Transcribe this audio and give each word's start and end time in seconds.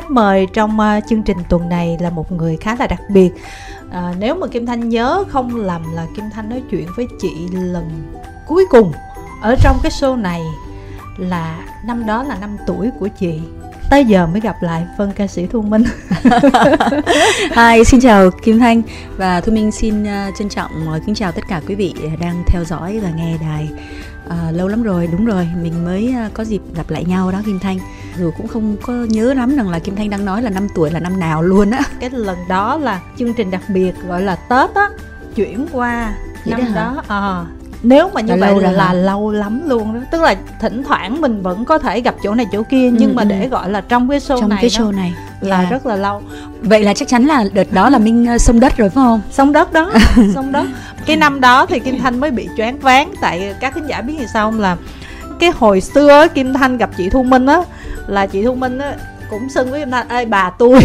khách 0.00 0.10
mời 0.10 0.46
trong 0.52 0.78
uh, 0.80 1.04
chương 1.08 1.22
trình 1.22 1.36
tuần 1.48 1.68
này 1.68 1.98
là 2.00 2.10
một 2.10 2.32
người 2.32 2.56
khá 2.56 2.76
là 2.78 2.86
đặc 2.86 3.00
biệt. 3.08 3.30
À, 3.90 4.14
nếu 4.18 4.34
mà 4.34 4.46
kim 4.46 4.66
thanh 4.66 4.88
nhớ 4.88 5.24
không 5.28 5.56
lầm 5.56 5.94
là 5.94 6.06
kim 6.16 6.24
thanh 6.32 6.48
nói 6.48 6.62
chuyện 6.70 6.86
với 6.96 7.06
chị 7.20 7.48
lần 7.52 8.12
cuối 8.46 8.66
cùng 8.70 8.92
ở 9.42 9.56
trong 9.62 9.78
cái 9.82 9.92
show 9.92 10.20
này 10.20 10.42
là 11.16 11.58
năm 11.84 12.06
đó 12.06 12.22
là 12.22 12.36
năm 12.40 12.56
tuổi 12.66 12.90
của 13.00 13.08
chị. 13.08 13.40
Tới 13.90 14.04
giờ 14.04 14.26
mới 14.26 14.40
gặp 14.40 14.56
lại 14.62 14.86
vân 14.98 15.12
ca 15.12 15.26
sĩ 15.26 15.46
thu 15.46 15.62
minh. 15.62 15.84
Hi, 17.56 17.84
xin 17.84 18.00
chào 18.00 18.30
Kim 18.30 18.58
Thanh 18.58 18.82
và 19.16 19.40
Thu 19.40 19.52
Minh 19.52 19.72
xin 19.72 20.02
uh, 20.02 20.34
trân 20.38 20.48
trọng 20.48 20.70
uh, 20.96 21.02
kính 21.06 21.14
chào 21.14 21.32
tất 21.32 21.42
cả 21.48 21.60
quý 21.68 21.74
vị 21.74 21.94
đang 22.20 22.42
theo 22.46 22.64
dõi 22.64 23.00
và 23.00 23.10
nghe 23.10 23.36
đài. 23.40 23.68
Uh, 24.26 24.56
lâu 24.56 24.68
lắm 24.68 24.82
rồi 24.82 25.08
đúng 25.12 25.24
rồi 25.26 25.48
mình 25.62 25.84
mới 25.84 26.14
uh, 26.26 26.34
có 26.34 26.44
dịp 26.44 26.62
gặp 26.74 26.90
lại 26.90 27.04
nhau 27.04 27.32
đó 27.32 27.42
Kim 27.46 27.58
Thanh 27.58 27.78
dù 28.18 28.30
cũng 28.36 28.48
không 28.48 28.76
có 28.82 28.92
nhớ 28.92 29.34
lắm 29.34 29.56
rằng 29.56 29.68
là 29.68 29.78
Kim 29.78 29.96
Thanh 29.96 30.10
đang 30.10 30.24
nói 30.24 30.42
là 30.42 30.50
năm 30.50 30.68
tuổi 30.74 30.90
là 30.90 31.00
năm 31.00 31.20
nào 31.20 31.42
luôn 31.42 31.70
á. 31.70 31.80
Cái 32.00 32.10
lần 32.10 32.38
đó 32.48 32.76
là 32.76 33.00
chương 33.18 33.34
trình 33.34 33.50
đặc 33.50 33.62
biệt 33.68 33.92
gọi 34.08 34.22
là 34.22 34.36
Tết 34.36 34.74
á 34.74 34.88
chuyển 35.34 35.66
qua 35.72 36.14
Vậy 36.44 36.60
năm 36.60 36.74
đó, 36.74 36.94
đó 36.96 37.02
à, 37.08 37.44
nếu 37.82 38.10
mà 38.14 38.20
như 38.20 38.34
là 38.34 38.52
vậy 38.52 38.62
là, 38.62 38.70
là 38.70 38.92
lâu 38.92 39.30
lắm 39.30 39.62
luôn 39.68 39.94
đó. 39.94 40.00
Tức 40.10 40.22
là 40.22 40.34
thỉnh 40.60 40.82
thoảng 40.84 41.20
mình 41.20 41.42
vẫn 41.42 41.64
có 41.64 41.78
thể 41.78 42.00
gặp 42.00 42.14
chỗ 42.22 42.34
này 42.34 42.46
chỗ 42.52 42.62
kia 42.62 42.88
ừ, 42.90 42.96
nhưng 42.98 43.14
mà 43.16 43.22
ừ. 43.22 43.28
để 43.28 43.48
gọi 43.48 43.70
là 43.70 43.80
trong 43.80 44.08
cái 44.08 44.18
show 44.18 44.40
trong 44.40 44.48
này 44.48 44.58
cái 44.60 44.70
show 44.70 44.90
này. 44.90 45.14
là 45.40 45.58
yeah. 45.58 45.70
rất 45.70 45.86
là 45.86 45.96
lâu. 45.96 46.22
Vậy 46.62 46.84
là 46.84 46.94
chắc 46.94 47.08
chắn 47.08 47.24
là 47.24 47.44
đợt 47.52 47.72
đó 47.72 47.90
là 47.90 47.98
minh 47.98 48.38
sông 48.38 48.60
đất 48.60 48.76
rồi 48.76 48.88
phải 48.88 48.94
không? 48.94 49.20
Sông 49.30 49.52
đất 49.52 49.72
đó 49.72 49.92
sông 50.34 50.52
đất. 50.52 50.66
Cái 51.06 51.16
năm 51.16 51.40
đó 51.40 51.66
thì 51.66 51.78
kim 51.78 51.98
thanh 51.98 52.20
mới 52.20 52.30
bị 52.30 52.48
choáng 52.56 52.78
váng 52.78 53.12
tại 53.20 53.54
các 53.60 53.74
khán 53.74 53.86
giả 53.86 54.00
biết 54.00 54.14
gì 54.18 54.26
sao 54.32 54.50
không? 54.50 54.60
Là 54.60 54.76
cái 55.40 55.50
hồi 55.50 55.80
xưa 55.80 56.26
kim 56.34 56.54
thanh 56.54 56.76
gặp 56.76 56.90
chị 56.96 57.08
thu 57.10 57.22
minh 57.22 57.46
á 57.46 57.62
là 58.06 58.26
chị 58.26 58.44
thu 58.44 58.54
minh 58.54 58.78
á 58.78 58.94
cũng 59.30 59.48
xưng 59.48 59.70
với 59.70 59.80
kim 59.80 59.90
thanh 59.90 60.08
ê 60.08 60.24
bà 60.24 60.50
tôi. 60.50 60.80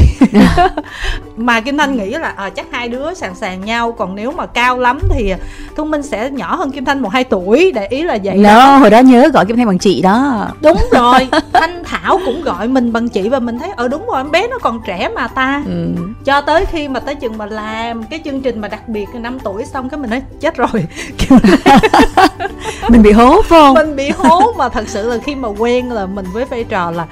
Mà 1.38 1.62
kim 1.62 1.78
thanh 1.78 1.98
nghĩ 1.98 2.10
là 2.10 2.34
à, 2.38 2.50
chắc 2.50 2.66
hai 2.72 2.90
đứa 2.90 3.14
sàn 3.14 3.36
sàn 3.36 3.66
nhau 3.66 3.92
còn 3.92 4.16
nếu 4.16 4.32
mà 4.32 4.46
cao 4.46 4.80
lắm 4.80 5.00
thì 5.10 5.34
thu 5.76 5.86
minh 5.86 6.04
sẽ 6.04 6.30
nhỏ 6.32 6.56
hơn 6.56 6.72
kim 6.72 6.86
thanh 6.86 7.02
một 7.02 7.10
hai 7.10 7.24
tuổi. 7.24 7.72
Để 7.76 7.88
ý 7.88 8.04
là 8.04 8.18
vậy 8.24 8.38
no, 8.38 8.50
đó. 8.50 8.78
hồi 8.78 8.90
đó 8.90 9.00
nhớ 9.00 9.30
gọi 9.34 9.46
kim 9.46 9.58
thanh 9.58 9.68
bằng 9.68 9.80
chị 9.80 10.02
đó. 10.02 10.48
Đúng 10.62 10.78
rồi 10.92 11.28
thanh 11.54 11.84
thảo 11.84 12.20
cũng 12.26 12.42
gọi 12.42 12.68
mình 12.68 12.94
bằng 12.94 13.10
chị 13.10 13.30
và 13.30 13.40
mình 13.40 13.60
thấy 13.60 13.70
ờ 13.76 13.88
đúng 13.88 14.06
rồi 14.08 14.18
em 14.18 14.32
bé 14.32 14.48
nó 14.48 14.58
còn 14.60 14.80
trẻ 14.88 15.10
mà 15.16 15.28
ta. 15.28 15.64
Ừ. 15.66 15.88
cho 16.26 16.42
tới 16.42 16.66
khi 16.66 16.88
mà 16.88 17.00
tới 17.00 17.16
chừng 17.16 17.38
mà 17.38 17.46
làm 17.46 18.04
cái 18.04 18.20
chương 18.26 18.42
trình 18.42 18.62
mà 18.62 18.68
đặc 18.68 18.90
biệt 18.90 19.06
năm 19.14 19.40
tuổi 19.44 19.66
xong 19.66 19.90
cái 19.90 20.00
mình 20.00 20.10
nói 20.10 20.22
chết 20.40 20.58
rồi 20.58 20.86
mình 22.96 23.04
bị 23.04 23.12
hố 23.12 23.42
phải 23.42 23.60
không? 23.60 23.74
Mình 23.74 23.96
bị 23.96 24.10
hố 24.10 24.54
mà 24.58 24.70
thật 24.70 24.90
sự 24.90 25.10
là 25.10 25.18
khi 25.18 25.36
mà 25.36 25.48
quen 25.48 25.92
là 25.92 26.06
mình 26.06 26.26
với 26.34 26.46
vai 26.46 26.64
trò 26.64 26.92
là 26.92 27.06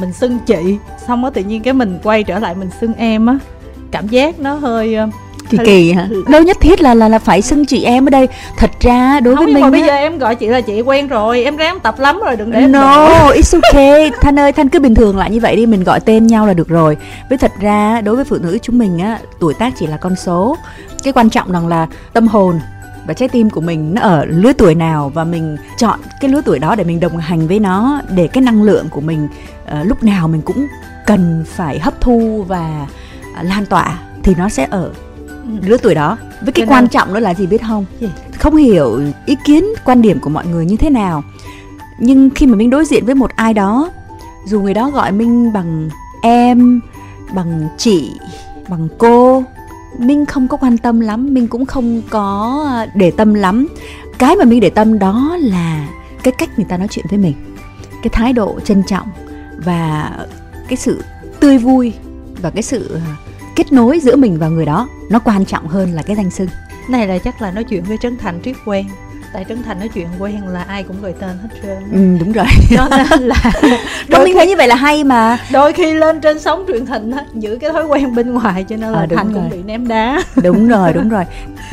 mình 0.00 0.12
xưng 0.12 0.38
chị 0.46 0.76
xong 1.06 1.22
đó 1.22 1.30
tự 1.30 1.42
nhiên 1.42 1.62
cái 1.62 1.72
mình 1.72 1.98
quay 2.02 2.22
trở 2.22 2.38
lại 2.38 2.54
mình 2.54 2.70
xưng 2.80 2.94
em 2.94 3.26
á 3.26 3.38
cảm 3.90 4.08
giác 4.08 4.40
nó 4.40 4.54
hơi 4.54 4.94
ờ, 4.94 5.08
kỳ 5.50 5.58
kỳ 5.64 5.92
hả? 5.92 6.08
Đâu 6.28 6.42
nhất 6.42 6.56
thiết 6.60 6.80
là 6.80 6.94
là 6.94 7.08
là 7.08 7.18
phải 7.18 7.42
xưng 7.42 7.66
chị 7.66 7.84
em 7.84 8.08
ở 8.08 8.10
đây. 8.10 8.28
Thật 8.56 8.70
ra 8.80 9.20
đối 9.20 9.36
không, 9.36 9.44
với 9.44 9.54
mình 9.54 9.62
mà 9.62 9.70
bây 9.70 9.82
giờ 9.82 9.94
em 9.94 10.18
gọi 10.18 10.34
chị 10.34 10.46
là 10.46 10.60
chị 10.60 10.80
quen 10.80 11.08
rồi 11.08 11.44
em 11.44 11.56
ráng 11.56 11.80
tập 11.80 11.94
lắm 11.98 12.20
rồi 12.24 12.36
đừng 12.36 12.50
để 12.50 12.60
no 12.60 13.08
it's 13.34 13.60
okay. 13.62 14.10
Thanh 14.20 14.38
ơi 14.38 14.52
thanh 14.52 14.68
cứ 14.68 14.80
bình 14.80 14.94
thường 14.94 15.18
lại 15.18 15.30
như 15.30 15.40
vậy 15.40 15.56
đi 15.56 15.66
mình 15.66 15.84
gọi 15.84 16.00
tên 16.00 16.26
nhau 16.26 16.46
là 16.46 16.54
được 16.54 16.68
rồi. 16.68 16.96
Với 17.28 17.38
thật 17.38 17.52
ra 17.60 18.00
đối 18.00 18.16
với 18.16 18.24
phụ 18.24 18.36
nữ 18.40 18.58
chúng 18.62 18.78
mình 18.78 18.98
á 18.98 19.18
tuổi 19.40 19.54
tác 19.54 19.72
chỉ 19.78 19.86
là 19.86 19.96
con 19.96 20.16
số. 20.16 20.56
Cái 21.02 21.12
quan 21.12 21.30
trọng 21.30 21.52
rằng 21.52 21.68
là 21.68 21.86
tâm 22.12 22.28
hồn 22.28 22.60
và 23.06 23.14
trái 23.14 23.28
tim 23.28 23.50
của 23.50 23.60
mình 23.60 23.94
nó 23.94 24.02
ở 24.02 24.24
lứa 24.24 24.52
tuổi 24.52 24.74
nào 24.74 25.10
và 25.14 25.24
mình 25.24 25.56
chọn 25.76 26.00
cái 26.20 26.30
lứa 26.30 26.42
tuổi 26.44 26.58
đó 26.58 26.74
để 26.74 26.84
mình 26.84 27.00
đồng 27.00 27.16
hành 27.16 27.48
với 27.48 27.60
nó 27.60 28.00
để 28.14 28.28
cái 28.28 28.42
năng 28.42 28.62
lượng 28.62 28.88
của 28.90 29.00
mình 29.00 29.28
uh, 29.64 29.86
lúc 29.86 30.02
nào 30.02 30.28
mình 30.28 30.42
cũng 30.42 30.66
cần 31.06 31.44
phải 31.46 31.78
hấp 31.78 32.00
thu 32.00 32.44
và 32.48 32.86
uh, 33.40 33.46
lan 33.46 33.66
tỏa 33.66 33.98
thì 34.22 34.34
nó 34.38 34.48
sẽ 34.48 34.66
ở 34.70 34.90
lứa 35.62 35.76
tuổi 35.76 35.94
đó. 35.94 36.18
Với 36.42 36.52
cái 36.52 36.66
quan 36.66 36.88
trọng 36.88 37.14
đó 37.14 37.20
là 37.20 37.34
gì 37.34 37.46
biết 37.46 37.62
không? 37.62 37.84
Không 38.38 38.56
hiểu 38.56 39.00
ý 39.26 39.36
kiến 39.44 39.64
quan 39.84 40.02
điểm 40.02 40.20
của 40.20 40.30
mọi 40.30 40.46
người 40.46 40.66
như 40.66 40.76
thế 40.76 40.90
nào. 40.90 41.22
Nhưng 41.98 42.30
khi 42.30 42.46
mà 42.46 42.56
mình 42.56 42.70
đối 42.70 42.84
diện 42.84 43.06
với 43.06 43.14
một 43.14 43.30
ai 43.36 43.54
đó 43.54 43.90
dù 44.46 44.60
người 44.60 44.74
đó 44.74 44.90
gọi 44.90 45.12
mình 45.12 45.52
bằng 45.52 45.88
em 46.22 46.80
bằng 47.34 47.68
chị 47.78 48.10
bằng 48.68 48.88
cô 48.98 49.44
minh 49.98 50.26
không 50.26 50.48
có 50.48 50.56
quan 50.56 50.78
tâm 50.78 51.00
lắm, 51.00 51.34
minh 51.34 51.48
cũng 51.48 51.66
không 51.66 52.02
có 52.10 52.64
à, 52.68 52.86
để 52.94 53.10
tâm 53.10 53.34
lắm. 53.34 53.68
Cái 54.18 54.36
mà 54.36 54.44
minh 54.44 54.60
để 54.60 54.70
tâm 54.70 54.98
đó 54.98 55.36
là 55.40 55.88
cái 56.22 56.32
cách 56.38 56.50
người 56.56 56.66
ta 56.68 56.76
nói 56.76 56.88
chuyện 56.90 57.06
với 57.08 57.18
mình, 57.18 57.34
cái 58.02 58.10
thái 58.12 58.32
độ 58.32 58.60
trân 58.60 58.82
trọng 58.82 59.08
và 59.64 60.12
cái 60.68 60.76
sự 60.76 61.02
tươi 61.40 61.58
vui 61.58 61.92
và 62.42 62.50
cái 62.50 62.62
sự 62.62 62.94
à, 62.94 63.16
kết 63.56 63.72
nối 63.72 64.00
giữa 64.00 64.16
mình 64.16 64.38
và 64.38 64.48
người 64.48 64.66
đó. 64.66 64.88
Nó 65.10 65.18
quan 65.18 65.44
trọng 65.44 65.68
hơn 65.68 65.92
là 65.92 66.02
cái 66.02 66.16
danh 66.16 66.30
xưng. 66.30 66.48
Này 66.88 67.08
là 67.08 67.18
chắc 67.18 67.42
là 67.42 67.50
nói 67.50 67.64
chuyện 67.64 67.84
với 67.84 67.98
trấn 67.98 68.16
thành 68.16 68.40
triết 68.44 68.56
quen 68.64 68.86
tại 69.32 69.44
trấn 69.48 69.62
thành 69.62 69.78
nói 69.78 69.88
chuyện 69.94 70.06
quen 70.18 70.48
là 70.48 70.62
ai 70.62 70.82
cũng 70.82 71.02
gọi 71.02 71.12
tên 71.20 71.30
hết 71.42 71.48
trơn 71.62 71.78
ừ 71.92 72.18
đúng 72.20 72.32
rồi. 72.32 72.46
Cho 72.76 72.88
nên 72.90 73.28
là 73.28 73.52
đôi 74.08 74.26
khi 74.26 74.34
thấy 74.34 74.46
như 74.46 74.56
vậy 74.56 74.68
là 74.68 74.74
hay 74.74 75.04
mà. 75.04 75.38
Đôi 75.52 75.72
khi 75.72 75.94
lên 75.94 76.20
trên 76.20 76.40
sóng 76.40 76.64
truyền 76.68 76.86
hình 76.86 77.10
á 77.10 77.24
giữ 77.34 77.58
cái 77.60 77.70
thói 77.70 77.84
quen 77.84 78.14
bên 78.14 78.34
ngoài 78.34 78.64
cho 78.68 78.76
nên 78.76 78.92
là 78.92 78.98
à, 78.98 79.06
thành 79.16 79.32
rồi. 79.32 79.34
cũng 79.34 79.50
bị 79.50 79.62
ném 79.62 79.88
đá. 79.88 80.22
Đúng 80.42 80.68
rồi 80.68 80.92
đúng 80.92 81.08
rồi. 81.08 81.24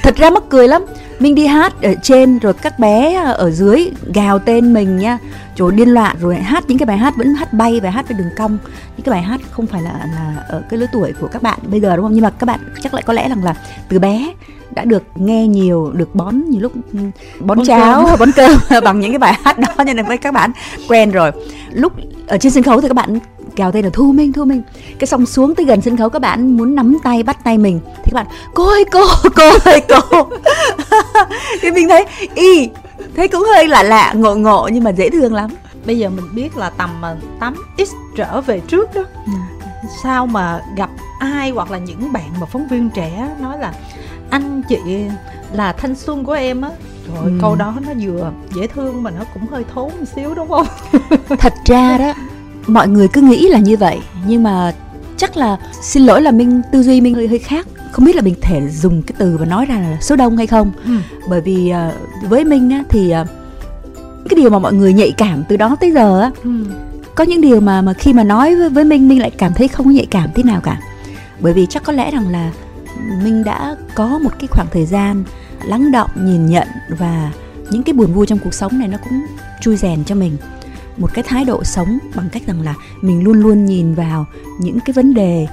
Thật 0.03 0.15
ra 0.15 0.29
mắc 0.29 0.43
cười 0.49 0.67
lắm 0.67 0.85
minh 1.19 1.35
đi 1.35 1.45
hát 1.45 1.73
ở 1.81 1.93
trên 2.03 2.39
rồi 2.39 2.53
các 2.53 2.79
bé 2.79 3.13
ở 3.37 3.51
dưới 3.51 3.91
gào 4.13 4.39
tên 4.39 4.73
mình 4.73 4.97
nha. 4.97 5.17
Chỗ 5.55 5.71
điên 5.71 5.89
loạn 5.89 6.15
rồi 6.19 6.35
hát 6.35 6.63
những 6.67 6.77
cái 6.77 6.85
bài 6.85 6.97
hát 6.97 7.13
vẫn 7.17 7.33
hát 7.33 7.53
bay 7.53 7.79
và 7.79 7.89
hát 7.89 8.07
với 8.07 8.17
đường 8.17 8.29
cong. 8.37 8.57
Những 8.97 9.05
cái 9.05 9.11
bài 9.11 9.21
hát 9.21 9.41
không 9.51 9.65
phải 9.65 9.81
là 9.81 9.91
là 9.91 10.45
ở 10.49 10.61
cái 10.69 10.79
lứa 10.79 10.85
tuổi 10.93 11.13
của 11.21 11.27
các 11.27 11.41
bạn 11.41 11.59
bây 11.67 11.79
giờ 11.79 11.95
đúng 11.95 12.05
không? 12.05 12.13
Nhưng 12.13 12.23
mà 12.23 12.29
các 12.29 12.45
bạn 12.45 12.59
chắc 12.83 12.93
lại 12.93 13.03
có 13.05 13.13
lẽ 13.13 13.29
rằng 13.29 13.43
là 13.43 13.55
từ 13.89 13.99
bé 13.99 14.33
đã 14.75 14.85
được 14.85 15.03
nghe 15.15 15.47
nhiều 15.47 15.91
được 15.93 16.15
bón 16.15 16.35
nhiều 16.49 16.61
lúc 16.61 16.71
ừ, 16.93 16.99
bón, 17.39 17.57
bón 17.57 17.65
cháo 17.65 18.05
cơm. 18.05 18.19
bón 18.19 18.31
cơm 18.31 18.51
bằng 18.83 18.99
những 18.99 19.11
cái 19.11 19.19
bài 19.19 19.33
hát 19.43 19.59
đó 19.59 19.67
cho 19.77 19.83
nên 19.83 20.05
với 20.05 20.17
các 20.17 20.33
bạn 20.33 20.51
quen 20.87 21.11
rồi. 21.11 21.31
Lúc 21.71 21.93
ở 22.27 22.37
trên 22.37 22.51
sân 22.51 22.63
khấu 22.63 22.81
thì 22.81 22.87
các 22.87 22.93
bạn 22.93 23.19
kèo 23.57 23.71
tên 23.71 23.85
là 23.85 23.91
thu 23.93 24.11
minh 24.11 24.33
thu 24.33 24.45
minh. 24.45 24.61
Cái 24.99 25.07
xong 25.07 25.25
xuống 25.25 25.55
tới 25.55 25.65
gần 25.65 25.81
sân 25.81 25.97
khấu 25.97 26.09
các 26.09 26.19
bạn 26.19 26.57
muốn 26.57 26.75
nắm 26.75 26.97
tay 27.03 27.23
bắt 27.23 27.43
tay 27.43 27.57
mình 27.57 27.79
thì 27.95 28.11
các 28.11 28.13
bạn 28.13 28.25
cô 28.53 28.67
ơi 28.67 28.85
cô 28.91 29.01
cô 29.35 29.49
ơi 29.65 29.81
cô. 29.89 30.29
Thì 31.61 31.71
mình 31.71 31.89
thấy 31.89 32.05
y. 32.35 32.69
Thấy 33.15 33.27
cũng 33.27 33.43
hơi 33.55 33.67
lạ 33.67 33.83
lạ 33.83 34.13
ngộ 34.15 34.35
ngộ 34.35 34.69
nhưng 34.73 34.83
mà 34.83 34.91
dễ 34.91 35.09
thương 35.09 35.33
lắm. 35.33 35.49
Bây 35.85 35.97
giờ 35.97 36.09
mình 36.09 36.25
biết 36.35 36.57
là 36.57 36.69
tầm 36.69 37.01
mà 37.01 37.15
tám 37.39 37.55
x 37.77 37.91
trở 38.15 38.41
về 38.41 38.59
trước 38.67 38.95
đó. 38.95 39.01
Ừ. 39.25 39.31
sao 40.03 40.27
mà 40.27 40.61
gặp 40.75 40.89
ai 41.19 41.49
hoặc 41.49 41.71
là 41.71 41.77
những 41.77 42.13
bạn 42.13 42.29
mà 42.39 42.45
phóng 42.45 42.67
viên 42.67 42.89
trẻ 42.89 43.29
nói 43.41 43.57
là 43.59 43.73
anh 44.29 44.61
chị 44.69 45.05
là 45.53 45.73
thanh 45.73 45.95
xuân 45.95 46.23
của 46.23 46.33
em 46.33 46.61
á. 46.61 46.69
Rồi 47.15 47.25
ừ. 47.25 47.31
câu 47.41 47.55
đó 47.55 47.73
nó 47.87 47.93
vừa 48.01 48.31
dễ 48.55 48.67
thương 48.67 49.03
mà 49.03 49.11
nó 49.11 49.21
cũng 49.33 49.47
hơi 49.51 49.65
thốn 49.73 49.91
một 49.99 50.05
xíu 50.15 50.33
đúng 50.35 50.49
không? 50.49 50.67
Thật 51.39 51.53
ra 51.65 51.97
đó 51.97 52.13
mọi 52.67 52.87
người 52.87 53.07
cứ 53.07 53.21
nghĩ 53.21 53.49
là 53.49 53.59
như 53.59 53.77
vậy 53.77 53.99
nhưng 54.27 54.43
mà 54.43 54.73
chắc 55.17 55.37
là 55.37 55.57
xin 55.81 56.05
lỗi 56.05 56.21
là 56.21 56.31
minh 56.31 56.61
tư 56.71 56.83
duy 56.83 57.01
minh 57.01 57.15
hơi 57.15 57.27
hơi 57.27 57.39
khác 57.39 57.67
không 57.91 58.05
biết 58.05 58.15
là 58.15 58.21
mình 58.21 58.35
thể 58.41 58.61
dùng 58.69 59.01
cái 59.01 59.15
từ 59.17 59.37
và 59.39 59.45
nói 59.45 59.65
ra 59.65 59.79
là 59.79 59.97
số 60.01 60.15
đông 60.15 60.37
hay 60.37 60.47
không 60.47 60.71
ừ. 60.85 60.91
bởi 61.29 61.41
vì 61.41 61.73
uh, 61.87 62.29
với 62.29 62.45
minh 62.45 62.69
á, 62.69 62.83
thì 62.89 63.13
uh, 63.21 63.27
cái 64.29 64.35
điều 64.35 64.49
mà 64.49 64.59
mọi 64.59 64.73
người 64.73 64.93
nhạy 64.93 65.11
cảm 65.11 65.43
từ 65.49 65.57
đó 65.57 65.75
tới 65.79 65.91
giờ 65.91 66.19
á 66.21 66.31
ừ. 66.43 66.49
có 67.15 67.23
những 67.23 67.41
điều 67.41 67.61
mà 67.61 67.81
mà 67.81 67.93
khi 67.93 68.13
mà 68.13 68.23
nói 68.23 68.55
với, 68.55 68.69
với 68.69 68.83
minh 68.83 69.07
minh 69.07 69.21
lại 69.21 69.31
cảm 69.31 69.53
thấy 69.53 69.67
không 69.67 69.85
có 69.85 69.91
nhạy 69.91 70.05
cảm 70.05 70.29
tí 70.35 70.43
nào 70.43 70.61
cả 70.61 70.79
bởi 71.39 71.53
vì 71.53 71.65
chắc 71.69 71.83
có 71.83 71.93
lẽ 71.93 72.11
rằng 72.11 72.29
là 72.29 72.51
minh 73.23 73.43
đã 73.43 73.75
có 73.95 74.19
một 74.23 74.31
cái 74.39 74.47
khoảng 74.47 74.67
thời 74.71 74.85
gian 74.85 75.23
lắng 75.65 75.91
động 75.91 76.09
nhìn 76.15 76.45
nhận 76.45 76.67
và 76.99 77.31
những 77.69 77.83
cái 77.83 77.93
buồn 77.93 78.13
vui 78.13 78.25
trong 78.25 78.39
cuộc 78.39 78.53
sống 78.53 78.79
này 78.79 78.87
nó 78.87 78.97
cũng 78.97 79.21
chui 79.61 79.77
rèn 79.77 80.03
cho 80.03 80.15
mình 80.15 80.37
một 80.97 81.13
cái 81.13 81.23
thái 81.27 81.45
độ 81.45 81.63
sống 81.63 81.97
bằng 82.15 82.29
cách 82.31 82.43
rằng 82.47 82.61
là 82.61 82.73
mình 83.01 83.23
luôn 83.23 83.39
luôn 83.41 83.65
nhìn 83.65 83.93
vào 83.93 84.25
những 84.59 84.79
cái 84.79 84.93
vấn 84.93 85.13
đề 85.13 85.47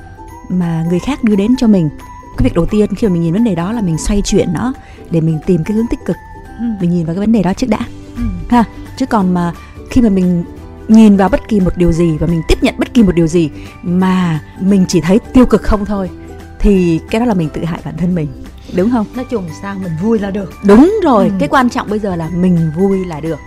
mà 0.49 0.85
người 0.91 0.99
khác 0.99 1.25
đưa 1.25 1.37
đến 1.37 1.57
cho 1.57 1.67
mình. 1.67 1.89
Cái 2.37 2.45
việc 2.45 2.55
đầu 2.55 2.67
tiên 2.67 2.95
khi 2.95 3.07
mà 3.07 3.13
mình 3.13 3.23
nhìn 3.23 3.33
vấn 3.33 3.45
đề 3.45 3.55
đó 3.55 3.73
là 3.73 3.81
mình 3.81 3.99
xoay 3.99 4.23
chuyển 4.23 4.53
nó 4.53 4.73
để 5.11 5.21
mình 5.21 5.39
tìm 5.47 5.65
cái 5.65 5.77
hướng 5.77 5.87
tích 5.87 6.01
cực. 6.07 6.17
Ừ. 6.59 6.65
mình 6.81 6.91
nhìn 6.91 7.07
vào 7.07 7.15
cái 7.15 7.21
vấn 7.21 7.33
đề 7.33 7.43
đó 7.43 7.53
trước 7.53 7.67
đã. 7.71 7.79
Ừ. 8.17 8.23
ha 8.49 8.65
chứ 8.97 9.07
còn 9.07 9.35
mà 9.35 9.53
khi 9.91 10.01
mà 10.03 10.09
mình 10.09 10.45
nhìn 10.89 11.17
vào 11.17 11.29
bất 11.29 11.49
kỳ 11.49 11.61
một 11.61 11.77
điều 11.77 11.93
gì 11.93 12.17
và 12.19 12.27
mình 12.27 12.43
tiếp 12.49 12.63
nhận 12.63 12.75
bất 12.79 12.95
kỳ 12.95 13.03
một 13.03 13.15
điều 13.15 13.27
gì 13.27 13.51
mà 13.83 14.41
mình 14.61 14.85
chỉ 14.89 15.01
thấy 15.01 15.19
tiêu 15.33 15.47
cực 15.47 15.63
không 15.63 15.85
thôi 15.85 16.11
thì 16.59 17.01
cái 17.11 17.21
đó 17.21 17.27
là 17.27 17.35
mình 17.35 17.49
tự 17.49 17.65
hại 17.65 17.81
bản 17.85 17.97
thân 17.97 18.15
mình. 18.15 18.29
Đúng 18.77 18.91
không? 18.91 19.07
Nói 19.15 19.25
chung 19.31 19.49
sao? 19.63 19.77
Mình 19.83 19.93
vui 20.03 20.19
là 20.19 20.31
được. 20.31 20.53
Đúng 20.63 20.95
rồi 21.05 21.25
ừ. 21.25 21.33
cái 21.39 21.49
quan 21.49 21.71
trọng 21.71 21.91
bây 21.91 21.99
giờ 21.99 22.17
là 22.17 22.29
mình 22.29 22.71
vui 22.77 23.05
là 23.05 23.21
được. 23.21 23.39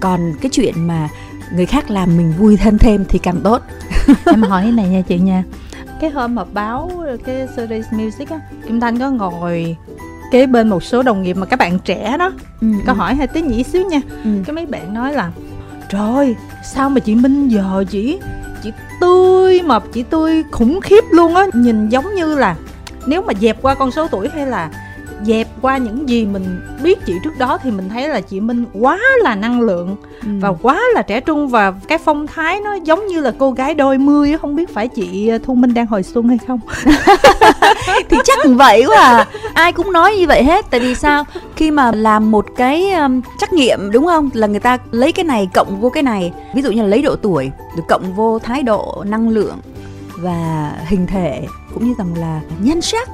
Còn 0.00 0.32
cái 0.40 0.50
chuyện 0.52 0.86
mà 0.86 1.08
người 1.52 1.66
khác 1.66 1.90
làm 1.90 2.16
mình 2.16 2.32
vui 2.38 2.56
thêm 2.56 2.78
thêm 2.78 3.04
thì 3.08 3.18
càng 3.18 3.40
tốt. 3.44 3.62
Em 4.26 4.42
hỏi 4.42 4.62
cái 4.62 4.72
này 4.72 4.88
nha 4.88 5.00
chị 5.00 5.18
nha. 5.18 5.42
Cái 6.00 6.10
hôm 6.10 6.34
mà 6.34 6.44
báo 6.44 7.04
cái 7.24 7.46
series 7.56 7.86
music 7.92 8.30
á 8.30 8.40
kim 8.66 8.80
thanh 8.80 8.98
có 8.98 9.10
ngồi 9.10 9.76
kế 10.32 10.46
bên 10.46 10.68
một 10.68 10.82
số 10.82 11.02
đồng 11.02 11.22
nghiệp 11.22 11.36
mà 11.36 11.46
các 11.46 11.58
bạn 11.58 11.78
trẻ 11.78 12.16
đó. 12.18 12.32
Ừ, 12.60 12.66
câu 12.86 12.94
ừ. 12.94 12.98
hỏi 12.98 13.14
hay 13.14 13.26
tí 13.26 13.42
nhỉ 13.42 13.62
xíu 13.62 13.86
nha. 13.86 14.00
Ừ. 14.24 14.30
cái 14.46 14.54
mấy 14.54 14.66
bạn 14.66 14.94
nói 14.94 15.12
là 15.12 15.30
trời 15.88 16.34
sao 16.64 16.90
mà 16.90 17.00
chị 17.00 17.14
minh 17.14 17.48
giờ 17.48 17.84
chỉ 17.90 18.18
chị 18.62 18.72
tươi 19.00 19.62
mập 19.62 19.84
chị 19.92 20.02
tươi 20.02 20.42
khủng 20.52 20.80
khiếp 20.80 21.04
luôn 21.10 21.34
á. 21.34 21.46
Nhìn 21.54 21.88
giống 21.88 22.14
như 22.14 22.34
là 22.38 22.56
nếu 23.06 23.22
mà 23.22 23.32
dẹp 23.40 23.62
qua 23.62 23.74
con 23.74 23.90
số 23.90 24.08
tuổi 24.08 24.28
hay 24.34 24.46
là 24.46 24.70
dẹp 25.26 25.48
qua 25.62 25.78
những 25.78 26.08
gì 26.08 26.26
mình 26.26 26.60
biết 26.82 26.98
chị 27.06 27.12
trước 27.24 27.38
đó 27.38 27.58
thì 27.62 27.70
mình 27.70 27.88
thấy 27.88 28.08
là 28.08 28.20
chị 28.20 28.40
Minh 28.40 28.64
quá 28.72 29.00
là 29.22 29.34
năng 29.34 29.60
lượng 29.60 29.96
ừ. 30.22 30.28
và 30.40 30.52
quá 30.62 30.82
là 30.94 31.02
trẻ 31.02 31.20
trung 31.20 31.48
và 31.48 31.72
cái 31.88 31.98
phong 31.98 32.26
thái 32.26 32.60
nó 32.60 32.74
giống 32.74 33.06
như 33.06 33.20
là 33.20 33.32
cô 33.38 33.50
gái 33.50 33.74
đôi 33.74 33.98
mươi 33.98 34.36
không 34.40 34.56
biết 34.56 34.74
phải 34.74 34.88
chị 34.88 35.30
Thu 35.44 35.54
Minh 35.54 35.74
đang 35.74 35.86
hồi 35.86 36.02
xuân 36.02 36.28
hay 36.28 36.38
không? 36.46 36.60
Thì 38.10 38.16
chắc 38.24 38.38
vậy 38.48 38.84
quá 38.86 38.96
à. 38.96 39.26
Ai 39.54 39.72
cũng 39.72 39.92
nói 39.92 40.16
như 40.16 40.26
vậy 40.26 40.44
hết 40.44 40.64
tại 40.70 40.80
vì 40.80 40.94
sao? 40.94 41.24
Khi 41.56 41.70
mà 41.70 41.92
làm 41.92 42.30
một 42.30 42.46
cái 42.56 42.92
um, 42.92 43.20
trắc 43.40 43.52
nghiệm 43.52 43.90
đúng 43.90 44.06
không? 44.06 44.30
Là 44.34 44.46
người 44.46 44.60
ta 44.60 44.78
lấy 44.90 45.12
cái 45.12 45.24
này 45.24 45.48
cộng 45.54 45.80
vô 45.80 45.90
cái 45.90 46.02
này. 46.02 46.32
Ví 46.54 46.62
dụ 46.62 46.70
như 46.70 46.82
là 46.82 46.88
lấy 46.88 47.02
độ 47.02 47.16
tuổi 47.16 47.50
được 47.76 47.82
cộng 47.88 48.14
vô 48.14 48.38
thái 48.38 48.62
độ 48.62 49.04
năng 49.06 49.28
lượng 49.28 49.56
và 50.16 50.72
hình 50.88 51.06
thể 51.06 51.46
cũng 51.74 51.88
như 51.88 51.94
rằng 51.98 52.14
là 52.16 52.40
nhân 52.58 52.80
sắc 52.80 53.08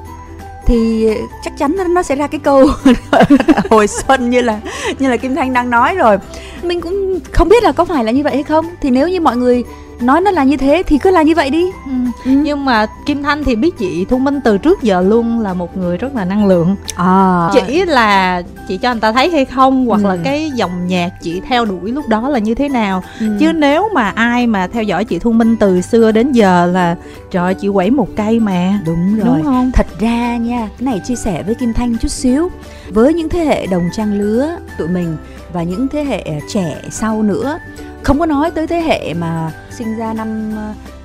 thì 0.71 1.05
ờ, 1.05 1.13
chắc 1.43 1.57
chắn 1.57 1.75
nó 1.93 2.03
sẽ 2.03 2.15
ra 2.15 2.27
cái 2.27 2.39
câu 2.39 2.69
hồi 3.69 3.87
xuân 3.87 4.29
như 4.29 4.41
là 4.41 4.59
như 4.99 5.09
là 5.09 5.17
kim 5.17 5.35
thanh 5.35 5.53
đang 5.53 5.69
nói 5.69 5.95
rồi. 5.95 6.17
Mình 6.63 6.81
cũng 6.81 7.19
không 7.31 7.49
biết 7.49 7.63
là 7.63 7.71
có 7.71 7.85
phải 7.85 8.03
là 8.03 8.11
như 8.11 8.23
vậy 8.23 8.33
hay 8.33 8.43
không. 8.43 8.65
Thì 8.81 8.89
nếu 8.89 9.07
như 9.07 9.21
mọi 9.21 9.37
người 9.37 9.63
nói 10.01 10.21
nó 10.21 10.31
là 10.31 10.43
như 10.43 10.57
thế 10.57 10.83
thì 10.87 10.97
cứ 10.97 11.11
là 11.11 11.21
như 11.21 11.35
vậy 11.35 11.49
đi 11.49 11.65
ừ. 11.85 11.91
Ừ. 12.25 12.31
nhưng 12.31 12.65
mà 12.65 12.85
kim 13.05 13.23
thanh 13.23 13.43
thì 13.43 13.55
biết 13.55 13.77
chị 13.77 14.05
thu 14.09 14.17
minh 14.17 14.39
từ 14.43 14.57
trước 14.57 14.81
giờ 14.81 15.01
luôn 15.01 15.39
là 15.39 15.53
một 15.53 15.77
người 15.77 15.97
rất 15.97 16.15
là 16.15 16.25
năng 16.25 16.47
lượng 16.47 16.75
à. 16.95 17.49
chỉ 17.53 17.85
là 17.85 18.41
chị 18.67 18.77
cho 18.77 18.91
người 18.91 19.01
ta 19.01 19.11
thấy 19.11 19.29
hay 19.29 19.45
không 19.45 19.85
hoặc 19.85 20.01
ừ. 20.03 20.07
là 20.07 20.17
cái 20.23 20.51
dòng 20.55 20.87
nhạc 20.87 21.09
chị 21.21 21.41
theo 21.47 21.65
đuổi 21.65 21.91
lúc 21.91 22.07
đó 22.07 22.29
là 22.29 22.39
như 22.39 22.55
thế 22.55 22.69
nào 22.69 23.03
ừ. 23.19 23.37
chứ 23.39 23.51
nếu 23.53 23.89
mà 23.93 24.09
ai 24.09 24.47
mà 24.47 24.67
theo 24.67 24.83
dõi 24.83 25.05
chị 25.05 25.19
thu 25.19 25.31
minh 25.31 25.57
từ 25.57 25.81
xưa 25.81 26.11
đến 26.11 26.31
giờ 26.31 26.65
là 26.65 26.95
trời 27.31 27.53
chị 27.53 27.67
quẩy 27.67 27.91
một 27.91 28.07
cây 28.15 28.39
mà 28.39 28.79
đúng 28.85 29.17
rồi 29.17 29.25
đúng 29.25 29.43
không 29.43 29.71
thật 29.71 29.87
ra 29.99 30.37
nha 30.37 30.69
cái 30.77 30.85
này 30.85 30.99
chia 30.99 31.15
sẻ 31.15 31.43
với 31.43 31.55
kim 31.55 31.73
thanh 31.73 31.97
chút 31.97 32.07
xíu 32.07 32.49
với 32.93 33.13
những 33.13 33.29
thế 33.29 33.45
hệ 33.45 33.67
đồng 33.67 33.89
trang 33.93 34.13
lứa 34.13 34.57
tụi 34.77 34.87
mình 34.87 35.17
và 35.53 35.63
những 35.63 35.87
thế 35.87 36.03
hệ 36.03 36.23
trẻ 36.49 36.81
sau 36.91 37.23
nữa. 37.23 37.59
Không 38.03 38.19
có 38.19 38.25
nói 38.25 38.51
tới 38.51 38.67
thế 38.67 38.81
hệ 38.81 39.13
mà 39.13 39.51
sinh 39.71 39.97
ra 39.97 40.13
năm 40.13 40.51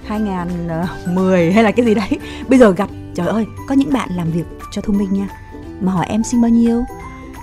2010 0.07 1.47
ờ, 1.47 1.53
hay 1.53 1.65
là 1.65 1.71
cái 1.71 1.87
gì 1.87 1.95
đấy. 1.95 2.19
Bây 2.49 2.59
giờ 2.59 2.73
gặp 2.73 2.89
trời 3.15 3.27
ơi 3.27 3.47
có 3.69 3.75
những 3.75 3.93
bạn 3.93 4.09
làm 4.17 4.31
việc 4.31 4.45
cho 4.71 4.83
thu 4.83 4.93
minh 4.93 5.13
nha. 5.13 5.29
Mà 5.81 5.93
hỏi 5.93 6.07
em 6.09 6.25
sinh 6.25 6.41
bao 6.41 6.49
nhiêu? 6.49 6.85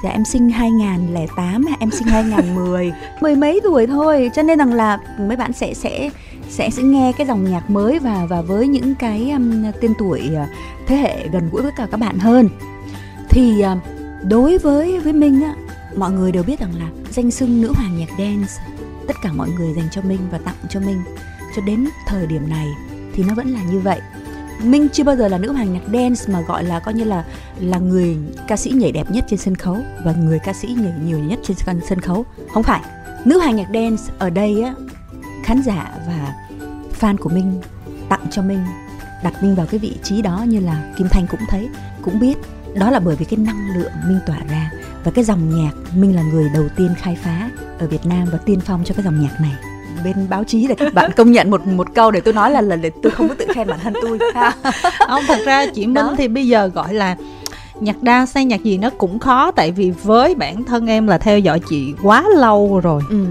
Dạ 0.04 0.10
em 0.10 0.26
sinh 0.26 0.50
2008 0.50 1.66
em 1.80 1.92
sinh 1.92 2.08
2010 2.08 2.94
mười? 3.22 3.36
Mấy 3.36 3.60
tuổi 3.64 3.88
thôi 3.88 4.32
cho 4.36 4.44
nên 4.44 4.60
rằng 4.60 4.74
là 4.74 5.00
mấy 5.20 5.38
bạn 5.38 5.54
sẽ 5.54 5.74
sẽ 5.74 6.10
sẽ 6.50 6.70
sẽ 6.70 6.84
nghe 6.84 7.12
cái 7.18 7.28
dòng 7.28 7.52
nhạc 7.52 7.70
mới 7.70 8.00
và 8.00 8.26
và 8.30 8.42
với 8.42 8.68
những 8.68 8.96
cái 8.96 9.32
um, 9.32 9.64
tên 9.82 9.94
tuổi 10.00 10.30
uh, 10.44 10.50
thế 10.88 10.96
hệ 10.96 11.28
gần 11.28 11.50
gũi 11.52 11.62
với 11.62 11.72
cả 11.78 11.88
các 11.92 12.00
bạn 12.00 12.20
hơn. 12.20 12.50
Thì 13.30 13.64
uh, 13.74 13.93
đối 14.30 14.58
với 14.58 15.00
với 15.00 15.14
Minh 15.14 15.42
á, 15.44 15.56
mọi 15.96 16.12
người 16.12 16.32
đều 16.32 16.44
biết 16.44 16.60
rằng 16.60 16.74
là 16.80 16.90
danh 17.12 17.32
xưng 17.32 17.62
nữ 17.62 17.74
hoàng 17.76 17.98
nhạc 17.98 18.10
dance, 18.10 18.54
tất 19.08 19.16
cả 19.24 19.34
mọi 19.34 19.50
người 19.50 19.74
dành 19.74 19.88
cho 19.92 20.02
Minh 20.02 20.20
và 20.32 20.38
tặng 20.38 20.56
cho 20.70 20.80
Minh. 20.80 21.02
Cho 21.56 21.62
đến 21.62 21.88
thời 22.08 22.28
điểm 22.28 22.50
này 22.50 22.68
thì 23.14 23.24
nó 23.24 23.34
vẫn 23.34 23.48
là 23.48 23.64
như 23.64 23.80
vậy. 23.80 24.00
Minh 24.64 24.88
chưa 24.94 25.04
bao 25.04 25.16
giờ 25.16 25.28
là 25.28 25.38
nữ 25.38 25.52
hoàng 25.52 25.74
nhạc 25.74 25.84
dance 25.94 26.34
mà 26.34 26.42
gọi 26.42 26.64
là 26.64 26.80
coi 26.80 26.94
như 26.94 27.04
là 27.04 27.26
là 27.60 27.78
người 27.78 28.18
ca 28.48 28.58
sĩ 28.58 28.72
nhảy 28.72 28.92
đẹp 28.92 29.12
nhất 29.12 29.26
trên 29.28 29.40
sân 29.40 29.56
khấu 29.56 29.78
và 30.06 30.14
người 30.14 30.40
ca 30.40 30.54
sĩ 30.54 30.68
nhảy 30.68 30.94
nhiều 31.06 31.20
nhất 31.20 31.40
trên 31.44 31.58
sân 31.90 32.02
khấu. 32.02 32.26
Không 32.54 32.64
phải, 32.64 32.82
nữ 33.26 33.38
hoàng 33.38 33.56
nhạc 33.56 33.68
dance 33.74 34.04
ở 34.20 34.30
đây 34.30 34.62
á, 34.62 34.74
khán 35.44 35.62
giả 35.62 35.92
và 36.08 36.34
fan 37.00 37.18
của 37.18 37.30
Minh 37.30 37.62
tặng 38.10 38.26
cho 38.32 38.42
Minh, 38.42 38.64
đặt 39.24 39.44
Minh 39.44 39.56
vào 39.56 39.66
cái 39.66 39.80
vị 39.80 39.94
trí 40.04 40.22
đó 40.22 40.46
như 40.48 40.60
là 40.60 40.94
Kim 40.98 41.08
Thanh 41.12 41.28
cũng 41.28 41.40
thấy, 41.50 41.70
cũng 42.02 42.20
biết 42.20 42.38
đó 42.74 42.90
là 42.92 43.00
bởi 43.00 43.16
vì 43.16 43.26
cái 43.26 43.40
năng 43.40 43.70
lượng 43.78 43.92
Minh 44.08 44.20
tỏa 44.28 44.38
ra 44.50 44.72
và 45.04 45.12
cái 45.12 45.24
dòng 45.24 45.64
nhạc 45.64 45.72
Minh 45.96 46.16
là 46.16 46.22
người 46.22 46.50
đầu 46.54 46.66
tiên 46.78 46.90
khai 46.98 47.18
phá 47.24 47.50
ở 47.80 47.88
Việt 47.88 48.06
Nam 48.06 48.28
và 48.32 48.38
tiên 48.38 48.60
phong 48.66 48.84
cho 48.86 48.94
cái 48.96 49.04
dòng 49.04 49.22
nhạc 49.22 49.42
này. 49.42 49.56
Bên 50.04 50.30
báo 50.30 50.44
chí 50.44 50.68
để 50.68 50.76
các 50.76 50.94
bạn 50.94 51.12
công 51.16 51.32
nhận 51.32 51.52
một 51.52 51.68
một 51.68 51.88
câu 51.96 52.12
để 52.12 52.20
tôi 52.20 52.34
nói 52.34 52.52
là 52.52 52.62
là 52.62 52.76
để 52.76 52.92
tôi 53.04 53.12
không 53.12 53.30
có 53.30 53.36
tự 53.36 53.46
khen 53.54 53.68
bản 53.68 53.80
thân 53.84 53.94
tôi. 54.02 54.20
Không 55.08 55.24
thật 55.28 55.40
ra 55.46 55.66
chị 55.76 55.86
Minh 55.86 55.94
Đó. 55.94 56.16
thì 56.18 56.28
bây 56.28 56.48
giờ 56.48 56.68
gọi 56.68 56.94
là 56.94 57.16
nhạc 57.80 58.04
đa 58.04 58.26
sang 58.26 58.48
nhạc 58.48 58.64
gì 58.64 58.78
nó 58.78 58.90
cũng 58.90 59.20
khó 59.20 59.52
tại 59.52 59.72
vì 59.72 59.92
với 59.92 60.36
bản 60.36 60.64
thân 60.64 60.88
em 60.88 61.08
là 61.08 61.18
theo 61.18 61.40
dõi 61.40 61.60
chị 61.70 61.94
quá 62.04 62.24
lâu 62.36 62.80
rồi. 62.84 63.02
Ừ. 63.10 63.26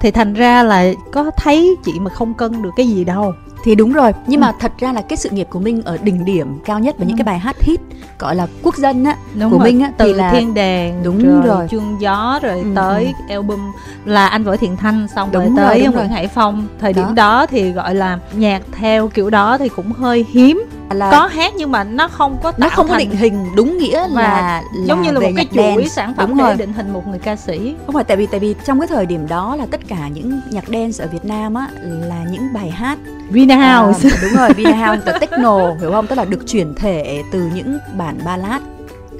thì 0.00 0.10
thành 0.10 0.34
ra 0.34 0.62
là 0.62 0.84
có 1.12 1.30
thấy 1.36 1.76
chị 1.84 1.92
mà 2.00 2.10
không 2.10 2.34
cân 2.34 2.62
được 2.62 2.70
cái 2.76 2.88
gì 2.88 3.04
đâu 3.04 3.32
thì 3.64 3.74
đúng 3.74 3.92
rồi 3.92 4.12
nhưng 4.26 4.40
ừ. 4.40 4.44
mà 4.44 4.52
thật 4.60 4.72
ra 4.78 4.92
là 4.92 5.00
cái 5.00 5.16
sự 5.16 5.30
nghiệp 5.30 5.46
của 5.50 5.60
minh 5.60 5.82
ở 5.82 5.98
đỉnh 6.02 6.24
điểm 6.24 6.58
cao 6.64 6.78
nhất 6.80 6.94
và 6.98 7.04
ừ. 7.04 7.08
những 7.08 7.16
cái 7.16 7.24
bài 7.24 7.38
hát 7.38 7.56
hit 7.60 7.80
gọi 8.18 8.36
là 8.36 8.46
quốc 8.62 8.76
dân 8.76 9.04
á 9.04 9.16
đúng 9.34 9.50
của 9.50 9.58
rồi. 9.58 9.64
minh 9.64 9.80
á 9.80 9.92
từ 9.98 10.04
thì 10.06 10.12
là 10.12 10.32
thiên 10.32 10.54
đàng 10.54 11.00
đúng 11.04 11.24
rồi, 11.24 11.42
rồi. 11.46 11.68
chuông 11.70 12.00
gió 12.00 12.38
rồi 12.42 12.58
ừ. 12.58 12.66
tới 12.74 13.04
ừ. 13.04 13.32
album 13.34 13.60
là 14.04 14.26
anh 14.26 14.44
võ 14.44 14.56
thiện 14.56 14.76
thanh 14.76 15.08
xong 15.14 15.28
đúng 15.32 15.56
rồi 15.56 15.66
tới 15.68 15.82
rồi, 15.82 15.92
nguyễn 15.92 16.08
hải 16.08 16.28
phong 16.28 16.66
thời 16.80 16.92
đó. 16.92 17.02
điểm 17.02 17.14
đó 17.14 17.46
thì 17.46 17.72
gọi 17.72 17.94
là 17.94 18.18
nhạc 18.32 18.62
theo 18.72 19.08
kiểu 19.08 19.30
đó 19.30 19.58
thì 19.58 19.68
cũng 19.68 19.92
hơi 19.92 20.26
hiếm 20.30 20.64
là 20.90 21.10
có 21.10 21.26
hát 21.26 21.52
nhưng 21.56 21.72
mà 21.72 21.84
nó 21.84 22.08
không 22.08 22.38
có 22.42 22.52
tạo 22.52 22.60
nó 22.60 22.68
không 22.68 22.88
có 22.88 22.98
định 22.98 23.10
hình 23.10 23.46
đúng 23.56 23.78
nghĩa 23.78 23.98
là, 23.98 24.08
là 24.08 24.62
giống 24.86 25.02
như 25.02 25.10
là 25.10 25.20
một 25.20 25.30
cái 25.36 25.46
chuỗi 25.54 25.64
dance. 25.64 25.88
sản 25.88 26.14
phẩm 26.14 26.28
đúng 26.28 26.38
để 26.38 26.44
rồi. 26.44 26.56
định 26.56 26.72
hình 26.72 26.92
một 26.92 27.06
người 27.08 27.18
ca 27.18 27.36
sĩ. 27.36 27.74
Không 27.86 27.94
phải 27.94 28.04
tại 28.04 28.16
vì 28.16 28.26
tại 28.26 28.40
vì 28.40 28.54
trong 28.64 28.80
cái 28.80 28.86
thời 28.86 29.06
điểm 29.06 29.28
đó 29.28 29.56
là 29.56 29.66
tất 29.70 29.80
cả 29.88 30.08
những 30.08 30.40
nhạc 30.50 30.64
dance 30.68 31.04
ở 31.04 31.08
Việt 31.12 31.24
Nam 31.24 31.54
á 31.54 31.68
là 31.82 32.24
những 32.30 32.52
bài 32.54 32.70
hát 32.70 32.98
Vina 33.30 33.56
House 33.56 34.08
à, 34.08 34.18
đúng 34.22 34.32
rồi 34.32 34.50
Vina 34.52 34.86
House 34.86 35.12
là 35.12 35.18
techno 35.18 35.74
hiểu 35.80 35.92
không? 35.92 36.06
Tức 36.06 36.18
là 36.18 36.24
được 36.24 36.44
chuyển 36.46 36.74
thể 36.74 37.22
từ 37.32 37.50
những 37.54 37.78
bản 37.96 38.18
ballad 38.24 38.62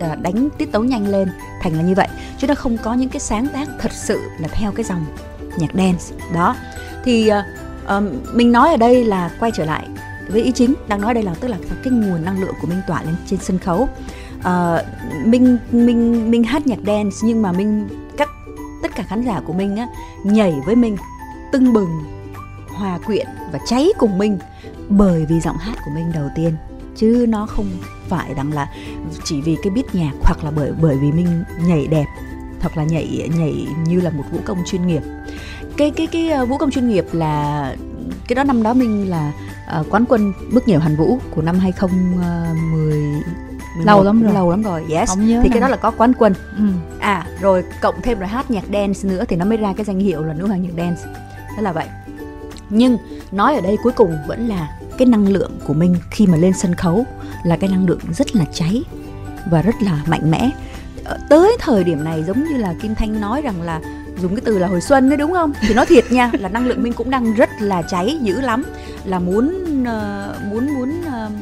à, 0.01 0.15
đánh 0.23 0.49
tiết 0.59 0.73
tấu 0.73 0.85
nhanh 0.85 1.09
lên 1.09 1.29
thành 1.63 1.73
là 1.73 1.83
như 1.83 1.95
vậy. 1.95 2.09
Chứ 2.39 2.47
nó 2.47 2.55
không 2.55 2.77
có 2.77 2.95
những 2.95 3.09
cái 3.09 3.21
sáng 3.21 3.47
tác 3.47 3.69
thật 3.81 3.93
sự 3.93 4.21
là 4.39 4.49
theo 4.49 4.73
cái 4.73 4.85
dòng 4.85 5.05
nhạc 5.59 5.71
dance. 5.75 6.25
Đó. 6.35 6.57
Thì 7.05 7.31
uh, 7.97 8.03
mình 8.33 8.53
nói 8.53 8.71
ở 8.71 8.77
đây 8.77 9.05
là 9.05 9.31
quay 9.41 9.51
trở 9.55 9.65
lại 9.65 9.89
với 10.29 10.43
ý 10.43 10.53
chính 10.53 10.75
đang 10.89 11.01
nói 11.01 11.15
đây 11.15 11.23
là 11.23 11.35
tức 11.41 11.49
là 11.49 11.59
cái 11.85 11.93
nguồn 11.93 12.25
năng 12.25 12.41
lượng 12.41 12.55
của 12.61 12.67
minh 12.67 12.81
tỏa 12.87 13.03
lên 13.03 13.15
trên 13.27 13.41
sân 13.41 13.59
khấu. 13.59 13.89
Uh, 14.39 14.47
minh 15.27 15.59
minh 15.73 16.31
minh 16.31 16.45
hát 16.45 16.67
nhạc 16.67 16.79
dance 16.87 17.17
nhưng 17.23 17.43
mà 17.43 17.53
minh 17.53 17.89
các 18.17 18.29
tất 18.83 18.95
cả 18.95 19.05
khán 19.09 19.23
giả 19.23 19.41
của 19.47 19.53
minh 19.53 19.77
á 19.77 19.87
nhảy 20.25 20.55
với 20.67 20.77
minh 20.77 20.97
tưng 21.53 21.73
bừng 21.73 21.91
hòa 22.69 22.99
quyện 22.99 23.27
và 23.53 23.59
cháy 23.67 23.89
cùng 23.99 24.19
minh 24.19 24.39
bởi 24.89 25.27
vì 25.29 25.41
giọng 25.41 25.57
hát 25.57 25.75
của 25.85 25.91
minh 25.91 26.13
đầu 26.15 26.29
tiên. 26.35 26.57
Chứ 26.97 27.27
nó 27.29 27.47
không 27.47 27.67
phải 28.09 28.35
rằng 28.35 28.53
là 28.53 28.69
chỉ 29.25 29.41
vì 29.41 29.57
cái 29.63 29.71
biết 29.71 29.95
nhạc 29.95 30.13
hoặc 30.23 30.45
là 30.45 30.51
bởi 30.51 30.73
bởi 30.83 30.97
vì 30.97 31.13
mình 31.13 31.45
nhảy 31.67 31.87
đẹp 31.87 32.07
hoặc 32.61 32.77
là 32.77 32.85
nhảy 32.85 33.29
nhảy 33.39 33.67
như 33.87 34.01
là 34.01 34.11
một 34.11 34.25
vũ 34.33 34.39
công 34.45 34.59
chuyên 34.67 34.87
nghiệp 34.87 35.03
cái 35.77 35.91
cái 35.91 36.07
cái 36.07 36.31
uh, 36.43 36.49
vũ 36.49 36.57
công 36.57 36.71
chuyên 36.71 36.89
nghiệp 36.89 37.05
là 37.13 37.77
cái 38.29 38.35
đó 38.35 38.45
năm 38.45 38.63
đó 38.63 38.75
mình 38.75 39.11
là 39.11 39.33
uh, 39.81 39.87
quán 39.91 40.05
quân 40.09 40.33
bước 40.53 40.69
nhảy 40.69 40.79
hoàn 40.79 40.97
vũ 40.97 41.19
của 41.35 41.43
năm 41.43 41.59
2010 41.59 43.23
lâu 43.85 44.03
lắm 44.03 44.23
rồi. 44.23 44.33
Lâu 44.33 44.51
lắm 44.51 44.63
rồi. 44.63 44.85
Yes. 44.91 45.09
Không 45.09 45.27
nhớ 45.27 45.41
thì 45.43 45.49
cái 45.49 45.61
đó 45.61 45.69
là 45.69 45.77
có 45.77 45.91
quán 45.91 46.13
quân. 46.19 46.35
Ừ. 46.57 46.65
à 46.99 47.27
rồi 47.41 47.65
cộng 47.83 47.95
thêm 48.03 48.19
rồi 48.19 48.29
hát 48.29 48.51
nhạc 48.51 48.65
dance 48.73 49.09
nữa 49.09 49.25
thì 49.29 49.37
nó 49.37 49.45
mới 49.45 49.59
ra 49.59 49.73
cái 49.77 49.85
danh 49.85 49.99
hiệu 49.99 50.23
là 50.25 50.35
nữ 50.35 50.47
hoàng 50.47 50.63
nhạc 50.63 50.73
dance. 50.77 51.03
Đó 51.57 51.63
là 51.63 51.73
vậy. 51.73 51.87
Nhưng 52.71 52.99
nói 53.33 53.55
ở 53.55 53.61
đây 53.61 53.77
cuối 53.83 53.93
cùng 53.93 54.17
vẫn 54.27 54.49
là 54.49 54.79
cái 54.99 55.07
năng 55.07 55.29
lượng 55.29 55.53
của 55.67 55.75
mình 55.75 55.97
khi 56.11 56.27
mà 56.27 56.37
lên 56.37 56.53
sân 56.53 56.75
khấu 56.75 57.05
là 57.45 57.57
cái 57.57 57.71
năng 57.71 57.87
lượng 57.87 58.01
rất 58.13 58.37
là 58.37 58.45
cháy 58.53 58.83
và 59.51 59.63
rất 59.63 59.75
là 59.83 60.03
mạnh 60.07 60.31
mẽ. 60.31 60.51
Ờ, 61.05 61.19
tới 61.29 61.57
thời 61.61 61.85
điểm 61.85 62.05
này 62.05 62.23
giống 62.23 62.45
như 62.45 62.57
là 62.57 62.75
kim 62.83 62.95
thanh 62.95 63.21
nói 63.21 63.43
rằng 63.43 63.63
là 63.63 63.81
dùng 64.23 64.35
cái 64.35 64.43
từ 64.45 64.59
là 64.59 64.67
hồi 64.67 64.81
xuân 64.81 65.09
đấy 65.09 65.17
đúng 65.17 65.33
không? 65.33 65.53
Thì 65.61 65.75
nó 65.75 65.85
thiệt 65.85 66.13
nha 66.13 66.31
là 66.39 66.49
năng 66.49 66.67
lượng 66.67 66.83
mình 66.83 66.93
cũng 66.93 67.11
đang 67.11 67.35
rất 67.35 67.51
là 67.61 67.83
cháy 67.83 68.19
dữ 68.23 68.41
lắm. 68.41 68.65
Là 69.05 69.19
muốn 69.19 69.65
uh, 69.83 70.53
muốn 70.53 70.75
muốn 70.75 71.01
uh, 71.01 71.33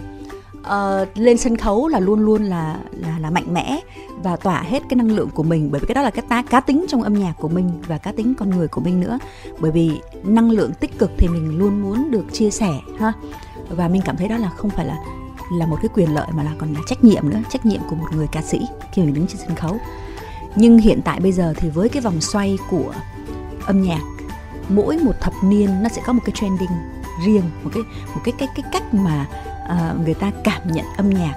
uh, 0.61 1.09
lên 1.19 1.39
sân 1.39 1.57
khấu 1.57 1.89
là 1.89 2.01
luôn 2.01 2.21
luôn 2.21 2.43
là 2.43 2.77
là 2.93 3.19
là 3.19 3.31
mạnh 3.31 3.55
mẽ 3.55 3.81
và 4.23 4.37
tỏa 4.37 4.63
hết 4.63 4.83
cái 4.89 4.97
năng 4.97 5.11
lượng 5.11 5.29
của 5.35 5.43
mình. 5.43 5.69
Bởi 5.71 5.81
vì 5.81 5.87
cái 5.87 5.95
đó 5.95 6.03
là 6.03 6.11
cái 6.11 6.25
tá, 6.29 6.43
cá 6.51 6.61
tính 6.61 6.85
trong 6.89 7.03
âm 7.03 7.15
nhạc 7.15 7.33
của 7.39 7.49
mình 7.49 7.71
và 7.89 7.99
cá 7.99 8.13
tính 8.13 8.35
con 8.35 8.51
người 8.51 8.69
của 8.69 8.81
mình 8.81 9.01
nữa. 9.01 9.19
Bởi 9.59 9.71
vì 9.71 10.01
năng 10.25 10.51
lượng 10.51 10.73
tích 10.81 10.99
cực 10.99 11.11
thì 11.19 11.29
mình 11.29 11.59
luôn 11.59 11.83
muốn 11.83 12.11
được 12.11 12.25
chia 12.33 12.51
sẻ 12.51 12.73
ha? 12.99 13.13
Và 13.69 13.89
mình 13.89 14.03
cảm 14.05 14.17
thấy 14.17 14.29
đó 14.29 14.37
là 14.37 14.51
không 14.57 14.71
phải 14.71 14.87
là 14.87 14.97
là 15.53 15.67
một 15.67 15.77
cái 15.83 15.89
quyền 15.95 16.15
lợi 16.15 16.27
mà 16.35 16.43
là 16.43 16.51
còn 16.59 16.75
là 16.75 16.81
trách 16.87 17.05
nhiệm 17.05 17.31
nữa 17.31 17.39
trách 17.51 17.67
nhiệm 17.67 17.81
của 17.91 17.97
một 17.97 18.07
người 18.15 18.27
ca 18.33 18.43
sĩ 18.43 18.61
khi 18.93 19.03
mình 19.03 19.15
đứng 19.15 19.27
trên 19.27 19.39
sân 19.47 19.57
khấu 19.57 19.79
nhưng 20.57 20.79
hiện 20.79 21.01
tại 21.05 21.21
bây 21.21 21.33
giờ 21.33 21.55
thì 21.57 21.69
với 21.69 21.89
cái 21.89 22.03
vòng 22.03 22.21
xoay 22.21 22.59
của 22.71 22.95
âm 23.67 23.83
nhạc 23.83 24.01
mỗi 24.69 24.99
một 24.99 25.13
thập 25.21 25.33
niên 25.43 25.83
nó 25.83 25.89
sẽ 25.89 26.03
có 26.07 26.13
một 26.13 26.23
cái 26.25 26.33
trending 26.35 26.71
riêng 27.27 27.51
một 27.63 27.71
cái 27.75 27.83
một 28.15 28.21
cái 28.25 28.35
cái 28.39 28.49
cái 28.55 28.65
cách 28.73 28.95
mà 28.95 29.27
uh, 29.65 30.05
người 30.05 30.15
ta 30.15 30.31
cảm 30.45 30.73
nhận 30.73 30.85
âm 30.97 31.11
nhạc 31.11 31.35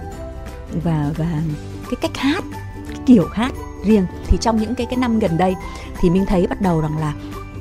và 0.83 1.11
và 1.17 1.41
cái 1.83 1.97
cách 2.01 2.17
hát 2.17 2.43
cái 2.87 2.99
kiểu 3.05 3.27
hát 3.33 3.53
riêng. 3.85 4.05
Thì 4.27 4.37
trong 4.41 4.57
những 4.57 4.75
cái 4.75 4.87
cái 4.89 4.97
năm 4.97 5.19
gần 5.19 5.37
đây 5.37 5.55
thì 5.97 6.09
mình 6.09 6.25
thấy 6.25 6.47
bắt 6.47 6.61
đầu 6.61 6.81
rằng 6.81 6.97
là 6.97 7.13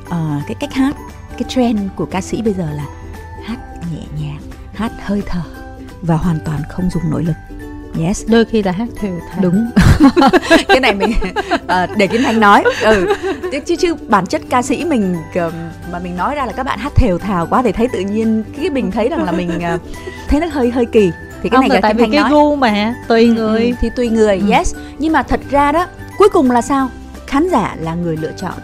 uh, 0.06 0.46
cái 0.46 0.54
cách 0.61 0.73
hát 0.73 0.96
cái 1.30 1.42
trend 1.49 1.80
của 1.96 2.06
ca 2.06 2.20
sĩ 2.20 2.42
bây 2.42 2.52
giờ 2.52 2.70
là 2.73 2.87
hát 3.42 3.58
nhẹ 3.92 4.02
nhàng 4.20 4.40
hát 4.75 4.92
hơi 5.00 5.23
thở 5.26 5.42
và 6.02 6.16
hoàn 6.16 6.38
toàn 6.44 6.62
không 6.70 6.90
dùng 6.90 7.11
nội 7.11 7.25
lực 7.25 7.53
yes. 7.99 8.25
Đôi 8.29 8.45
khi 8.45 8.63
là 8.63 8.73
hát 8.73 8.89
thều 8.97 9.21
thào 9.31 9.43
đúng. 9.43 9.71
Cái 10.69 10.81
này 10.81 10.95
mình 10.95 11.13
uh, 11.55 11.97
để 11.97 12.07
kim 12.07 12.23
thanh 12.23 12.41
nói. 12.41 12.65
Ừ. 12.83 13.15
Chứ 13.67 13.77
chứ 13.77 13.95
bản 14.09 14.27
chất 14.27 14.43
ca 14.51 14.63
sĩ 14.63 14.85
mình 14.85 15.17
mà 15.93 15.99
mình 15.99 16.17
nói 16.17 16.35
ra 16.35 16.47
là 16.47 16.53
các 16.53 16.63
bạn 16.63 16.79
hát 16.79 16.93
thều 16.95 17.19
thào 17.19 17.47
quá 17.47 17.63
thì 17.63 17.73
thấy 17.73 17.89
tự 17.93 18.01
nhiên 18.01 18.45
cái 18.57 18.71
mình 18.71 18.91
thấy 18.91 19.09
rằng 19.09 19.25
là 19.25 19.33
mình 19.33 19.51
uh, 19.75 19.81
thấy 20.29 20.41
nó 20.41 20.47
hơi 20.53 20.71
hơi 20.71 20.87
kỳ. 20.87 21.11
Thì 21.43 21.49
cái 21.49 21.57
không, 21.57 21.69
này 21.69 21.69
là 21.69 21.81
tại 21.81 21.95
vì 21.95 22.05
cái 22.13 22.21
nói. 22.21 22.31
gu 22.31 22.57
mà 22.57 22.95
tùy 23.09 23.25
ừ, 23.25 23.33
người. 23.35 23.67
ừ, 23.67 23.75
thì 23.81 23.91
tùy 23.97 24.09
người 24.09 24.39
ừ. 24.39 24.51
yes. 24.51 24.75
Nhưng 24.99 25.13
mà 25.13 25.23
thật 25.23 25.41
ra 25.51 25.73
đó 25.73 25.87
cuối 26.19 26.29
cùng 26.29 26.51
là 26.51 26.63
sao? 26.63 26.89
Khán 27.27 27.49
giả 27.49 27.77
là 27.81 27.95
người 27.95 28.17
lựa 28.17 28.33
chọn. 28.37 28.55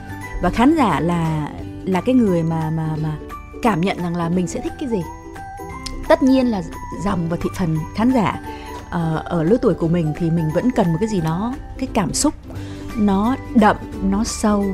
Và 0.43 0.51
khán 0.51 0.77
giả 0.77 1.01
là 1.01 1.49
là 1.85 2.01
cái 2.01 2.15
người 2.15 2.43
mà 2.43 2.71
mà 2.71 2.89
mà 3.03 3.11
cảm 3.63 3.81
nhận 3.81 4.03
rằng 4.03 4.17
là 4.17 4.29
mình 4.29 4.47
sẽ 4.47 4.61
thích 4.61 4.73
cái 4.81 4.89
gì. 4.89 5.03
Tất 6.09 6.23
nhiên 6.23 6.51
là 6.51 6.63
dòng 7.05 7.29
và 7.29 7.37
thị 7.43 7.51
phần 7.59 7.77
khán 7.97 8.13
giả 8.13 8.41
uh, 8.95 9.25
ở 9.25 9.43
lứa 9.43 9.57
tuổi 9.63 9.75
của 9.75 9.89
mình 9.89 10.13
thì 10.19 10.31
mình 10.31 10.51
vẫn 10.55 10.71
cần 10.71 10.93
một 10.93 10.97
cái 11.01 11.09
gì 11.09 11.21
đó 11.21 11.55
cái 11.79 11.89
cảm 11.95 12.15
xúc. 12.15 12.35
Nó 12.97 13.37
đậm 13.55 13.77
nó 14.11 14.25
sâu 14.25 14.65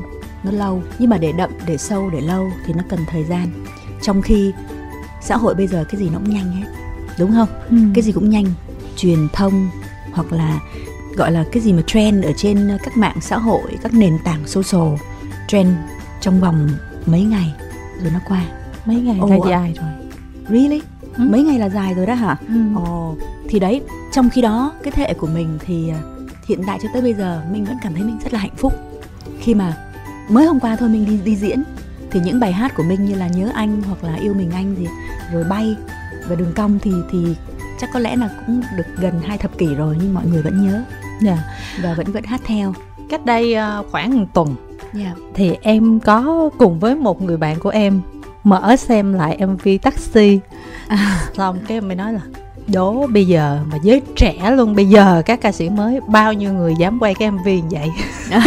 nó 0.43 0.51
lâu. 0.51 0.81
Nhưng 0.99 1.09
mà 1.09 1.17
để 1.17 1.31
đậm 1.31 1.49
để 1.65 1.77
sâu 1.77 2.09
để 2.09 2.21
lâu 2.21 2.49
thì 2.65 2.73
nó 2.73 2.83
cần 2.89 2.99
thời 3.07 3.23
gian. 3.23 3.47
Trong 4.01 4.21
khi 4.21 4.53
xã 5.21 5.37
hội 5.37 5.55
bây 5.55 5.67
giờ 5.67 5.83
cái 5.89 6.01
gì 6.01 6.09
nó 6.09 6.19
cũng 6.19 6.29
nhanh 6.29 6.51
hết 6.51 6.67
đúng 7.17 7.33
không? 7.33 7.47
Ừ. 7.69 7.77
cái 7.93 8.03
gì 8.03 8.11
cũng 8.11 8.29
nhanh 8.29 8.45
truyền 8.95 9.27
thông 9.33 9.69
hoặc 10.11 10.33
là 10.33 10.59
gọi 11.15 11.31
là 11.31 11.45
cái 11.51 11.63
gì 11.63 11.73
mà 11.73 11.81
trend 11.87 12.25
ở 12.25 12.31
trên 12.37 12.77
các 12.83 12.97
mạng 12.97 13.17
xã 13.21 13.37
hội 13.37 13.61
các 13.83 13.93
nền 13.93 14.17
tảng 14.23 14.47
social 14.47 14.95
trend 15.47 15.69
trong 16.21 16.39
vòng 16.39 16.69
mấy 17.05 17.21
ngày 17.21 17.53
rồi 18.03 18.11
nó 18.13 18.19
qua. 18.27 18.45
Mấy 18.85 18.95
ngày 18.95 19.19
oh, 19.21 19.29
là 19.29 19.37
dài 19.49 19.73
rồi. 19.81 19.89
Really? 20.49 20.81
Ừ. 21.17 21.23
mấy 21.29 21.43
ngày 21.43 21.59
là 21.59 21.69
dài 21.69 21.93
rồi 21.93 22.05
đó 22.05 22.13
hả? 22.13 22.37
Ừ. 22.47 22.55
ồ 22.75 23.09
oh, 23.11 23.17
thì 23.49 23.59
đấy 23.59 23.81
trong 24.17 24.29
khi 24.29 24.41
đó 24.41 24.73
cái 24.83 24.91
thế 24.91 25.03
hệ 25.03 25.13
của 25.13 25.27
mình 25.27 25.57
thì 25.65 25.89
à, 25.89 25.99
hiện 26.47 26.61
tại 26.67 26.79
cho 26.83 26.89
tới 26.93 27.01
bây 27.01 27.13
giờ 27.13 27.41
mình 27.51 27.65
vẫn 27.65 27.77
cảm 27.83 27.93
thấy 27.93 28.03
mình 28.03 28.19
rất 28.23 28.33
là 28.33 28.39
hạnh 28.39 28.55
phúc 28.57 28.73
khi 29.39 29.55
mà 29.55 29.77
mới 30.29 30.45
hôm 30.45 30.59
qua 30.59 30.75
thôi 30.75 30.89
mình 30.89 31.05
đi 31.05 31.19
đi 31.25 31.35
diễn 31.35 31.63
thì 32.11 32.19
những 32.19 32.39
bài 32.39 32.53
hát 32.53 32.75
của 32.75 32.83
mình 32.83 33.05
như 33.05 33.15
là 33.15 33.27
nhớ 33.27 33.51
anh 33.53 33.81
hoặc 33.81 34.03
là 34.03 34.15
yêu 34.15 34.33
mình 34.33 34.51
anh 34.51 34.75
thì 34.77 34.87
rồi 35.33 35.43
bay 35.43 35.75
và 36.27 36.35
đường 36.35 36.53
cong 36.55 36.79
thì 36.79 36.91
thì 37.11 37.35
chắc 37.79 37.89
có 37.93 37.99
lẽ 37.99 38.15
là 38.15 38.29
cũng 38.45 38.61
được 38.77 38.83
gần 38.97 39.21
hai 39.25 39.37
thập 39.37 39.57
kỷ 39.57 39.75
rồi 39.75 39.97
nhưng 40.01 40.13
mọi 40.13 40.25
người 40.25 40.41
vẫn 40.41 40.65
nhớ 40.65 40.73
yeah. 40.73 40.85
Dạ. 41.21 41.37
và 41.81 41.93
vẫn 41.93 42.11
vẫn 42.11 42.23
hát 42.23 42.41
theo 42.45 42.73
cách 43.09 43.25
đây 43.25 43.53
à, 43.53 43.81
khoảng 43.91 44.19
một 44.19 44.25
tuần 44.33 44.55
yeah. 44.93 45.17
Dạ. 45.17 45.23
thì 45.33 45.55
em 45.61 45.99
có 45.99 46.49
cùng 46.57 46.79
với 46.79 46.95
một 46.95 47.21
người 47.21 47.37
bạn 47.37 47.59
của 47.59 47.69
em 47.69 48.01
mở 48.43 48.75
xem 48.75 49.13
lại 49.13 49.45
mv 49.47 49.67
taxi 49.81 50.39
à. 50.87 51.29
xong 51.33 51.59
cái 51.67 51.77
em 51.77 51.87
mới 51.87 51.95
nói 51.95 52.13
là 52.13 52.21
đố 52.67 53.07
bây 53.07 53.25
giờ 53.25 53.59
mà 53.71 53.77
giới 53.83 54.01
trẻ 54.15 54.51
luôn 54.51 54.75
bây 54.75 54.85
giờ 54.85 55.21
các 55.25 55.41
ca 55.41 55.51
sĩ 55.51 55.69
mới 55.69 55.99
bao 56.07 56.33
nhiêu 56.33 56.53
người 56.53 56.73
dám 56.79 56.99
quay 56.99 57.13
cái 57.13 57.31
mv 57.31 57.47
như 57.47 57.61
vậy? 57.69 57.89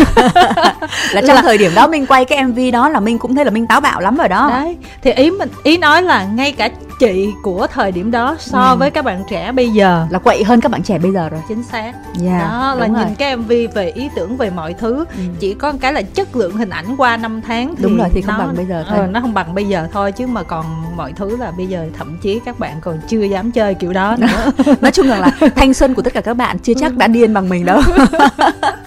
Là 1.13 1.21
trong 1.27 1.37
là... 1.37 1.43
thời 1.43 1.59
điểm 1.59 1.73
đó 1.75 1.87
mình 1.87 2.07
quay 2.07 2.25
cái 2.25 2.45
mv 2.45 2.59
đó 2.73 2.89
là 2.89 3.01
mình 3.01 3.19
cũng 3.19 3.35
thấy 3.35 3.45
là 3.45 3.51
mình 3.51 3.67
táo 3.67 3.81
bạo 3.81 4.01
lắm 4.01 4.17
rồi 4.17 4.29
đó. 4.29 4.51
Đấy 4.51 4.77
thì 5.03 5.13
ý 5.13 5.31
mình 5.31 5.49
ý 5.63 5.79
nói 5.79 6.03
là 6.03 6.25
ngay 6.25 6.53
cả 6.53 6.69
chị 7.01 7.33
của 7.43 7.67
thời 7.67 7.93
điểm 7.93 8.11
đó 8.11 8.37
so 8.39 8.71
ừ. 8.71 8.77
với 8.77 8.91
các 8.91 9.05
bạn 9.05 9.25
trẻ 9.29 9.53
bây 9.53 9.71
giờ. 9.71 10.07
Là 10.11 10.19
quậy 10.19 10.45
hơn 10.45 10.61
các 10.61 10.71
bạn 10.73 10.83
trẻ 10.83 10.99
bây 10.99 11.13
giờ 11.13 11.29
rồi. 11.29 11.41
Chính 11.49 11.63
xác. 11.63 11.93
Yeah, 11.93 12.25
dạ, 12.25 12.39
đó 12.39 12.75
là 12.75 12.87
rồi. 12.87 12.99
nhìn 12.99 13.15
cái 13.15 13.37
mv 13.37 13.53
về 13.75 13.91
ý 13.91 14.09
tưởng 14.15 14.37
về 14.37 14.51
mọi 14.51 14.75
thứ. 14.75 15.05
Ừ. 15.17 15.23
chỉ 15.41 15.55
có 15.55 15.73
cái 15.81 15.93
là 15.93 16.03
chất 16.03 16.37
lượng 16.37 16.57
hình 16.57 16.71
ảnh 16.71 16.97
qua 16.97 17.17
năm 17.17 17.41
tháng 17.47 17.75
thì 17.77 17.83
đúng 17.83 17.97
rồi 17.97 18.09
thì 18.13 18.23
không 18.23 18.39
nó, 18.39 18.47
bằng 18.47 18.57
bây 18.57 18.67
giờ 18.67 18.85
thôi. 18.89 18.99
ờ, 18.99 19.07
nó 19.07 19.21
không 19.21 19.35
bằng 19.35 19.55
bây 19.55 19.65
giờ 19.65 19.89
thôi 19.93 20.13
chứ 20.13 20.27
mà 20.27 20.43
còn 20.43 20.67
mọi 20.97 21.13
thứ 21.13 21.37
là 21.37 21.51
bây 21.51 21.67
giờ 21.67 21.87
thậm 21.99 22.19
chí 22.23 22.41
các 22.45 22.59
bạn 22.59 22.77
còn 22.81 22.99
chưa 23.09 23.23
dám 23.23 23.51
chơi 23.51 23.75
kiểu 23.75 23.93
đó 23.93 24.17
nữa. 24.19 24.53
Nói 24.81 24.91
chung 24.91 25.09
là, 25.09 25.19
là 25.19 25.49
thanh 25.57 25.75
xuân 25.75 25.95
của 25.95 26.03
tất 26.03 26.13
cả 26.13 26.21
các 26.21 26.35
bạn 26.35 26.59
chưa 26.59 26.73
chắc 26.81 26.97
đã 26.97 27.07
điên 27.07 27.35
bằng 27.35 27.49
mình 27.49 27.65
đâu 27.65 27.81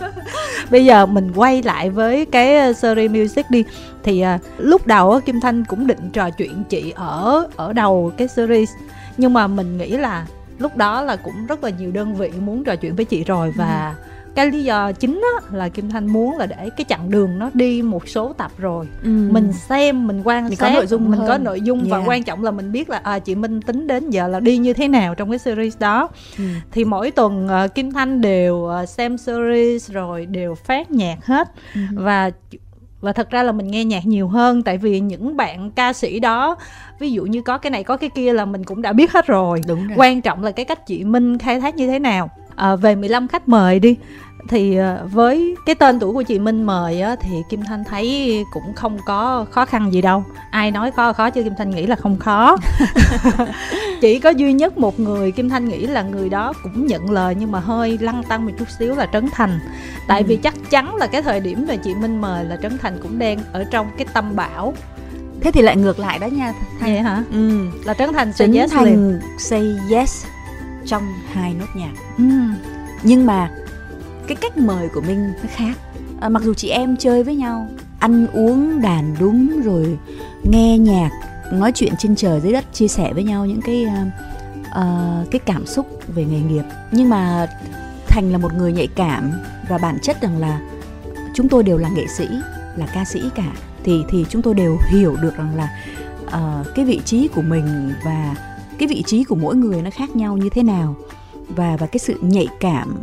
bây 0.73 0.85
giờ 0.85 1.05
mình 1.05 1.31
quay 1.35 1.61
lại 1.63 1.89
với 1.89 2.25
cái 2.25 2.55
ờ, 2.55 2.73
series 2.73 3.11
music 3.11 3.45
đi. 3.49 3.63
Thì 4.03 4.21
à, 4.21 4.39
lúc 4.57 4.87
đầu 4.87 5.19
Kim 5.25 5.39
Thanh 5.41 5.65
cũng 5.65 5.87
định 5.87 6.09
trò 6.13 6.29
chuyện 6.29 6.63
chị 6.69 6.93
ở 6.95 7.47
ở 7.55 7.73
đầu 7.73 8.11
cái 8.17 8.27
series. 8.27 8.69
Nhưng 9.17 9.33
mà 9.33 9.47
mình 9.47 9.77
nghĩ 9.77 9.89
là 9.89 10.25
lúc 10.59 10.77
đó 10.77 11.01
là 11.01 11.15
cũng 11.15 11.45
rất 11.47 11.63
là 11.63 11.69
nhiều 11.69 11.91
đơn 11.91 12.15
vị 12.15 12.31
muốn 12.39 12.63
trò 12.63 12.75
chuyện 12.75 12.95
với 12.95 13.05
chị 13.05 13.23
rồi 13.23 13.53
và 13.57 13.95
ừ 13.97 14.12
cái 14.35 14.51
lý 14.51 14.63
do 14.63 14.91
chính 14.91 15.21
á, 15.37 15.57
là 15.57 15.69
kim 15.69 15.89
thanh 15.89 16.07
muốn 16.07 16.37
là 16.37 16.45
để 16.45 16.69
cái 16.77 16.85
chặng 16.89 17.11
đường 17.11 17.39
nó 17.39 17.49
đi 17.53 17.81
một 17.81 18.07
số 18.07 18.33
tập 18.33 18.51
rồi 18.57 18.87
ừ. 19.03 19.09
mình 19.31 19.53
xem 19.53 20.07
mình 20.07 20.21
quan 20.23 20.43
mình 20.43 20.55
sát 20.55 20.69
có 20.69 20.73
nội 20.75 20.87
dung 20.87 21.11
mình 21.11 21.19
hơn. 21.19 21.27
có 21.27 21.37
nội 21.37 21.61
dung 21.61 21.79
yeah. 21.79 21.91
và 21.91 22.03
quan 22.07 22.23
trọng 22.23 22.43
là 22.43 22.51
mình 22.51 22.71
biết 22.71 22.89
là 22.89 22.97
à, 22.97 23.19
chị 23.19 23.35
minh 23.35 23.61
tính 23.61 23.87
đến 23.87 24.09
giờ 24.09 24.27
là 24.27 24.39
đi 24.39 24.57
như 24.57 24.73
thế 24.73 24.87
nào 24.87 25.15
trong 25.15 25.29
cái 25.29 25.39
series 25.39 25.77
đó 25.79 26.09
ừ. 26.37 26.43
thì 26.71 26.85
mỗi 26.85 27.11
tuần 27.11 27.47
uh, 27.65 27.75
kim 27.75 27.91
thanh 27.91 28.21
đều 28.21 28.55
uh, 28.55 28.89
xem 28.89 29.17
series 29.17 29.91
rồi 29.91 30.25
đều 30.25 30.55
phát 30.55 30.91
nhạc 30.91 31.25
hết 31.25 31.51
ừ. 31.75 31.81
và 31.93 32.31
và 33.03 33.13
thật 33.13 33.29
ra 33.29 33.43
là 33.43 33.51
mình 33.51 33.67
nghe 33.67 33.85
nhạc 33.85 34.05
nhiều 34.05 34.27
hơn 34.27 34.63
tại 34.63 34.77
vì 34.77 34.99
những 34.99 35.37
bạn 35.37 35.71
ca 35.71 35.93
sĩ 35.93 36.19
đó 36.19 36.55
ví 36.99 37.11
dụ 37.11 37.25
như 37.25 37.41
có 37.41 37.57
cái 37.57 37.71
này 37.71 37.83
có 37.83 37.97
cái 37.97 38.09
kia 38.15 38.33
là 38.33 38.45
mình 38.45 38.63
cũng 38.63 38.81
đã 38.81 38.93
biết 38.93 39.11
hết 39.11 39.27
rồi, 39.27 39.61
Đúng 39.67 39.87
rồi. 39.87 39.97
quan 39.97 40.21
trọng 40.21 40.43
là 40.43 40.51
cái 40.51 40.65
cách 40.65 40.87
chị 40.87 41.03
minh 41.03 41.37
khai 41.37 41.59
thác 41.59 41.75
như 41.75 41.87
thế 41.87 41.99
nào 41.99 42.29
à, 42.55 42.75
về 42.75 42.95
15 42.95 43.27
khách 43.27 43.49
mời 43.49 43.79
đi 43.79 43.97
thì 44.47 44.77
à, 44.77 44.97
với 45.11 45.55
cái 45.65 45.75
tên 45.75 45.99
tuổi 45.99 46.13
của 46.13 46.21
chị 46.21 46.39
Minh 46.39 46.63
mời 46.63 47.01
á, 47.01 47.15
thì 47.21 47.43
Kim 47.49 47.61
Thanh 47.63 47.83
thấy 47.83 48.43
cũng 48.51 48.73
không 48.75 48.97
có 49.05 49.45
khó 49.51 49.65
khăn 49.65 49.93
gì 49.93 50.01
đâu. 50.01 50.23
Ai 50.51 50.71
nói 50.71 50.91
khó 50.91 51.13
khó 51.13 51.29
chứ 51.29 51.43
Kim 51.43 51.53
Thanh 51.57 51.69
nghĩ 51.69 51.85
là 51.85 51.95
không 51.95 52.17
khó. 52.19 52.57
Chỉ 54.01 54.19
có 54.19 54.29
duy 54.29 54.53
nhất 54.53 54.77
một 54.77 54.99
người 54.99 55.31
Kim 55.31 55.49
Thanh 55.49 55.69
nghĩ 55.69 55.87
là 55.87 56.01
người 56.01 56.29
đó 56.29 56.53
cũng 56.63 56.87
nhận 56.87 57.11
lời 57.11 57.35
nhưng 57.39 57.51
mà 57.51 57.59
hơi 57.59 57.97
lăng 58.01 58.23
tăng 58.23 58.45
một 58.45 58.51
chút 58.59 58.67
xíu 58.79 58.95
là 58.95 59.05
Trấn 59.13 59.29
Thành. 59.31 59.59
Tại 60.07 60.21
ừ. 60.21 60.25
vì 60.27 60.35
chắc 60.35 60.53
chắn 60.69 60.95
là 60.95 61.07
cái 61.07 61.21
thời 61.21 61.39
điểm 61.39 61.65
mà 61.67 61.75
chị 61.75 61.95
Minh 61.95 62.21
mời 62.21 62.45
là 62.45 62.57
Trấn 62.61 62.77
Thành 62.77 62.99
cũng 63.03 63.19
đang 63.19 63.39
ở 63.53 63.63
trong 63.63 63.87
cái 63.97 64.07
tâm 64.13 64.35
bão. 64.35 64.73
Thế 65.41 65.51
thì 65.51 65.61
lại 65.61 65.77
ngược 65.77 65.99
lại 65.99 66.19
đó 66.19 66.27
nha 66.27 66.53
Thanh. 66.79 66.93
vậy 66.93 67.01
hả? 67.01 67.23
Ừ. 67.31 67.67
Là 67.85 67.93
Trấn 67.93 68.13
Thành 68.13 68.33
say 68.33 68.49
yes 68.53 68.71
Thành 68.71 68.85
liền. 68.85 69.19
say 69.39 69.75
yes 69.91 70.25
trong 70.85 71.03
hai 71.31 71.53
nốt 71.53 71.67
nhạc. 71.75 71.93
Ừ. 72.17 72.23
nhưng 73.03 73.25
mà 73.25 73.49
cái 74.27 74.35
cách 74.41 74.57
mời 74.57 74.89
của 74.89 75.01
mình 75.01 75.27
nó 75.27 75.49
khác. 75.55 75.77
À, 76.21 76.29
mặc 76.29 76.43
dù 76.43 76.53
chị 76.53 76.69
em 76.69 76.97
chơi 76.97 77.23
với 77.23 77.35
nhau 77.35 77.67
ăn 77.99 78.27
uống 78.27 78.81
đàn 78.81 79.15
đúng 79.19 79.61
rồi 79.61 79.97
nghe 80.43 80.77
nhạc 80.77 81.09
nói 81.51 81.71
chuyện 81.75 81.93
trên 81.99 82.15
trời 82.15 82.41
dưới 82.41 82.53
đất 82.53 82.65
chia 82.73 82.87
sẻ 82.87 83.13
với 83.13 83.23
nhau 83.23 83.45
những 83.45 83.61
cái 83.61 83.85
uh, 83.85 84.07
uh, 84.67 85.31
cái 85.31 85.39
cảm 85.45 85.65
xúc 85.65 85.87
về 86.07 86.25
nghề 86.25 86.39
nghiệp. 86.39 86.63
Nhưng 86.91 87.09
mà 87.09 87.47
thành 88.07 88.31
là 88.31 88.37
một 88.37 88.53
người 88.53 88.71
nhạy 88.71 88.87
cảm 88.87 89.31
và 89.69 89.77
bản 89.77 89.97
chất 90.01 90.21
rằng 90.21 90.37
là 90.37 90.59
chúng 91.33 91.49
tôi 91.49 91.63
đều 91.63 91.77
là 91.77 91.89
nghệ 91.89 92.07
sĩ 92.07 92.27
là 92.75 92.87
ca 92.93 93.05
sĩ 93.05 93.21
cả. 93.35 93.51
Thì 93.83 94.03
thì 94.09 94.25
chúng 94.29 94.41
tôi 94.41 94.53
đều 94.53 94.77
hiểu 94.89 95.15
được 95.21 95.37
rằng 95.37 95.55
là 95.55 95.69
uh, 96.25 96.67
cái 96.75 96.85
vị 96.85 97.01
trí 97.05 97.27
của 97.27 97.41
mình 97.41 97.93
và 98.05 98.35
cái 98.77 98.87
vị 98.87 99.03
trí 99.05 99.23
của 99.23 99.35
mỗi 99.35 99.55
người 99.55 99.81
nó 99.81 99.89
khác 99.89 100.15
nhau 100.15 100.37
như 100.37 100.49
thế 100.49 100.63
nào. 100.63 100.95
Và 101.55 101.77
và 101.79 101.87
cái 101.87 101.99
sự 101.99 102.19
nhạy 102.21 102.47
cảm 102.59 102.95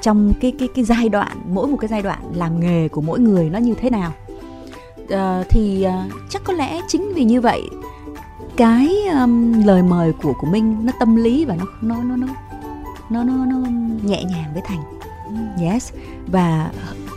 trong 0.00 0.32
cái 0.40 0.52
cái 0.58 0.68
cái 0.74 0.84
giai 0.84 1.08
đoạn 1.08 1.36
mỗi 1.48 1.66
một 1.66 1.76
cái 1.80 1.88
giai 1.88 2.02
đoạn 2.02 2.18
làm 2.34 2.60
nghề 2.60 2.88
của 2.88 3.00
mỗi 3.00 3.20
người 3.20 3.50
nó 3.50 3.58
như 3.58 3.74
thế 3.74 3.90
nào. 3.90 4.12
Uh, 5.02 5.46
thì 5.50 5.86
uh, 5.86 6.12
chắc 6.30 6.44
có 6.44 6.52
lẽ 6.52 6.80
chính 6.88 7.12
vì 7.14 7.24
như 7.24 7.40
vậy 7.40 7.62
cái 8.56 8.96
um, 9.20 9.62
lời 9.64 9.82
mời 9.82 10.12
của 10.22 10.32
của 10.40 10.46
Minh 10.46 10.76
nó 10.82 10.92
tâm 11.00 11.16
lý 11.16 11.44
và 11.44 11.56
nó 11.56 11.64
nó 11.80 12.02
nó 12.02 12.16
nó 12.16 12.26
nó 13.10 13.24
nó, 13.24 13.44
nó 13.46 13.56
nhẹ 14.02 14.24
nhàng 14.24 14.50
với 14.52 14.62
Thành. 14.64 14.82
Yes. 15.62 15.92
Và 16.26 16.70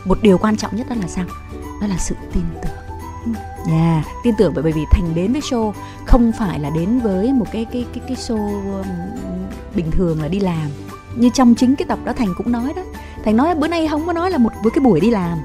một 0.04 0.18
điều 0.22 0.38
quan 0.38 0.56
trọng 0.56 0.76
nhất 0.76 0.86
đó 0.88 0.96
là 1.00 1.08
sao? 1.08 1.24
Đó 1.80 1.86
là 1.86 1.96
sự 1.98 2.14
tin 2.32 2.44
tưởng 2.62 2.85
yeah, 3.70 4.04
tin 4.24 4.34
tưởng 4.38 4.52
bởi 4.54 4.72
vì 4.72 4.84
thành 4.90 5.14
đến 5.14 5.32
với 5.32 5.40
show 5.40 5.72
không 6.06 6.32
phải 6.38 6.60
là 6.60 6.70
đến 6.70 7.00
với 7.00 7.32
một 7.32 7.46
cái 7.52 7.64
cái 7.64 7.86
cái 7.94 8.04
cái 8.08 8.16
show 8.16 8.72
um, 8.76 8.86
bình 9.74 9.90
thường 9.90 10.22
là 10.22 10.28
đi 10.28 10.40
làm. 10.40 10.70
Như 11.16 11.30
trong 11.34 11.54
chính 11.54 11.76
cái 11.76 11.86
tập 11.88 11.98
đó 12.04 12.12
thành 12.12 12.34
cũng 12.36 12.52
nói 12.52 12.72
đó. 12.76 12.82
Thành 13.24 13.36
nói 13.36 13.54
bữa 13.54 13.68
nay 13.68 13.88
không 13.88 14.06
có 14.06 14.12
nói 14.12 14.30
là 14.30 14.38
một 14.38 14.50
với 14.62 14.70
cái 14.70 14.84
buổi 14.84 15.00
đi 15.00 15.10
làm. 15.10 15.38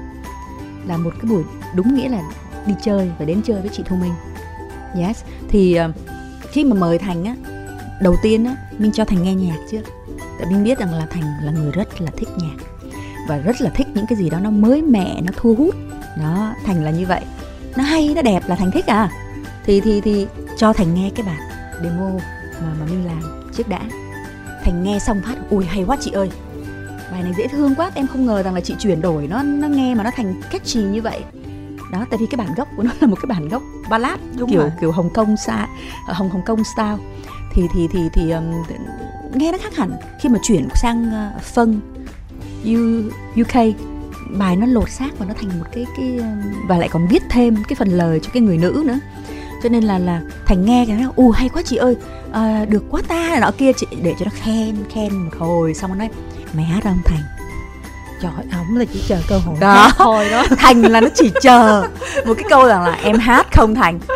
Là 0.86 0.96
một 0.96 1.10
cái 1.22 1.30
buổi 1.30 1.42
đúng 1.74 1.94
nghĩa 1.94 2.08
là 2.08 2.22
đi 2.66 2.74
chơi 2.82 3.10
và 3.18 3.24
đến 3.24 3.42
chơi 3.44 3.60
với 3.60 3.70
chị 3.72 3.82
thu 3.86 3.96
minh. 3.96 4.12
Yes 4.96 5.22
thì 5.48 5.78
uh, 5.88 5.94
khi 6.52 6.64
mà 6.64 6.76
mời 6.76 6.98
thành 6.98 7.24
á 7.24 7.36
đầu 8.00 8.16
tiên 8.22 8.44
á 8.44 8.56
mình 8.78 8.92
cho 8.92 9.04
thành 9.04 9.22
nghe 9.22 9.34
nhạc 9.34 9.56
trước 9.70 9.82
tại 10.38 10.46
mình 10.50 10.64
biết 10.64 10.78
rằng 10.78 10.94
là 10.94 11.06
thành 11.10 11.24
là 11.42 11.52
người 11.52 11.72
rất 11.72 12.00
là 12.00 12.10
thích 12.16 12.28
nhạc 12.36 12.64
và 13.28 13.38
rất 13.38 13.60
là 13.60 13.70
thích 13.70 13.86
những 13.94 14.06
cái 14.08 14.18
gì 14.18 14.30
đó 14.30 14.38
nó 14.40 14.50
mới 14.50 14.82
mẻ 14.82 15.20
nó 15.20 15.32
thu 15.36 15.54
hút. 15.54 15.74
Đó 16.20 16.54
thành 16.64 16.84
là 16.84 16.90
như 16.90 17.06
vậy 17.06 17.20
nó 17.76 17.84
hay 17.84 18.12
nó 18.16 18.22
đẹp 18.22 18.42
là 18.48 18.56
thành 18.56 18.70
thích 18.70 18.86
à. 18.86 19.08
Thì 19.64 19.80
thì 19.80 20.00
thì 20.00 20.26
cho 20.56 20.72
thành 20.72 20.94
nghe 20.94 21.10
cái 21.14 21.26
bản 21.26 21.40
demo 21.82 22.10
mà 22.62 22.74
mà 22.80 22.86
minh 22.86 23.06
làm 23.06 23.50
trước 23.56 23.68
đã. 23.68 23.80
Thành 24.64 24.82
nghe 24.84 24.98
xong 24.98 25.20
phát 25.24 25.36
ui 25.50 25.64
hay 25.64 25.84
quá 25.84 25.96
chị 26.00 26.10
ơi. 26.10 26.30
Bài 27.12 27.22
này 27.22 27.32
dễ 27.38 27.46
thương 27.48 27.74
quá 27.74 27.90
em 27.94 28.06
không 28.06 28.26
ngờ 28.26 28.42
rằng 28.42 28.54
là 28.54 28.60
chị 28.60 28.74
chuyển 28.78 29.00
đổi. 29.00 29.26
Nó 29.26 29.42
nó 29.42 29.68
nghe 29.68 29.94
mà 29.94 30.04
nó 30.04 30.10
thành 30.16 30.34
catchy 30.50 30.82
như 30.82 31.02
vậy. 31.02 31.20
Đó 31.92 32.06
tại 32.10 32.18
vì 32.20 32.26
cái 32.26 32.36
bản 32.36 32.54
gốc 32.56 32.68
của 32.76 32.82
nó 32.82 32.90
là 33.00 33.06
một 33.06 33.16
cái 33.16 33.26
bản 33.26 33.48
gốc 33.48 33.62
ballad 33.90 34.18
Đúng 34.38 34.50
kiểu 34.50 34.60
rồi. 34.60 34.70
kiểu 34.80 34.92
Hồng 34.92 35.10
Kông 35.10 35.36
xa 35.36 35.66
Hồng 36.06 36.30
Hồng 36.30 36.42
Kông 36.46 36.64
style. 36.64 36.96
Thì 37.54 37.62
thì 37.74 37.88
thì 37.92 38.00
thì 38.12 38.30
um, 38.30 38.44
nghe 39.34 39.52
nó 39.52 39.58
khác 39.58 39.76
hẳn 39.76 39.92
khi 40.20 40.28
mà 40.28 40.38
chuyển 40.42 40.68
sang 40.74 41.10
uh, 41.36 41.42
phân 41.42 41.80
U, 42.64 43.02
UK 43.42 43.74
bài 44.38 44.56
nó 44.56 44.66
lột 44.66 44.90
xác 44.90 45.18
và 45.18 45.26
nó 45.26 45.34
thành 45.40 45.58
một 45.58 45.64
cái 45.72 45.86
cái 45.96 46.18
và 46.68 46.78
lại 46.78 46.88
còn 46.88 47.08
viết 47.08 47.22
thêm 47.30 47.56
cái 47.68 47.76
phần 47.76 47.88
lời 47.88 48.20
cho 48.22 48.30
cái 48.32 48.42
người 48.42 48.58
nữ 48.58 48.82
nữa. 48.86 48.98
Cho 49.62 49.68
nên 49.68 49.84
là 49.84 49.98
là 49.98 50.20
thành 50.46 50.64
nghe 50.64 50.84
cái 50.88 50.96
nó 50.96 51.12
u 51.16 51.30
hay 51.30 51.48
quá 51.48 51.62
chị 51.64 51.76
ơi 51.76 51.96
à, 52.32 52.64
được 52.68 52.84
quá 52.90 53.02
ta. 53.08 53.38
Nọ 53.40 53.50
kia 53.58 53.72
chị 53.76 53.86
để 54.02 54.14
cho 54.18 54.24
nó 54.24 54.30
khen 54.34 54.76
khen 54.94 55.16
một 55.16 55.30
hồi 55.38 55.74
xong 55.74 55.90
rồi 55.90 55.98
nói 55.98 56.08
mày 56.52 56.64
hát 56.64 56.80
không 56.84 57.02
thành. 57.04 57.22
Trời 58.22 58.32
ổng 58.58 58.76
là 58.76 58.84
chỉ 58.92 59.02
chờ 59.08 59.18
cơ 59.28 59.38
hội 59.38 59.56
Đó. 59.60 59.90
thôi 59.96 60.28
đó. 60.30 60.44
Thành 60.58 60.82
là 60.82 61.00
nó 61.00 61.08
chỉ 61.14 61.32
chờ 61.42 61.88
một 62.26 62.34
cái 62.34 62.44
câu 62.48 62.66
rằng 62.66 62.82
là 62.82 62.92
em 62.92 63.18
hát 63.18 63.46
không 63.52 63.74
thành. 63.74 63.98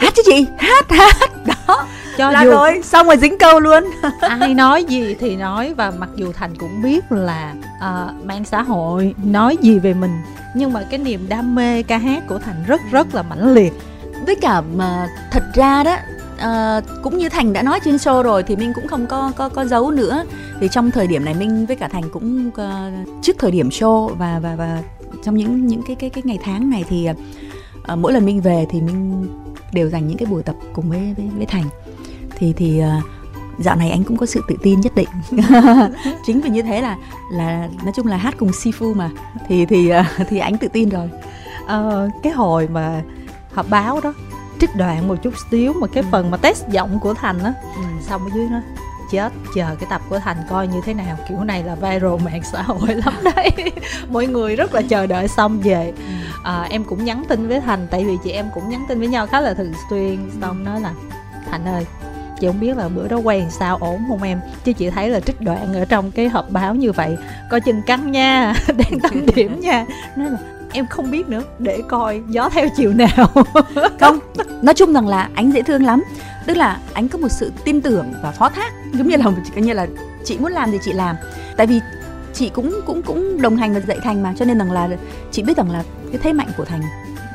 Hát 0.00 0.14
chứ 0.16 0.22
chị? 0.26 0.46
Hát 0.58 0.90
hát 0.90 1.30
đó 1.46 1.86
cho 2.20 2.30
là 2.30 2.44
dù 2.44 2.50
rồi 2.50 2.80
xong 2.82 3.06
rồi 3.06 3.16
dính 3.16 3.38
câu 3.38 3.60
luôn. 3.60 3.84
Ai 4.20 4.54
nói 4.54 4.84
gì 4.84 5.16
thì 5.20 5.36
nói 5.36 5.74
và 5.74 5.90
mặc 5.90 6.08
dù 6.16 6.32
thành 6.32 6.56
cũng 6.58 6.82
biết 6.82 7.12
là 7.12 7.54
à, 7.80 8.08
mạng 8.24 8.44
xã 8.44 8.62
hội 8.62 9.14
nói 9.24 9.56
gì 9.60 9.78
về 9.78 9.94
mình 9.94 10.10
nhưng 10.54 10.72
mà 10.72 10.82
cái 10.90 10.98
niềm 10.98 11.28
đam 11.28 11.54
mê 11.54 11.82
ca 11.82 11.98
hát 11.98 12.22
của 12.28 12.38
thành 12.38 12.64
rất 12.66 12.80
rất 12.90 13.14
là 13.14 13.22
mãnh 13.22 13.54
liệt. 13.54 13.72
Với 14.26 14.34
cả 14.34 14.60
mà 14.60 15.08
thật 15.30 15.42
ra 15.54 15.82
đó 15.84 15.96
ờ, 16.38 16.80
cũng 17.02 17.18
như 17.18 17.28
thành 17.28 17.52
đã 17.52 17.62
nói 17.62 17.80
trên 17.84 17.96
show 17.96 18.22
rồi 18.22 18.42
thì 18.42 18.56
minh 18.56 18.72
cũng 18.74 18.88
không 18.88 19.06
có 19.06 19.32
có 19.36 19.48
có 19.48 19.64
giấu 19.64 19.90
nữa. 19.90 20.24
Thì 20.60 20.68
trong 20.68 20.90
thời 20.90 21.06
điểm 21.06 21.24
này 21.24 21.34
minh 21.34 21.66
với 21.66 21.76
cả 21.76 21.88
thành 21.88 22.10
cũng 22.12 22.50
ờ, 22.56 22.90
trước 23.22 23.36
thời 23.38 23.50
điểm 23.50 23.68
show 23.68 24.08
và 24.08 24.38
và 24.42 24.54
và 24.56 24.82
trong 25.24 25.36
những 25.36 25.66
những 25.66 25.82
cái 25.86 25.96
cái 25.96 26.10
cái 26.10 26.22
ngày 26.26 26.38
tháng 26.44 26.70
này 26.70 26.84
thì 26.88 27.08
ờ, 27.84 27.96
mỗi 27.96 28.12
lần 28.12 28.24
minh 28.24 28.40
về 28.40 28.66
thì 28.70 28.80
minh 28.80 29.28
đều 29.72 29.88
dành 29.88 30.08
những 30.08 30.18
cái 30.18 30.26
buổi 30.26 30.42
tập 30.42 30.56
cùng 30.72 30.90
với 30.90 31.14
với, 31.16 31.28
với 31.36 31.46
thành 31.46 31.64
thì 32.40 32.52
thì 32.52 32.78
ờ, 32.78 32.90
dạo 33.58 33.76
này 33.76 33.90
anh 33.90 34.04
cũng 34.04 34.16
có 34.16 34.26
sự 34.26 34.44
tự 34.48 34.56
tin 34.62 34.80
nhất 34.80 34.94
định. 34.94 35.08
Chính 36.26 36.40
vì 36.40 36.50
như 36.50 36.62
thế 36.62 36.80
là 36.80 36.96
là 37.32 37.68
nói 37.84 37.92
chung 37.96 38.06
là 38.06 38.16
hát 38.16 38.34
cùng 38.38 38.50
sifu 38.50 38.94
mà. 38.94 39.10
Thì 39.48 39.66
thì 39.66 39.88
ờ, 39.88 40.04
thì 40.28 40.38
anh 40.38 40.58
tự 40.58 40.68
tin 40.68 40.88
rồi. 40.88 41.10
Ờ, 41.66 42.10
cái 42.22 42.32
hồi 42.32 42.68
mà 42.68 43.02
họp 43.52 43.70
báo 43.70 44.00
đó 44.00 44.14
trích 44.60 44.76
đoạn 44.76 45.08
một 45.08 45.16
chút 45.22 45.34
xíu 45.50 45.72
mà 45.72 45.86
cái 45.86 46.02
phần 46.10 46.30
mà 46.30 46.36
test 46.36 46.68
giọng 46.68 46.98
của 47.00 47.14
thành 47.14 47.38
á 47.38 47.52
xong 48.00 48.24
ở 48.24 48.30
dưới 48.34 48.48
nó 48.50 48.60
chết 49.10 49.32
chờ 49.54 49.76
cái 49.80 49.86
tập 49.90 50.00
của 50.08 50.18
thành 50.18 50.36
coi 50.50 50.68
như 50.68 50.80
thế 50.84 50.94
nào. 50.94 51.16
Kiểu 51.28 51.44
này 51.44 51.64
là 51.64 51.74
viral 51.74 52.24
mạng 52.24 52.42
xã 52.52 52.62
hội 52.62 52.94
lắm 52.94 53.14
đấy. 53.36 53.72
Mọi 54.10 54.26
người 54.26 54.56
rất 54.56 54.74
là 54.74 54.82
chờ 54.82 55.06
đợi 55.06 55.28
xong 55.28 55.60
về. 55.60 55.92
À, 56.44 56.66
em 56.70 56.84
cũng 56.84 57.04
nhắn 57.04 57.24
tin 57.28 57.48
với 57.48 57.60
thành 57.60 57.86
tại 57.90 58.04
vì 58.04 58.16
chị 58.24 58.30
em 58.30 58.46
cũng 58.54 58.68
nhắn 58.68 58.84
tin 58.88 58.98
với 58.98 59.08
nhau 59.08 59.26
khá 59.26 59.40
là 59.40 59.54
thường 59.54 59.72
xuyên. 59.90 60.30
Xong 60.40 60.64
nói 60.64 60.80
là 60.80 60.92
thành 61.50 61.64
ơi 61.64 61.86
chị 62.40 62.46
không 62.46 62.60
biết 62.60 62.76
là 62.76 62.88
bữa 62.88 63.08
đó 63.08 63.16
quay 63.16 63.40
làm 63.40 63.50
sao 63.50 63.76
ổn 63.80 64.00
không 64.08 64.22
em? 64.22 64.40
Chứ 64.64 64.72
chị 64.72 64.90
thấy 64.90 65.08
là 65.08 65.20
trích 65.20 65.40
đoạn 65.40 65.74
ở 65.74 65.84
trong 65.84 66.10
cái 66.10 66.28
họp 66.28 66.50
báo 66.50 66.74
như 66.74 66.92
vậy 66.92 67.16
coi 67.50 67.60
chừng 67.60 67.82
căng 67.82 68.12
nha 68.12 68.54
đang 68.68 69.00
tăng 69.00 69.26
điểm 69.34 69.60
nha. 69.60 69.86
Nói 70.16 70.30
là 70.30 70.38
em 70.72 70.86
không 70.86 71.10
biết 71.10 71.28
nữa 71.28 71.42
để 71.58 71.82
coi 71.88 72.22
gió 72.28 72.48
theo 72.48 72.68
chiều 72.76 72.92
nào. 72.92 73.32
Không 74.00 74.18
nói 74.62 74.74
chung 74.74 74.92
rằng 74.92 75.08
là 75.08 75.28
anh 75.34 75.50
dễ 75.50 75.62
thương 75.62 75.84
lắm. 75.84 76.02
Tức 76.46 76.56
là 76.56 76.78
anh 76.92 77.08
có 77.08 77.18
một 77.18 77.28
sự 77.28 77.52
tin 77.64 77.80
tưởng 77.80 78.12
và 78.22 78.30
phó 78.30 78.48
thác 78.48 78.72
giống 78.92 79.08
như 79.08 79.16
là 79.16 79.24
coi 79.54 79.64
như 79.64 79.72
là 79.72 79.86
chị 80.24 80.38
muốn 80.38 80.52
làm 80.52 80.70
thì 80.70 80.78
chị 80.84 80.92
làm. 80.92 81.16
Tại 81.56 81.66
vì 81.66 81.80
chị 82.32 82.48
cũng 82.48 82.80
cũng 82.86 83.02
cũng 83.02 83.42
đồng 83.42 83.56
hành 83.56 83.74
và 83.74 83.80
dạy 83.80 83.98
thành 84.02 84.22
mà 84.22 84.34
cho 84.38 84.44
nên 84.44 84.58
rằng 84.58 84.72
là 84.72 84.88
chị 85.30 85.42
biết 85.42 85.56
rằng 85.56 85.70
là 85.70 85.82
cái 86.12 86.20
thế 86.22 86.32
mạnh 86.32 86.48
của 86.56 86.64
thành 86.64 86.80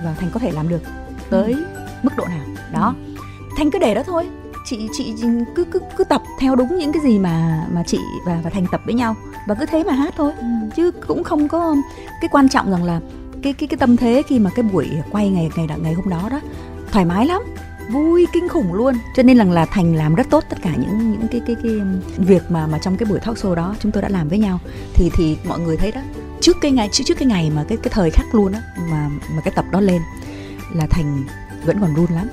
và 0.03 0.15
thành 0.19 0.29
có 0.33 0.39
thể 0.39 0.51
làm 0.51 0.69
được 0.69 0.81
tới 1.29 1.55
mức 2.03 2.11
độ 2.17 2.25
nào. 2.25 2.45
Đó. 2.73 2.95
Thành 3.57 3.71
cứ 3.71 3.79
để 3.79 3.95
đó 3.95 4.03
thôi 4.05 4.27
chị 4.65 4.89
chị 4.97 5.13
cứ 5.55 5.63
cứ 5.63 5.79
cứ 5.97 6.03
tập 6.03 6.21
theo 6.39 6.55
đúng 6.55 6.77
những 6.77 6.91
cái 6.91 7.01
gì 7.01 7.19
mà 7.19 7.65
mà 7.73 7.83
chị 7.87 7.99
và 8.25 8.41
và 8.43 8.49
thành 8.49 8.65
tập 8.71 8.81
với 8.85 8.93
nhau. 8.93 9.15
Và 9.47 9.55
cứ 9.55 9.65
thế 9.65 9.83
mà 9.83 9.93
hát 9.93 10.13
thôi. 10.17 10.31
Chứ 10.75 10.91
cũng 11.07 11.23
không 11.23 11.47
có 11.47 11.75
cái 12.21 12.29
quan 12.31 12.49
trọng 12.49 12.71
rằng 12.71 12.83
là 12.83 12.99
cái 13.41 13.53
cái 13.53 13.67
cái 13.67 13.77
tâm 13.77 13.97
thế 13.97 14.23
khi 14.27 14.39
mà 14.39 14.49
cái 14.55 14.63
buổi 14.63 14.89
quay 15.11 15.29
ngày 15.29 15.49
ngày 15.55 15.67
ngày 15.77 15.93
hôm 15.93 16.09
đó 16.09 16.29
đó 16.31 16.39
thoải 16.91 17.05
mái 17.05 17.25
lắm 17.25 17.41
vui 17.91 18.27
kinh 18.33 18.49
khủng 18.49 18.73
luôn. 18.73 18.95
Cho 19.15 19.23
nên 19.23 19.37
rằng 19.37 19.51
là 19.51 19.65
thành 19.65 19.95
làm 19.95 20.15
rất 20.15 20.29
tốt 20.29 20.43
tất 20.49 20.57
cả 20.61 20.75
những 20.77 21.11
những 21.11 21.27
cái 21.31 21.41
cái 21.47 21.55
cái 21.63 21.73
việc 22.17 22.51
mà 22.51 22.67
mà 22.67 22.79
trong 22.79 22.97
cái 22.97 23.05
buổi 23.09 23.19
talk 23.19 23.37
show 23.37 23.55
đó 23.55 23.75
chúng 23.79 23.91
tôi 23.91 24.03
đã 24.03 24.09
làm 24.09 24.27
với 24.27 24.39
nhau. 24.39 24.59
Thì 24.93 25.11
thì 25.13 25.37
mọi 25.47 25.59
người 25.59 25.77
thấy 25.77 25.91
đó 25.91 26.01
trước 26.41 26.57
cái 26.61 26.71
ngày 26.71 26.89
trước 26.91 27.03
trước 27.07 27.17
cái 27.17 27.27
ngày 27.27 27.51
mà 27.55 27.65
cái 27.67 27.77
cái 27.77 27.91
thời 27.93 28.09
khắc 28.09 28.35
luôn 28.35 28.53
á 28.53 28.61
mà 28.91 29.09
mà 29.35 29.41
cái 29.41 29.53
tập 29.55 29.65
đó 29.71 29.79
lên 29.79 30.01
là 30.73 30.87
thành 30.89 31.23
vẫn 31.65 31.81
còn 31.81 31.93
run 31.95 32.11
lắm 32.11 32.27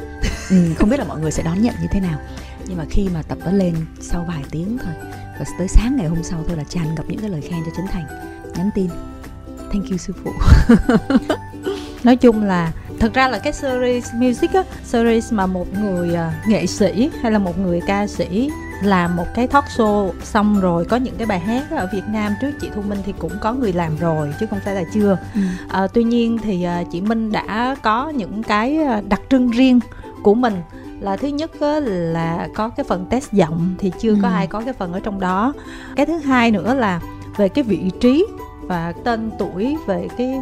ừ, 0.50 0.74
không 0.78 0.90
biết 0.90 0.98
là 0.98 1.04
mọi 1.04 1.20
người 1.20 1.30
sẽ 1.30 1.42
đón 1.42 1.62
nhận 1.62 1.74
như 1.82 1.88
thế 1.92 2.00
nào. 2.00 2.18
Nhưng 2.66 2.78
mà 2.78 2.84
khi 2.90 3.08
mà 3.14 3.22
tập 3.22 3.38
đó 3.44 3.52
lên 3.52 3.74
sau 4.00 4.24
vài 4.28 4.44
tiếng 4.50 4.78
thôi 4.84 4.94
và 5.38 5.44
tới 5.58 5.68
sáng 5.68 5.96
ngày 5.96 6.06
hôm 6.06 6.22
sau 6.22 6.44
thôi 6.48 6.56
là 6.56 6.64
tràn 6.64 6.94
ngập 6.94 7.04
những 7.08 7.20
cái 7.20 7.30
lời 7.30 7.40
khen 7.40 7.60
cho 7.64 7.70
Trấn 7.76 7.86
Thành. 7.92 8.04
Nhắn 8.54 8.70
tin. 8.74 8.88
Thank 9.72 9.90
you 9.90 9.96
sư 9.96 10.12
phụ. 10.24 10.32
Nói 12.04 12.16
chung 12.16 12.42
là 12.42 12.72
thực 12.98 13.14
ra 13.14 13.28
là 13.28 13.38
cái 13.38 13.52
series 13.52 14.08
music 14.14 14.52
á 14.52 14.62
series 14.84 15.32
mà 15.32 15.46
một 15.46 15.66
người 15.80 16.14
à, 16.14 16.42
nghệ 16.46 16.66
sĩ 16.66 17.10
hay 17.22 17.32
là 17.32 17.38
một 17.38 17.58
người 17.58 17.80
ca 17.86 18.06
sĩ 18.06 18.50
làm 18.82 19.16
một 19.16 19.26
cái 19.34 19.46
talk 19.46 19.64
show 19.76 20.10
xong 20.22 20.60
rồi 20.60 20.84
có 20.84 20.96
những 20.96 21.14
cái 21.16 21.26
bài 21.26 21.40
hát 21.40 21.70
ở 21.70 21.88
Việt 21.92 22.02
Nam 22.08 22.32
trước 22.40 22.50
chị 22.60 22.70
Thu 22.74 22.82
Minh 22.82 22.98
thì 23.06 23.14
cũng 23.18 23.32
có 23.40 23.52
người 23.52 23.72
làm 23.72 23.96
rồi 23.96 24.34
chứ 24.40 24.46
không 24.46 24.58
phải 24.64 24.74
là 24.74 24.82
chưa. 24.94 25.18
Ừ. 25.34 25.40
à, 25.68 25.86
tuy 25.86 26.04
nhiên 26.04 26.38
thì 26.42 26.62
à, 26.62 26.82
chị 26.92 27.00
Minh 27.00 27.32
đã 27.32 27.76
có 27.82 28.08
những 28.08 28.42
cái 28.42 28.78
à, 28.78 29.02
đặc 29.08 29.20
trưng 29.30 29.50
riêng 29.50 29.80
của 30.22 30.34
mình 30.34 30.54
là 31.00 31.16
thứ 31.16 31.28
nhất 31.28 31.50
là 31.82 32.48
có 32.54 32.68
cái 32.68 32.84
phần 32.84 33.06
test 33.10 33.32
giọng 33.32 33.74
thì 33.78 33.92
chưa 34.00 34.14
có 34.22 34.28
Ừ. 34.28 34.32
ai 34.34 34.46
có 34.46 34.60
cái 34.64 34.72
phần 34.72 34.92
ở 34.92 35.00
trong 35.00 35.20
đó. 35.20 35.52
Cái 35.96 36.06
thứ 36.06 36.18
hai 36.18 36.50
nữa 36.50 36.74
là 36.74 37.00
về 37.36 37.48
cái 37.48 37.64
vị 37.64 37.90
trí 38.00 38.26
và 38.62 38.92
tên 39.04 39.30
tuổi 39.38 39.76
về 39.86 40.08
cái 40.18 40.40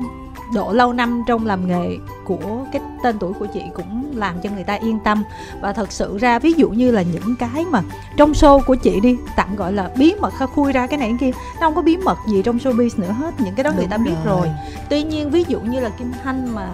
độ 0.55 0.73
lâu 0.73 0.93
năm 0.93 1.23
trong 1.27 1.47
làm 1.47 1.69
nghề 1.69 1.97
của 2.25 2.65
cái 2.73 2.83
tên 3.03 3.19
tuổi 3.19 3.33
của 3.33 3.47
chị 3.47 3.63
cũng 3.75 4.13
làm 4.15 4.35
cho 4.43 4.51
người 4.51 4.65
ta 4.65 4.75
yên 4.75 4.99
tâm. 5.05 5.23
Và 5.61 5.73
thật 5.73 5.93
sự 5.93 6.19
ra 6.19 6.39
ví 6.39 6.53
dụ 6.53 6.71
như 6.71 6.91
là 6.91 7.03
những 7.03 7.37
cái 7.39 7.65
mà 7.71 7.83
trong 8.17 8.33
show 8.33 8.61
của 8.67 8.75
chị 8.75 9.01
đi 9.01 9.17
tặng 9.37 9.57
gọi 9.57 9.73
là 9.73 9.91
bí 9.99 10.15
mật 10.21 10.35
hay 10.35 10.49
khui 10.55 10.73
ra 10.73 10.87
cái 10.87 10.99
này 10.99 11.09
cái 11.09 11.19
kia 11.21 11.39
nó 11.55 11.67
không 11.67 11.75
có 11.75 11.83
bí 11.83 11.97
mật 11.97 12.19
gì 12.29 12.43
trong 12.43 12.57
showbiz 12.59 12.91
nữa 12.97 13.13
hết 13.19 13.35
những 13.41 13.55
cái 13.55 13.65
đó 13.65 13.73
người 13.77 13.87
ta 13.91 13.97
biết 13.99 14.15
rồi. 14.25 14.49
Tuy 14.91 15.03
nhiên 15.03 15.31
ví 15.31 15.45
dụ 15.49 15.61
như 15.61 15.81
là 15.81 15.89
kim 15.89 16.13
thanh 16.25 16.55
mà 16.55 16.69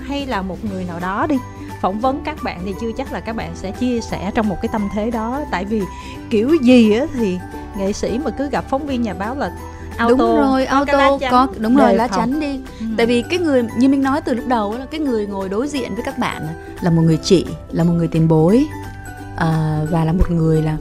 hay 0.00 0.26
là 0.26 0.42
một 0.42 0.64
người 0.64 0.84
nào 0.84 1.00
đó 1.00 1.26
đi 1.28 1.36
phỏng 1.82 2.00
vấn 2.00 2.20
các 2.24 2.42
bạn 2.42 2.60
thì 2.64 2.74
chưa 2.80 2.92
chắc 2.96 3.12
là 3.12 3.20
các 3.20 3.36
bạn 3.36 3.50
sẽ 3.54 3.70
chia 3.70 4.00
sẻ 4.00 4.30
trong 4.34 4.48
một 4.48 4.56
cái 4.62 4.68
tâm 4.72 4.88
thế 4.94 5.10
đó. 5.10 5.40
Tại 5.50 5.64
vì 5.64 5.82
kiểu 6.30 6.54
gì 6.62 6.92
á 6.92 7.06
thì 7.14 7.38
nghệ 7.76 7.92
sĩ 7.92 8.18
mà 8.24 8.30
cứ 8.30 8.48
gặp 8.48 8.64
phóng 8.68 8.86
viên 8.86 9.02
nhà 9.02 9.14
báo 9.14 9.34
là 9.34 9.50
auto 9.96 10.16
đúng 10.16 10.36
rồi 10.36 10.64
lá 10.64 10.70
auto 10.70 11.18
có 11.30 11.48
đúng 11.58 11.76
rồi 11.76 11.94
lá 11.94 12.08
chắn 12.08 12.40
đi. 12.40 12.60
Ừ. 12.80 12.86
tại 12.96 13.06
vì 13.06 13.22
cái 13.30 13.38
người 13.38 13.62
như 13.76 13.88
mình 13.88 14.02
nói 14.02 14.20
từ 14.20 14.34
lúc 14.34 14.46
đầu 14.46 14.78
là 14.78 14.86
cái 14.86 15.00
người 15.00 15.26
ngồi 15.26 15.48
đối 15.48 15.68
diện 15.68 15.94
với 15.94 16.04
các 16.04 16.18
bạn 16.18 16.46
là 16.80 16.90
một 16.90 17.02
người 17.02 17.18
chị 17.22 17.46
là 17.70 17.84
một 17.84 17.92
người 17.92 18.08
tiền 18.08 18.28
bối 18.28 18.66
à, 19.36 19.80
và 19.90 20.04
là 20.04 20.12
một 20.12 20.30
người 20.30 20.62
là 20.62 20.76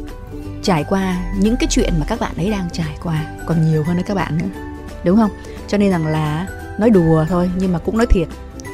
trải 0.64 0.84
qua 0.84 1.18
những 1.40 1.56
cái 1.56 1.68
chuyện 1.72 1.94
mà 2.00 2.06
các 2.06 2.20
bạn 2.20 2.32
ấy 2.38 2.50
đang 2.50 2.70
trải 2.72 2.98
qua 3.04 3.26
còn 3.46 3.72
nhiều 3.72 3.84
hơn 3.84 3.96
đấy 3.96 4.04
các 4.08 4.14
bạn 4.14 4.38
nữa. 4.38 4.62
Đúng 5.04 5.18
không? 5.18 5.32
Cho 5.68 5.78
nên 5.78 5.92
rằng 5.92 6.08
là 6.08 6.48
nói 6.78 6.90
đùa 6.90 7.26
thôi 7.30 7.52
nhưng 7.58 7.74
mà 7.74 7.80
cũng 7.80 7.98
nói 7.98 8.08
thiệt. 8.08 8.28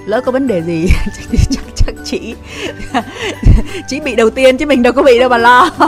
Lỡ 0.05 0.21
có 0.21 0.31
vấn 0.31 0.47
đề 0.47 0.61
gì 0.61 0.87
thì 1.29 1.37
chắc 1.49 1.63
chắc 1.87 1.95
chị. 2.05 2.35
Chị 3.87 3.99
bị 3.99 4.15
đầu 4.15 4.29
tiên 4.29 4.57
chứ 4.57 4.65
mình 4.65 4.83
đâu 4.83 4.93
có 4.93 5.03
bị 5.03 5.19
đâu 5.19 5.29
mà 5.29 5.37
lo. 5.37 5.69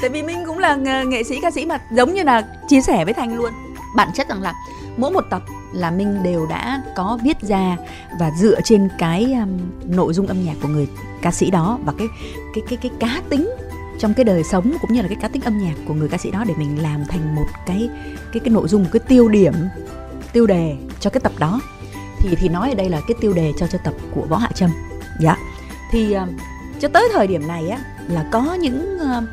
Tại 0.00 0.10
vì 0.10 0.22
mình 0.22 0.44
cũng 0.46 0.58
là 0.58 0.76
nghệ 1.06 1.22
sĩ 1.22 1.40
ca 1.42 1.50
sĩ 1.50 1.66
mà 1.66 1.78
giống 1.92 2.14
như 2.14 2.22
là 2.22 2.42
chia 2.68 2.80
sẻ 2.80 3.04
với 3.04 3.14
thành 3.14 3.36
luôn. 3.36 3.52
Bản 3.96 4.08
chất 4.14 4.28
rằng 4.28 4.42
là 4.42 4.54
mỗi 4.96 5.10
một 5.10 5.24
tập 5.30 5.42
là 5.72 5.90
minh 5.90 6.22
đều 6.22 6.46
đã 6.46 6.82
có 6.96 7.18
viết 7.22 7.40
ra 7.40 7.76
và 8.20 8.30
dựa 8.38 8.60
trên 8.64 8.88
cái 8.98 9.32
um, 9.32 9.58
nội 9.96 10.14
dung 10.14 10.26
âm 10.26 10.44
nhạc 10.44 10.54
của 10.62 10.68
người 10.68 10.88
ca 11.22 11.30
sĩ 11.30 11.50
đó 11.50 11.78
và 11.84 11.92
cái 11.98 12.06
cái 12.54 12.64
cái 12.68 12.78
cái 12.82 12.90
cá 13.00 13.22
tính 13.28 13.50
trong 13.98 14.14
cái 14.14 14.24
đời 14.24 14.44
sống 14.44 14.76
cũng 14.80 14.92
như 14.92 15.02
là 15.02 15.08
cái 15.08 15.16
cá 15.20 15.28
tính 15.28 15.42
âm 15.42 15.58
nhạc 15.58 15.74
của 15.88 15.94
người 15.94 16.08
ca 16.08 16.18
sĩ 16.18 16.30
đó 16.30 16.44
để 16.48 16.54
mình 16.58 16.82
làm 16.82 17.04
thành 17.08 17.34
một 17.34 17.46
cái 17.66 17.88
cái 18.32 18.40
cái 18.40 18.50
nội 18.50 18.68
dung 18.68 18.82
một 18.82 18.88
cái 18.92 19.00
tiêu 19.08 19.28
điểm 19.28 19.54
tiêu 20.32 20.46
đề 20.46 20.76
cho 21.00 21.10
cái 21.10 21.20
tập 21.20 21.32
đó 21.38 21.60
thì 22.22 22.36
thì 22.36 22.48
nói 22.48 22.68
ở 22.68 22.74
đây 22.74 22.88
là 22.88 23.00
cái 23.08 23.16
tiêu 23.20 23.32
đề 23.32 23.52
cho 23.58 23.66
cho 23.66 23.78
tập 23.78 23.94
của 24.14 24.22
võ 24.28 24.36
hạ 24.36 24.48
trâm. 24.54 24.70
Dạ. 25.20 25.36
Thì 25.90 26.16
uh, 26.16 26.28
cho 26.80 26.88
tới 26.88 27.08
thời 27.12 27.26
điểm 27.26 27.48
này 27.48 27.68
á 27.68 27.78
là 28.08 28.24
có 28.32 28.54
những 28.54 28.98
uh, 29.00 29.24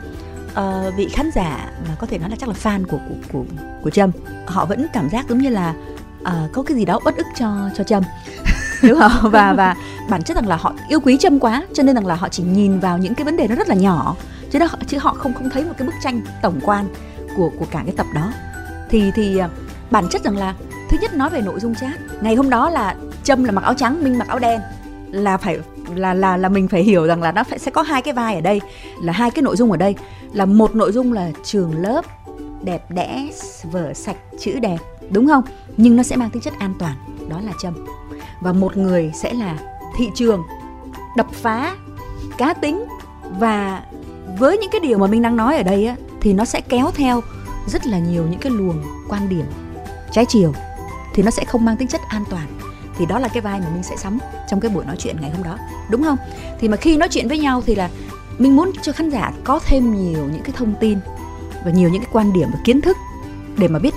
uh, 0.51 0.95
vị 0.95 1.09
khán 1.13 1.29
giả 1.35 1.69
mà 1.87 1.95
có 1.99 2.07
thể 2.07 2.17
nói 2.17 2.29
là 2.29 2.35
chắc 2.39 2.49
là 2.49 2.55
fan 2.63 2.85
của 2.85 2.99
của 3.09 3.15
của 3.31 3.43
của 3.83 3.89
Trâm 3.89 4.11
họ 4.47 4.65
vẫn 4.65 4.87
cảm 4.93 5.09
giác 5.09 5.29
giống 5.29 5.37
như 5.37 5.49
là 5.49 5.73
uh, 6.21 6.51
có 6.53 6.63
cái 6.63 6.77
gì 6.77 6.85
đó 6.85 6.99
bất 7.05 7.17
ức 7.17 7.25
cho 7.35 7.69
cho 7.77 7.83
Trâm. 7.83 8.03
Đúng 8.83 8.99
không? 8.99 9.31
Và 9.31 9.53
và 9.53 9.75
bản 10.09 10.23
chất 10.23 10.35
rằng 10.35 10.47
là 10.47 10.55
họ 10.55 10.73
yêu 10.89 10.99
quý 10.99 11.17
Trâm 11.17 11.39
quá 11.39 11.63
cho 11.73 11.83
nên 11.83 11.95
rằng 11.95 12.05
là 12.05 12.15
họ 12.15 12.29
chỉ 12.29 12.43
nhìn 12.43 12.79
vào 12.79 12.97
những 12.97 13.15
cái 13.15 13.25
vấn 13.25 13.37
đề 13.37 13.47
nó 13.47 13.55
rất 13.55 13.67
là 13.67 13.75
nhỏ 13.75 14.15
chứ 14.51 14.59
đó 14.59 14.67
chứ 14.87 14.97
họ 15.01 15.13
không 15.13 15.33
không 15.33 15.49
thấy 15.49 15.65
một 15.65 15.73
cái 15.77 15.87
bức 15.87 15.95
tranh 16.03 16.21
tổng 16.41 16.59
quan 16.63 16.85
của 17.35 17.51
của 17.59 17.65
cả 17.71 17.81
cái 17.85 17.93
tập 17.97 18.05
đó. 18.15 18.31
Thì 18.89 19.11
thì 19.15 19.41
bản 19.91 20.07
chất 20.09 20.23
rằng 20.23 20.37
là 20.37 20.53
thứ 20.89 20.97
nhất 21.01 21.13
nói 21.13 21.29
về 21.29 21.41
nội 21.41 21.59
dung 21.59 21.75
chat. 21.75 21.99
Ngày 22.21 22.35
hôm 22.35 22.49
đó 22.49 22.69
là 22.69 22.95
trâm 23.23 23.43
là 23.43 23.51
mặc 23.51 23.63
áo 23.63 23.73
trắng, 23.73 24.03
minh 24.03 24.17
mặc 24.17 24.27
áo 24.27 24.39
đen. 24.39 24.61
Là 25.11 25.37
phải, 25.37 25.59
là 25.95 26.13
là 26.13 26.37
là 26.37 26.49
mình 26.49 26.67
phải 26.67 26.83
hiểu 26.83 27.07
rằng 27.07 27.21
là 27.21 27.31
nó 27.31 27.43
phải, 27.43 27.59
sẽ 27.59 27.71
có 27.71 27.81
hai 27.81 28.01
cái 28.01 28.13
vai 28.13 28.35
ở 28.35 28.41
đây, 28.41 28.61
là 29.01 29.13
hai 29.13 29.31
cái 29.31 29.41
nội 29.41 29.55
dung 29.55 29.71
ở 29.71 29.77
đây. 29.77 29.95
Là 30.33 30.45
một 30.45 30.75
nội 30.75 30.91
dung 30.91 31.13
là 31.13 31.31
trường 31.43 31.81
lớp 31.81 32.05
đẹp 32.61 32.91
đẽ, 32.91 33.29
vở 33.71 33.93
sạch, 33.93 34.15
chữ 34.39 34.59
đẹp, 34.59 34.77
đúng 35.09 35.27
không? 35.27 35.43
Nhưng 35.77 35.95
nó 35.95 36.03
sẽ 36.03 36.15
mang 36.15 36.29
tính 36.29 36.41
chất 36.41 36.53
an 36.59 36.73
toàn, 36.79 36.95
đó 37.29 37.41
là 37.45 37.51
trâm. 37.61 37.85
Và 38.41 38.53
một 38.53 38.77
người 38.77 39.11
sẽ 39.15 39.33
là 39.33 39.57
thị 39.97 40.09
trường, 40.15 40.43
đập 41.17 41.27
phá, 41.31 41.75
cá 42.37 42.53
tính. 42.53 42.85
Và 43.39 43.83
với 44.39 44.57
những 44.57 44.69
cái 44.71 44.81
điều 44.81 44.97
mà 44.97 45.07
mình 45.07 45.21
đang 45.21 45.37
nói 45.37 45.57
ở 45.57 45.63
đây 45.63 45.85
á, 45.85 45.95
thì 46.21 46.33
nó 46.33 46.45
sẽ 46.45 46.61
kéo 46.61 46.91
theo 46.95 47.21
rất 47.67 47.87
là 47.87 47.99
nhiều 47.99 48.25
những 48.29 48.39
cái 48.39 48.51
luồng 48.51 48.83
quan 49.09 49.29
điểm 49.29 49.45
trái 50.11 50.25
chiều 50.25 50.53
thì 51.13 51.23
nó 51.23 51.31
sẽ 51.31 51.45
không 51.45 51.65
mang 51.65 51.77
tính 51.77 51.87
chất 51.87 52.01
an 52.07 52.23
toàn. 52.29 52.47
Thì 52.97 53.05
đó 53.05 53.19
là 53.19 53.27
cái 53.27 53.41
vai 53.41 53.59
mà 53.59 53.65
mình 53.73 53.83
sẽ 53.83 53.95
sắm 53.97 54.17
trong 54.49 54.59
cái 54.59 54.71
buổi 54.71 54.85
nói 54.85 54.95
chuyện 54.99 55.15
ngày 55.21 55.31
hôm 55.31 55.43
đó, 55.43 55.57
đúng 55.89 56.03
không? 56.03 56.17
Thì 56.59 56.67
mà 56.67 56.77
khi 56.77 56.97
nói 56.97 57.09
chuyện 57.11 57.27
với 57.27 57.39
nhau 57.39 57.61
thì 57.65 57.75
là 57.75 57.89
mình 58.37 58.55
muốn 58.55 58.71
cho 58.81 58.91
khán 58.91 59.09
giả 59.09 59.31
có 59.43 59.59
thêm 59.65 59.95
nhiều 59.95 60.29
những 60.33 60.43
cái 60.43 60.53
thông 60.57 60.73
tin 60.79 60.99
và 61.65 61.71
nhiều 61.71 61.89
những 61.89 62.01
cái 62.01 62.11
quan 62.13 62.33
điểm 62.33 62.49
và 62.53 62.59
kiến 62.63 62.81
thức 62.81 62.97
để 63.57 63.67
mà 63.67 63.79
biết, 63.79 63.93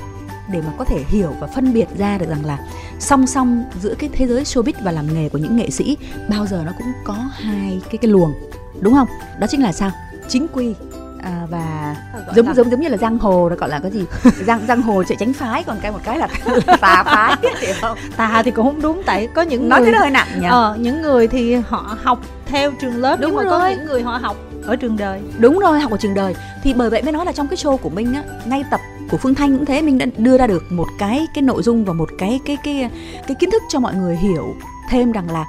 để 0.53 0.61
mà 0.61 0.73
có 0.79 0.85
thể 0.85 1.05
hiểu 1.09 1.35
và 1.41 1.47
phân 1.47 1.73
biệt 1.73 1.87
ra 1.99 2.19
được 2.19 2.29
rằng 2.29 2.45
là 2.45 2.59
song 2.99 3.27
song 3.27 3.65
giữa 3.83 3.95
cái 3.99 4.11
thế 4.13 4.27
giới 4.27 4.45
showbiz 4.45 4.73
và 4.85 4.93
làm 4.93 5.15
nghề 5.15 5.29
của 5.29 5.39
những 5.39 5.57
nghệ 5.57 5.71
sĩ, 5.71 5.97
bao 6.29 6.47
giờ 6.47 6.63
nó 6.67 6.73
cũng 6.79 6.93
có 7.05 7.17
hai 7.33 7.81
cái 7.91 7.99
cái 7.99 8.11
luồng, 8.11 8.35
đúng 8.81 8.95
không? 8.95 9.09
Đó 9.41 9.47
chính 9.51 9.63
là 9.63 9.73
sao? 9.73 9.91
Chính 10.29 10.47
quy 10.53 10.75
à, 11.23 11.47
và 11.51 11.97
giống 12.35 12.47
là... 12.47 12.55
giống 12.55 12.71
giống 12.71 12.81
như 12.81 12.89
là 12.89 12.97
giang 12.97 13.19
hồ 13.19 13.49
nó 13.49 13.57
gọi 13.57 13.69
là 13.69 13.81
cái 13.81 13.91
gì? 13.91 14.05
Giang 14.47 14.67
giang 14.69 14.83
hồ 14.83 15.05
chạy 15.05 15.17
tránh 15.21 15.33
phái 15.33 15.65
còn 15.65 15.77
cái 15.83 15.93
một 15.93 15.99
cái 16.05 16.19
là 16.19 16.29
tà 16.81 17.03
phái. 17.07 17.37
Hiểu 17.61 17.75
không. 17.81 17.99
Tà 18.17 18.43
thì 18.45 18.51
cũng 18.51 18.67
không 18.67 18.83
đúng 18.83 19.03
tại 19.07 19.29
có 19.35 19.43
những 19.43 19.69
nói 19.69 19.81
người 19.81 19.91
cái 19.93 20.01
hơi 20.01 20.11
nặng 20.11 20.29
nhỉ. 20.41 20.47
Ờ, 20.51 20.77
những 20.79 21.03
người 21.03 21.29
thì 21.29 21.55
họ 21.55 21.97
học 22.03 22.19
theo 22.47 22.73
trường 22.81 22.97
lớp 22.97 23.21
đúng 23.21 23.31
nhưng 23.31 23.37
mà 23.37 23.43
rồi. 23.43 23.51
có 23.51 23.69
những 23.69 23.87
người 23.87 24.03
họ 24.03 24.19
học 24.23 24.37
ở 24.67 24.77
trường 24.77 24.97
đời. 24.97 25.21
Đúng 25.39 25.59
rồi 25.59 25.81
học 25.81 25.91
ở 25.91 25.97
trường 26.01 26.15
đời. 26.15 26.35
Thì 26.63 26.75
bởi 26.75 26.91
vậy 26.91 27.03
mới 27.03 27.13
nói 27.13 27.27
là 27.27 27.33
trong 27.33 27.49
cái 27.49 27.57
show 27.57 27.77
của 27.77 27.91
mình 27.91 28.15
á 28.15 28.23
ngay 28.45 28.65
tập 28.71 28.81
của 29.11 29.17
phương 29.17 29.35
thanh 29.35 29.57
cũng 29.57 29.67
thế 29.67 29.83
mình 29.83 29.99
đã 29.99 30.07
đưa 30.17 30.39
ra 30.39 30.47
được 30.47 30.63
một 30.71 30.87
cái 30.99 31.27
cái 31.35 31.43
nội 31.43 31.63
dung 31.63 31.85
và 31.85 31.93
một 31.93 32.09
cái 32.19 32.41
cái 32.45 32.57
cái 32.65 32.91
cái 33.27 33.35
kiến 33.35 33.51
thức 33.51 33.63
cho 33.69 33.81
mọi 33.81 33.95
người 33.95 34.17
hiểu 34.17 34.55
thêm 34.91 35.13
rằng 35.13 35.31
là 35.31 35.45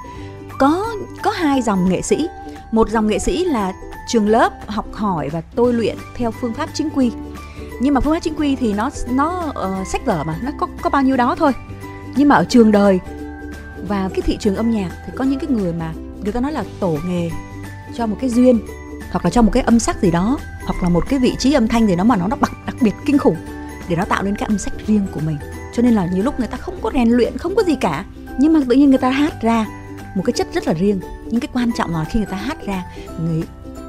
có 0.58 0.86
có 1.22 1.30
hai 1.30 1.62
dòng 1.62 1.88
nghệ 1.88 2.02
sĩ. 2.02 2.28
Một 2.72 2.90
dòng 2.90 3.06
nghệ 3.06 3.18
sĩ 3.18 3.44
là 3.44 3.72
trường 4.08 4.28
lớp 4.28 4.52
học 4.66 4.86
hỏi 4.92 5.28
và 5.28 5.40
tôi 5.40 5.72
luyện 5.72 5.96
theo 6.16 6.30
phương 6.30 6.54
pháp 6.54 6.68
chính 6.74 6.90
quy. 6.90 7.12
Nhưng 7.80 7.94
mà 7.94 8.00
phương 8.00 8.14
pháp 8.14 8.20
chính 8.20 8.34
quy 8.34 8.56
thì 8.56 8.72
nó 8.72 8.90
nó 9.10 9.44
uh, 9.48 9.86
sách 9.86 10.06
vở 10.06 10.24
mà 10.24 10.38
nó 10.42 10.50
có 10.58 10.66
có 10.82 10.90
bao 10.90 11.02
nhiêu 11.02 11.16
đó 11.16 11.34
thôi. 11.38 11.52
Nhưng 12.16 12.28
mà 12.28 12.34
ở 12.36 12.44
trường 12.44 12.72
đời 12.72 13.00
và 13.88 14.08
cái 14.08 14.20
thị 14.20 14.36
trường 14.40 14.56
âm 14.56 14.70
nhạc 14.70 14.90
thì 15.06 15.12
có 15.16 15.24
những 15.24 15.38
cái 15.38 15.50
người 15.50 15.72
mà 15.72 15.92
người 16.22 16.32
ta 16.32 16.40
nói 16.40 16.52
là 16.52 16.64
tổ 16.80 16.98
nghề 17.06 17.30
cho 17.94 18.06
một 18.06 18.16
cái 18.20 18.30
duyên 18.30 18.60
hoặc 19.10 19.24
là 19.24 19.30
cho 19.30 19.42
một 19.42 19.50
cái 19.52 19.62
âm 19.62 19.78
sắc 19.78 20.02
gì 20.02 20.10
đó 20.10 20.38
hoặc 20.64 20.82
là 20.82 20.88
một 20.88 21.04
cái 21.08 21.18
vị 21.18 21.34
trí 21.38 21.52
âm 21.52 21.68
thanh 21.68 21.86
gì 21.86 21.96
đó 21.96 22.04
mà 22.04 22.16
nó 22.16 22.28
nó 22.28 22.36
đặc 22.40 22.52
đặc 22.66 22.76
biệt 22.80 22.94
kinh 23.06 23.18
khủng 23.18 23.36
để 23.88 23.96
nó 23.96 24.04
tạo 24.04 24.22
nên 24.22 24.36
cái 24.36 24.46
âm 24.46 24.58
sắc 24.58 24.72
riêng 24.86 25.06
của 25.12 25.20
mình. 25.20 25.36
Cho 25.74 25.82
nên 25.82 25.94
là 25.94 26.06
nhiều 26.06 26.24
lúc 26.24 26.38
người 26.38 26.48
ta 26.48 26.56
không 26.56 26.78
có 26.82 26.90
rèn 26.94 27.08
luyện 27.08 27.38
không 27.38 27.54
có 27.54 27.62
gì 27.62 27.76
cả. 27.80 28.04
Nhưng 28.38 28.52
mà 28.52 28.60
tự 28.68 28.74
nhiên 28.74 28.90
người 28.90 28.98
ta 28.98 29.10
hát 29.10 29.42
ra 29.42 29.66
một 30.14 30.22
cái 30.26 30.32
chất 30.32 30.46
rất 30.54 30.66
là 30.66 30.74
riêng. 30.74 31.00
Nhưng 31.26 31.40
cái 31.40 31.48
quan 31.52 31.70
trọng 31.78 31.92
là 31.92 32.04
khi 32.04 32.18
người 32.18 32.28
ta 32.30 32.36
hát 32.36 32.66
ra 32.66 32.82
người 33.20 33.42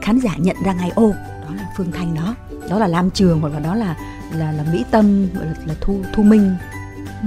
khán 0.06 0.20
giả 0.20 0.32
nhận 0.38 0.56
ra 0.66 0.74
ngay 0.74 0.92
ô 0.96 1.14
đó 1.42 1.50
là 1.56 1.70
phương 1.78 1.92
thanh 1.92 2.16
đó. 2.16 2.36
Đó 2.70 2.80
là 2.80 2.88
lam 2.88 3.12
trường 3.12 3.42
hoặc 3.42 3.54
là 3.54 3.60
đó 3.60 3.76
là 3.76 3.96
là 4.32 4.52
là 4.52 4.64
mỹ 4.74 4.86
tâm 4.92 5.28
là, 5.34 5.46
là 5.66 5.74
thu 5.82 6.00
thu 6.14 6.24
minh 6.24 6.56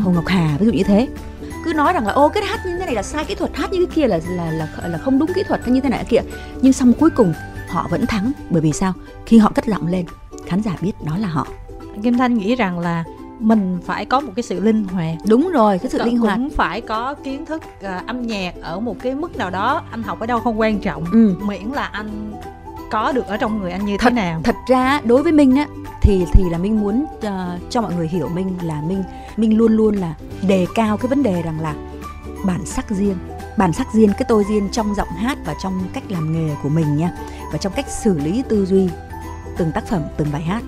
hồng 0.02 0.14
ngọc 0.14 0.26
hà 0.26 0.56
ví 0.60 0.66
dụ 0.66 0.72
như 0.72 0.82
thế. 0.82 1.08
Cứ 1.64 1.72
nói 1.72 1.92
rằng 1.92 2.06
là 2.06 2.12
ô 2.12 2.28
cái 2.28 2.44
hát 2.44 2.60
như 2.66 2.78
thế 2.78 2.86
này 2.86 2.94
là 2.94 3.02
sai 3.02 3.24
kỹ 3.24 3.34
thuật 3.34 3.56
hát 3.56 3.72
như 3.72 3.86
cái 3.86 3.94
kia 3.94 4.06
là 4.06 4.20
là 4.30 4.50
là 4.50 4.68
là 4.88 4.98
không 4.98 5.18
đúng 5.18 5.32
kỹ 5.34 5.42
thuật 5.48 5.68
như 5.68 5.80
thế 5.80 5.88
này 5.88 6.04
kia. 6.08 6.20
Nhưng 6.62 6.72
xong 6.72 6.92
cuối 6.92 7.10
cùng 7.10 7.32
họ 7.68 7.86
vẫn 7.90 8.06
thắng. 8.06 8.32
Bởi 8.50 8.60
vì 8.62 8.72
sao? 8.72 8.92
Khi 9.26 9.38
họ 9.38 9.52
cất 9.54 9.66
giọng 9.66 9.86
lên 9.86 10.06
khán 10.46 10.62
giả 10.62 10.76
biết 10.80 10.92
đó 11.06 11.18
là 11.18 11.28
họ. 11.28 11.46
Kim 12.02 12.18
thanh 12.18 12.34
nghĩ 12.34 12.56
rằng 12.56 12.78
là 12.78 13.04
mình 13.38 13.78
phải 13.84 14.04
có 14.04 14.20
một 14.20 14.32
cái 14.36 14.42
sự 14.42 14.60
linh 14.60 14.84
hoạt. 14.84 15.16
Đúng 15.26 15.50
rồi 15.52 15.78
cái 15.78 15.90
sự 15.90 16.04
linh 16.04 16.18
hoạt. 16.18 16.36
cũng 16.36 16.50
phải 16.50 16.80
có 16.80 17.14
kiến 17.24 17.46
thức 17.46 17.62
uh, 17.80 18.06
âm 18.06 18.22
nhạc 18.22 18.54
ở 18.62 18.80
một 18.80 18.96
cái 19.02 19.14
mức 19.14 19.36
nào 19.36 19.50
đó 19.50 19.82
anh 19.90 20.02
học 20.02 20.20
ở 20.20 20.26
đâu 20.26 20.40
không 20.40 20.60
quan 20.60 20.78
trọng. 20.78 21.04
Ừ. 21.12 21.34
miễn 21.42 21.72
là 21.72 21.84
anh 21.84 22.32
có 22.90 23.12
được 23.12 23.27
ở 23.27 23.37
trong 23.37 23.61
người 23.61 23.70
anh 23.70 23.87
như 23.87 23.96
thật, 23.96 24.11
thế 24.11 24.14
nào? 24.14 24.40
thật 24.44 24.57
ra 24.68 25.01
đối 25.05 25.22
với 25.22 25.33
minh 25.33 25.57
á 25.57 25.66
thì 26.03 26.24
thì 26.33 26.44
là 26.51 26.59
minh 26.59 26.81
muốn 26.81 27.05
uh, 27.18 27.70
cho 27.70 27.81
mọi 27.81 27.94
người 27.94 28.09
hiểu 28.09 28.29
minh 28.29 28.59
là 28.62 28.81
minh 28.81 29.05
minh 29.37 29.59
luôn 29.59 29.72
luôn 29.72 29.96
là 29.96 30.14
đề 30.48 30.66
cao 30.74 30.96
cái 30.96 31.09
vấn 31.09 31.22
đề 31.22 31.42
rằng 31.42 31.61
là 31.61 31.74
bản 32.44 32.66
sắc 32.66 32.90
riêng 32.90 33.16
bản 33.59 33.72
sắc 33.72 33.87
riêng 33.92 34.11
cái 34.12 34.24
tôi 34.29 34.44
riêng 34.48 34.68
trong 34.72 34.94
giọng 34.94 35.09
hát 35.09 35.38
và 35.44 35.55
trong 35.62 35.81
cách 35.92 36.05
làm 36.09 36.33
nghề 36.33 36.55
của 36.62 36.68
mình 36.68 36.96
nha 36.96 37.11
và 37.53 37.59
trong 37.59 37.72
cách 37.77 37.87
xử 37.88 38.18
lý 38.18 38.42
tư 38.48 38.66
duy 38.66 38.88
từng 39.59 39.72
tác 39.72 39.87
phẩm 39.87 40.03
từng 40.16 40.29
bài 40.33 40.42
hát. 40.42 40.62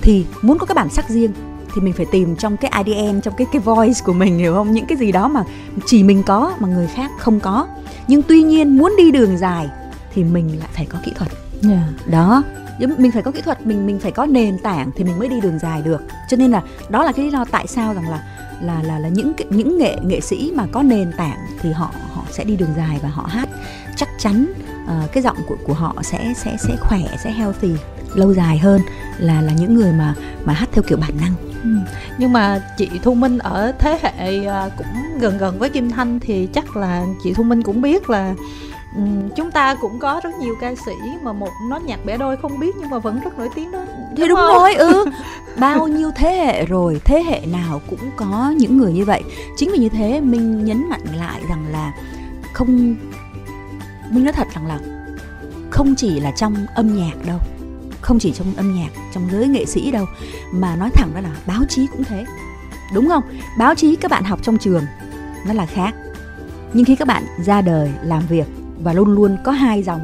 Thì 0.00 0.26
muốn 0.42 0.58
có 0.58 0.66
cái 0.66 0.74
bản 0.74 0.88
sắc 0.88 1.08
riêng 1.08 1.32
thì 1.74 1.80
mình 1.80 1.92
phải 1.92 2.06
tìm 2.06 2.36
trong 2.36 2.56
cái 2.56 2.84
IDN 2.84 3.20
trong 3.20 3.34
cái 3.36 3.46
cái 3.52 3.60
voice 3.60 4.00
của 4.04 4.12
mình 4.12 4.38
hiểu 4.38 4.54
không? 4.54 4.72
Những 4.72 4.86
cái 4.86 4.98
gì 4.98 5.12
đó 5.12 5.28
mà 5.28 5.44
chỉ 5.86 6.02
mình 6.02 6.22
có 6.22 6.54
mà 6.58 6.68
người 6.68 6.86
khác 6.86 7.10
không 7.18 7.40
có. 7.40 7.66
Nhưng 8.08 8.22
tuy 8.22 8.42
nhiên 8.42 8.78
muốn 8.78 8.94
đi 8.98 9.10
đường 9.10 9.38
dài 9.38 9.68
thì 10.14 10.24
mình 10.24 10.58
lại 10.58 10.68
phải 10.72 10.86
có 10.86 10.98
kỹ 11.04 11.12
thuật 11.16 11.32
yeah. 11.62 12.10
đó 12.10 12.42
mình 12.78 13.12
phải 13.12 13.22
có 13.22 13.30
kỹ 13.30 13.40
thuật 13.40 13.66
mình 13.66 13.86
mình 13.86 13.98
phải 13.98 14.12
có 14.12 14.26
nền 14.26 14.58
tảng 14.58 14.90
thì 14.96 15.04
mình 15.04 15.18
mới 15.18 15.28
đi 15.28 15.40
đường 15.40 15.58
dài 15.58 15.82
được 15.82 16.02
cho 16.28 16.36
nên 16.36 16.50
là 16.50 16.62
đó 16.88 17.04
là 17.04 17.12
cái 17.12 17.24
lý 17.24 17.30
do 17.30 17.44
tại 17.50 17.66
sao 17.66 17.94
rằng 17.94 18.10
là 18.10 18.22
là 18.62 18.82
là 18.82 18.98
là 18.98 19.08
những 19.08 19.32
những 19.50 19.78
nghệ 19.78 19.96
nghệ 20.02 20.20
sĩ 20.20 20.52
mà 20.54 20.66
có 20.72 20.82
nền 20.82 21.12
tảng 21.16 21.46
thì 21.60 21.72
họ 21.72 21.90
họ 22.12 22.24
sẽ 22.30 22.44
đi 22.44 22.56
đường 22.56 22.74
dài 22.76 22.98
và 23.02 23.08
họ 23.08 23.26
hát 23.26 23.48
chắc 23.96 24.08
chắn 24.18 24.46
uh, 24.84 25.12
cái 25.12 25.22
giọng 25.22 25.36
của 25.46 25.56
của 25.64 25.74
họ 25.74 25.94
sẽ 26.02 26.32
sẽ 26.36 26.56
sẽ 26.58 26.76
khỏe 26.80 27.00
sẽ 27.24 27.32
healthy 27.32 27.72
lâu 28.14 28.34
dài 28.34 28.58
hơn 28.58 28.80
là 29.18 29.40
là 29.40 29.52
những 29.52 29.74
người 29.74 29.92
mà 29.92 30.14
mà 30.44 30.52
hát 30.52 30.68
theo 30.72 30.82
kiểu 30.88 30.98
bản 30.98 31.12
năng 31.20 31.32
ừ. 31.62 31.70
nhưng 32.18 32.32
mà 32.32 32.62
chị 32.78 32.88
thu 33.02 33.14
minh 33.14 33.38
ở 33.38 33.72
thế 33.78 33.98
hệ 34.02 34.40
uh, 34.40 34.72
cũng 34.76 34.86
gần 35.20 35.38
gần 35.38 35.58
với 35.58 35.70
kim 35.70 35.90
thanh 35.90 36.20
thì 36.20 36.48
chắc 36.52 36.76
là 36.76 37.06
chị 37.24 37.34
thu 37.34 37.42
minh 37.42 37.62
cũng 37.62 37.82
biết 37.82 38.10
là 38.10 38.34
chúng 39.36 39.50
ta 39.50 39.74
cũng 39.74 39.98
có 39.98 40.20
rất 40.24 40.34
nhiều 40.38 40.54
ca 40.60 40.74
sĩ 40.74 40.92
mà 41.22 41.32
một 41.32 41.50
nốt 41.68 41.82
nhạc 41.82 42.04
bẻ 42.04 42.16
đôi 42.16 42.36
không 42.36 42.58
biết 42.58 42.76
nhưng 42.80 42.90
mà 42.90 42.98
vẫn 42.98 43.20
rất 43.24 43.38
nổi 43.38 43.48
tiếng 43.54 43.72
đó. 43.72 43.84
Thì 44.16 44.28
đúng, 44.28 44.28
đúng 44.28 44.36
rồi 44.36 44.74
ừ. 44.74 45.04
Bao 45.58 45.88
nhiêu 45.88 46.10
thế 46.16 46.30
hệ 46.30 46.66
rồi 46.66 47.00
thế 47.04 47.22
hệ 47.22 47.46
nào 47.46 47.80
cũng 47.90 48.10
có 48.16 48.54
những 48.56 48.78
người 48.78 48.92
như 48.92 49.04
vậy. 49.04 49.22
Chính 49.56 49.70
vì 49.72 49.78
như 49.78 49.88
thế 49.88 50.20
mình 50.20 50.64
nhấn 50.64 50.88
mạnh 50.88 51.04
lại 51.16 51.40
rằng 51.48 51.66
là 51.70 51.92
không 52.52 52.96
mình 54.10 54.24
nói 54.24 54.32
thật 54.32 54.48
rằng 54.54 54.66
là 54.66 54.78
không 55.70 55.94
chỉ 55.94 56.20
là 56.20 56.30
trong 56.30 56.66
âm 56.74 56.96
nhạc 56.96 57.26
đâu 57.26 57.38
không 58.00 58.18
chỉ 58.18 58.32
trong 58.32 58.54
âm 58.56 58.74
nhạc 58.74 58.88
trong 59.14 59.28
giới 59.32 59.48
nghệ 59.48 59.66
sĩ 59.66 59.90
đâu 59.90 60.06
mà 60.52 60.76
nói 60.76 60.90
thẳng 60.94 61.10
ra 61.14 61.20
là 61.20 61.30
báo 61.46 61.62
chí 61.68 61.86
cũng 61.86 62.04
thế. 62.04 62.24
Đúng 62.94 63.08
không? 63.08 63.22
Báo 63.58 63.74
chí 63.74 63.96
các 63.96 64.10
bạn 64.10 64.24
học 64.24 64.38
trong 64.42 64.58
trường 64.58 64.84
nó 65.46 65.52
là 65.52 65.66
khác. 65.66 65.94
Nhưng 66.72 66.84
khi 66.84 66.96
các 66.96 67.08
bạn 67.08 67.24
ra 67.44 67.60
đời 67.60 67.90
làm 68.02 68.22
việc 68.26 68.46
và 68.82 68.92
luôn 68.92 69.08
luôn 69.08 69.36
có 69.44 69.52
hai 69.52 69.82
dòng. 69.82 70.00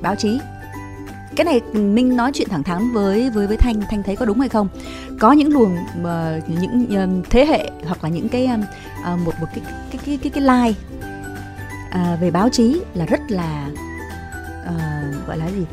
Báo 0.00 0.14
chí. 0.14 0.40
Cái 1.36 1.44
này 1.44 1.60
minh 1.72 2.16
nói 2.16 2.30
chuyện 2.34 2.48
thẳng 2.48 2.62
thắn 2.62 2.92
với 2.92 3.30
với 3.30 3.46
với 3.46 3.56
thanh. 3.56 3.80
Thanh 3.90 4.02
thấy 4.02 4.16
có 4.16 4.26
đúng 4.26 4.40
hay 4.40 4.48
không? 4.48 4.68
Có 5.20 5.32
những 5.32 5.52
luồng 5.52 5.76
uh, 6.00 6.48
những 6.48 6.86
uh, 7.20 7.30
thế 7.30 7.46
hệ 7.46 7.70
hoặc 7.86 8.04
là 8.04 8.10
những 8.10 8.28
cái 8.28 8.48
uh, 8.54 9.18
một 9.18 9.32
một 9.40 9.46
cái 9.54 9.64
cái 9.90 10.00
cái 10.06 10.18
cái 10.22 10.30
cái 10.30 10.42
line 10.42 10.78
uh, 11.88 12.20
về 12.20 12.30
báo 12.30 12.48
chí 12.48 12.80
là 12.94 13.06
rất 13.06 13.20
là 13.28 13.68
uh, 14.66 15.26
gọi 15.26 15.38
là 15.38 15.50
gì? 15.50 15.66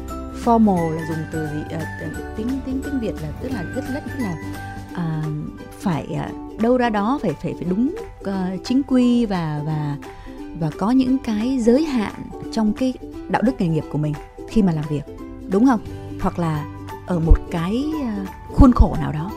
Formal 0.45 0.89
là 0.89 1.01
dùng 1.09 1.25
từ 1.31 1.47
gì 1.47 1.61
uh, 1.75 2.37
tiếng 2.37 2.47
tiếng 2.65 2.81
tiếng 2.83 2.99
việt 2.99 3.13
là 3.21 3.27
tức 3.41 3.51
là 3.53 3.61
rất 3.61 3.83
rất 3.93 4.03
rất 4.05 4.19
là 4.19 4.35
uh, 4.91 5.33
phải 5.79 6.07
uh, 6.11 6.61
đâu 6.61 6.77
ra 6.77 6.89
đó 6.89 7.19
phải 7.21 7.31
phải 7.43 7.53
phải 7.53 7.65
đúng 7.69 7.95
uh, 8.21 8.59
chính 8.63 8.83
quy 8.83 9.25
và 9.25 9.61
và 9.65 9.95
và 10.59 10.69
có 10.77 10.91
những 10.91 11.17
cái 11.17 11.59
giới 11.59 11.85
hạn 11.85 12.13
trong 12.51 12.73
cái 12.73 12.93
đạo 13.29 13.41
đức 13.41 13.51
nghề 13.59 13.67
nghiệp 13.67 13.83
của 13.91 13.97
mình 13.97 14.13
khi 14.49 14.61
mà 14.61 14.71
làm 14.71 14.85
việc 14.89 15.03
đúng 15.49 15.65
không? 15.65 15.79
Hoặc 16.21 16.39
là 16.39 16.65
ở 17.07 17.19
một 17.19 17.37
cái 17.51 17.85
ờ, 18.01 18.25
khuôn 18.53 18.71
khổ 18.71 18.95
nào 19.01 19.11
đó 19.11 19.31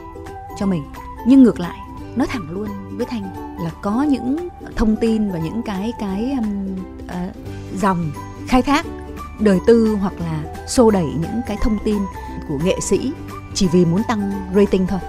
cho 0.59 0.67
mình. 0.67 0.83
Nhưng 1.27 1.43
ngược 1.43 1.61
lại 1.61 1.79
nói 2.17 2.27
thẳng 2.31 2.51
luôn 2.51 2.69
với 2.97 3.07
thanh 3.07 3.57
là 3.65 3.71
có 3.83 4.03
những 4.03 4.49
thông 4.77 4.97
tin 4.97 5.31
và 5.31 5.39
những 5.39 5.63
cái 5.63 5.93
cái 5.99 6.37
um, 6.39 6.77
uh, 7.05 7.37
dòng 7.81 8.11
khai 8.49 8.63
thác 8.63 8.87
đời 9.41 9.59
tư 9.67 9.97
hoặc 10.01 10.13
là 10.21 10.43
xô 10.69 10.91
đẩy 10.91 11.05
những 11.05 11.41
cái 11.47 11.57
thông 11.63 11.79
tin 11.85 11.99
của 12.49 12.59
nghệ 12.65 12.81
sĩ 12.81 13.13
chỉ 13.55 13.69
vì 13.73 13.85
muốn 13.85 14.03
tăng 14.09 14.33
rating 14.55 14.87
thôi. 14.87 15.01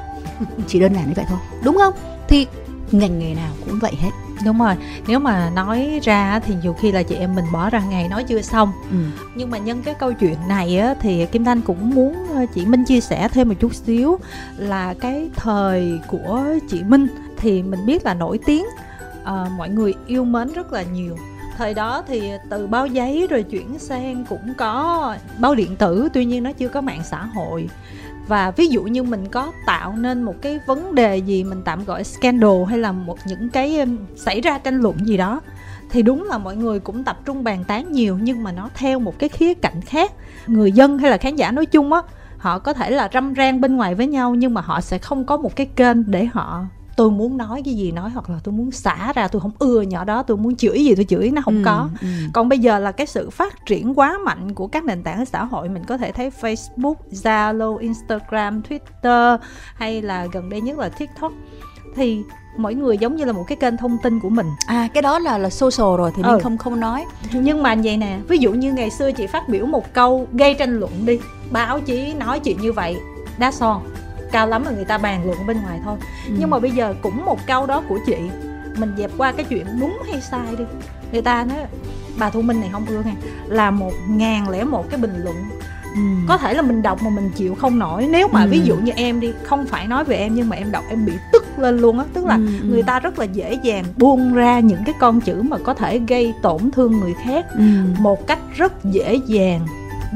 Chỉ 0.67 0.79
đơn 0.79 0.93
giản 0.93 1.07
như 1.07 1.13
vậy 1.15 1.25
thôi. 1.29 1.39
Đúng 1.63 1.77
không? 1.77 1.93
Thì 2.27 2.47
ngành 2.93 3.19
nghề 3.19 3.35
nào 3.35 3.53
cũng 3.65 3.79
vậy 3.79 3.91
hết. 4.01 4.09
Đúng 4.45 4.59
rồi. 4.59 4.75
Nếu 5.07 5.19
mà 5.19 5.49
nói 5.49 5.99
ra 6.03 6.39
thì 6.39 6.55
nhiều 6.63 6.73
khi 6.73 6.91
là 6.91 7.03
chị 7.03 7.15
em 7.15 7.35
mình 7.35 7.45
bỏ 7.53 7.69
ra 7.69 7.79
ngày 7.89 8.07
nói 8.09 8.23
chưa 8.23 8.41
xong. 8.41 8.71
Ừ. 8.91 8.97
nhưng 9.35 9.51
mà 9.51 9.57
nhân 9.57 9.81
cái 9.83 9.93
câu 9.93 10.13
chuyện 10.13 10.37
này 10.47 10.77
á 10.77 10.95
thì 11.01 11.25
kim 11.25 11.45
thanh 11.45 11.61
cũng 11.61 11.89
muốn 11.89 12.27
ờ, 12.33 12.45
chị 12.55 12.65
minh 12.65 12.83
chia 12.85 13.01
sẻ 13.01 13.27
thêm 13.27 13.49
một 13.49 13.55
chút 13.59 13.75
xíu 13.75 14.17
là 14.57 14.93
cái 14.93 15.29
thời 15.35 15.99
của 16.07 16.43
chị 16.69 16.83
minh 16.83 17.07
thì 17.37 17.63
mình 17.63 17.85
biết 17.85 18.05
là 18.05 18.13
nổi 18.13 18.39
tiếng. 18.45 18.65
Uh, 19.23 19.51
mọi 19.57 19.69
người 19.69 19.93
yêu 20.07 20.23
mến 20.23 20.53
rất 20.53 20.73
là 20.73 20.83
nhiều. 20.83 21.17
Thời 21.57 21.73
đó 21.73 22.03
thì 22.07 22.31
từ 22.49 22.67
báo 22.67 22.87
giấy 22.87 23.27
rồi 23.29 23.43
chuyển 23.43 23.79
sang 23.79 24.25
cũng 24.29 24.53
có 24.57 25.15
báo 25.37 25.55
điện 25.55 25.75
tử 25.75 26.09
tuy 26.13 26.25
nhiên 26.25 26.43
nó 26.43 26.51
chưa 26.51 26.67
có 26.67 26.81
mạng 26.81 27.01
xã 27.03 27.25
hội 27.25 27.69
và 28.27 28.51
ví 28.51 28.67
dụ 28.67 28.83
như 28.83 29.03
mình 29.03 29.27
có 29.31 29.51
tạo 29.65 29.95
nên 29.97 30.23
một 30.23 30.35
cái 30.41 30.59
vấn 30.65 30.95
đề 30.95 31.17
gì 31.17 31.43
mình 31.43 31.61
tạm 31.65 31.85
gọi 31.85 32.03
scandal 32.03 32.63
hay 32.69 32.77
là 32.77 32.91
một 32.91 33.17
những 33.25 33.49
cái 33.49 33.85
xảy 34.15 34.41
ra 34.41 34.57
tranh 34.57 34.81
luận 34.81 35.07
gì 35.07 35.17
đó, 35.17 35.41
thì 35.89 36.01
đúng 36.01 36.23
là 36.23 36.37
mọi 36.37 36.55
người 36.55 36.79
cũng 36.79 37.03
tập 37.03 37.19
trung 37.25 37.43
bàn 37.43 37.63
tán 37.63 37.91
nhiều 37.91 38.17
nhưng 38.21 38.43
mà 38.43 38.51
nó 38.51 38.69
theo 38.73 38.99
một 38.99 39.19
cái 39.19 39.29
khía 39.29 39.53
cạnh 39.53 39.81
khác. 39.81 40.11
Người 40.47 40.71
dân 40.71 40.97
hay 40.97 41.11
là 41.11 41.17
khán 41.17 41.35
giả 41.35 41.51
nói 41.51 41.65
chung 41.65 41.93
á, 41.93 42.01
họ 42.37 42.59
có 42.59 42.73
thể 42.73 42.91
là 42.91 43.09
râm 43.13 43.33
ran 43.33 43.61
bên 43.61 43.75
ngoài 43.75 43.95
với 43.95 44.07
nhau 44.07 44.35
nhưng 44.35 44.53
mà 44.53 44.61
họ 44.61 44.81
sẽ 44.81 44.97
không 44.97 45.25
có 45.25 45.37
một 45.37 45.55
cái 45.55 45.65
kênh 45.65 46.11
để 46.11 46.25
họ 46.25 46.65
tôi 46.95 47.11
muốn 47.11 47.37
nói 47.37 47.61
cái 47.65 47.73
gì 47.73 47.91
nói 47.91 48.09
hoặc 48.09 48.29
là 48.29 48.39
tôi 48.43 48.53
muốn 48.53 48.71
xả 48.71 49.13
ra 49.13 49.27
tôi 49.27 49.41
không 49.41 49.51
ưa 49.59 49.81
nhỏ 49.81 50.03
đó 50.03 50.23
tôi 50.23 50.37
muốn 50.37 50.55
chửi 50.55 50.85
gì 50.85 50.95
tôi 50.95 51.05
chửi 51.05 51.31
nó 51.31 51.41
không 51.41 51.55
ừ, 51.55 51.61
có 51.65 51.89
ừ. 52.01 52.07
còn 52.33 52.49
bây 52.49 52.59
giờ 52.59 52.79
là 52.79 52.91
cái 52.91 53.07
sự 53.07 53.29
phát 53.29 53.65
triển 53.65 53.99
quá 53.99 54.17
mạnh 54.25 54.53
của 54.53 54.67
các 54.67 54.83
nền 54.83 55.03
tảng 55.03 55.25
xã 55.25 55.43
hội 55.43 55.69
mình 55.69 55.83
có 55.87 55.97
thể 55.97 56.11
thấy 56.11 56.31
Facebook, 56.41 56.95
Zalo, 57.11 57.77
Instagram, 57.77 58.61
Twitter 58.61 59.37
hay 59.75 60.01
là 60.01 60.27
gần 60.31 60.49
đây 60.49 60.61
nhất 60.61 60.79
là 60.79 60.89
TikTok 60.89 61.31
thì 61.95 62.23
mỗi 62.57 62.75
người 62.75 62.97
giống 62.97 63.15
như 63.15 63.25
là 63.25 63.33
một 63.33 63.43
cái 63.47 63.55
kênh 63.55 63.77
thông 63.77 63.97
tin 64.03 64.19
của 64.19 64.29
mình 64.29 64.47
à 64.67 64.87
cái 64.93 65.01
đó 65.01 65.19
là 65.19 65.37
là 65.37 65.49
social 65.49 65.97
rồi 65.97 66.11
thì 66.15 66.23
ừ. 66.23 66.31
mình 66.31 66.41
không 66.41 66.57
không 66.57 66.79
nói 66.79 67.05
nhưng 67.33 67.63
mà 67.63 67.75
vậy 67.83 67.97
nè 67.97 68.19
ví 68.27 68.37
dụ 68.37 68.53
như 68.53 68.73
ngày 68.73 68.89
xưa 68.89 69.11
chị 69.11 69.27
phát 69.27 69.49
biểu 69.49 69.65
một 69.65 69.93
câu 69.93 70.27
gây 70.33 70.53
tranh 70.53 70.79
luận 70.79 70.91
đi 71.05 71.19
báo 71.51 71.79
chí 71.79 72.13
nói 72.13 72.39
chuyện 72.39 72.61
như 72.61 72.71
vậy 72.71 72.97
đá 73.37 73.51
son 73.51 73.81
cao 74.33 74.47
lắm 74.47 74.63
là 74.65 74.71
người 74.71 74.85
ta 74.85 74.97
bàn 74.97 75.25
luận 75.25 75.47
bên 75.47 75.61
ngoài 75.61 75.79
thôi 75.83 75.97
ừ. 76.27 76.33
nhưng 76.39 76.49
mà 76.49 76.59
bây 76.59 76.71
giờ 76.71 76.95
cũng 77.01 77.25
một 77.25 77.39
câu 77.47 77.65
đó 77.65 77.83
của 77.89 77.99
chị 78.05 78.17
mình 78.77 78.93
dẹp 78.97 79.11
qua 79.17 79.31
cái 79.31 79.45
chuyện 79.49 79.65
đúng 79.79 79.97
hay 80.11 80.21
sai 80.21 80.55
đi 80.57 80.63
người 81.11 81.21
ta 81.21 81.43
nói 81.43 81.57
bà 82.19 82.29
thu 82.29 82.41
minh 82.41 82.59
này 82.59 82.69
không 82.71 82.85
ưa 82.85 83.01
nghe 83.05 83.13
là 83.47 83.71
một 83.71 83.91
ngàn 84.09 84.49
lẻ 84.49 84.63
một 84.63 84.89
cái 84.89 84.99
bình 84.99 85.15
luận 85.23 85.35
ừ. 85.95 86.01
có 86.27 86.37
thể 86.37 86.53
là 86.53 86.61
mình 86.61 86.81
đọc 86.81 87.03
mà 87.03 87.09
mình 87.09 87.31
chịu 87.35 87.55
không 87.55 87.79
nổi 87.79 88.07
nếu 88.11 88.27
mà 88.31 88.43
ừ. 88.43 88.49
ví 88.51 88.61
dụ 88.63 88.75
như 88.75 88.91
em 88.95 89.19
đi 89.19 89.31
không 89.43 89.65
phải 89.65 89.87
nói 89.87 90.03
về 90.03 90.15
em 90.15 90.35
nhưng 90.35 90.49
mà 90.49 90.55
em 90.55 90.71
đọc 90.71 90.83
em 90.89 91.05
bị 91.05 91.13
tức 91.31 91.45
lên 91.59 91.77
luôn 91.77 91.99
á 91.99 92.05
tức 92.13 92.25
là 92.25 92.35
ừ, 92.35 92.47
ừ. 92.61 92.67
người 92.67 92.83
ta 92.83 92.99
rất 92.99 93.19
là 93.19 93.25
dễ 93.25 93.53
dàng 93.63 93.85
buông 93.97 94.33
ra 94.33 94.59
những 94.59 94.83
cái 94.85 94.95
con 94.99 95.21
chữ 95.21 95.41
mà 95.41 95.57
có 95.57 95.73
thể 95.73 95.99
gây 96.07 96.33
tổn 96.41 96.71
thương 96.71 96.99
người 96.99 97.13
khác 97.25 97.45
ừ. 97.57 97.63
một 97.99 98.27
cách 98.27 98.39
rất 98.55 98.83
dễ 98.83 99.19
dàng 99.27 99.67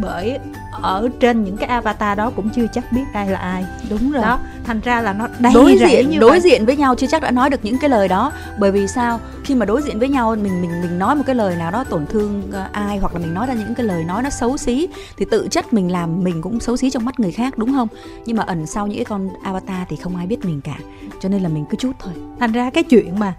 bởi 0.01 0.39
ở 0.81 1.09
trên 1.19 1.43
những 1.43 1.57
cái 1.57 1.69
avatar 1.69 2.17
đó 2.17 2.31
cũng 2.35 2.49
chưa 2.49 2.65
chắc 2.73 2.91
biết 2.91 3.03
ai 3.13 3.29
là 3.29 3.39
ai. 3.39 3.65
Đúng 3.89 4.11
rồi. 4.11 4.21
Đó 4.21 4.39
thành 4.63 4.79
ra 4.79 5.01
là 5.01 5.13
nó 5.13 5.27
đầy 5.39 5.53
đối 5.53 5.77
diện 5.77 6.09
như 6.09 6.19
đối 6.19 6.31
vậy. 6.31 6.39
diện 6.39 6.65
với 6.65 6.77
nhau 6.77 6.95
chưa 6.95 7.07
chắc 7.07 7.21
đã 7.21 7.31
nói 7.31 7.49
được 7.49 7.59
những 7.63 7.77
cái 7.77 7.89
lời 7.89 8.07
đó. 8.07 8.31
Bởi 8.59 8.71
vì 8.71 8.87
sao? 8.87 9.19
Khi 9.43 9.55
mà 9.55 9.65
đối 9.65 9.81
diện 9.81 9.99
với 9.99 10.09
nhau 10.09 10.35
mình 10.35 10.61
mình 10.61 10.81
mình 10.81 10.99
nói 10.99 11.15
một 11.15 11.23
cái 11.25 11.35
lời 11.35 11.55
nào 11.55 11.71
đó 11.71 11.83
tổn 11.83 12.05
thương 12.05 12.43
uh, 12.49 12.71
ai 12.71 12.97
hoặc 12.97 13.13
là 13.13 13.19
mình 13.19 13.33
nói 13.33 13.47
ra 13.47 13.53
những 13.53 13.75
cái 13.75 13.85
lời 13.85 14.03
nói 14.03 14.23
nó 14.23 14.29
xấu 14.29 14.57
xí 14.57 14.87
thì 15.17 15.25
tự 15.31 15.47
chất 15.51 15.73
mình 15.73 15.91
làm 15.91 16.23
mình 16.23 16.41
cũng 16.41 16.59
xấu 16.59 16.77
xí 16.77 16.89
trong 16.89 17.05
mắt 17.05 17.19
người 17.19 17.31
khác 17.31 17.57
đúng 17.57 17.73
không? 17.73 17.87
Nhưng 18.25 18.37
mà 18.37 18.43
ẩn 18.43 18.67
sau 18.67 18.87
những 18.87 18.97
cái 18.97 19.05
con 19.05 19.29
avatar 19.43 19.87
thì 19.89 19.95
không 19.95 20.15
ai 20.15 20.27
biết 20.27 20.45
mình 20.45 20.61
cả. 20.61 20.75
Cho 21.21 21.29
nên 21.29 21.43
là 21.43 21.49
mình 21.49 21.65
cứ 21.69 21.77
chút 21.77 21.91
thôi. 21.99 22.13
Thành 22.39 22.51
ra 22.51 22.69
cái 22.69 22.83
chuyện 22.83 23.19
mà 23.19 23.33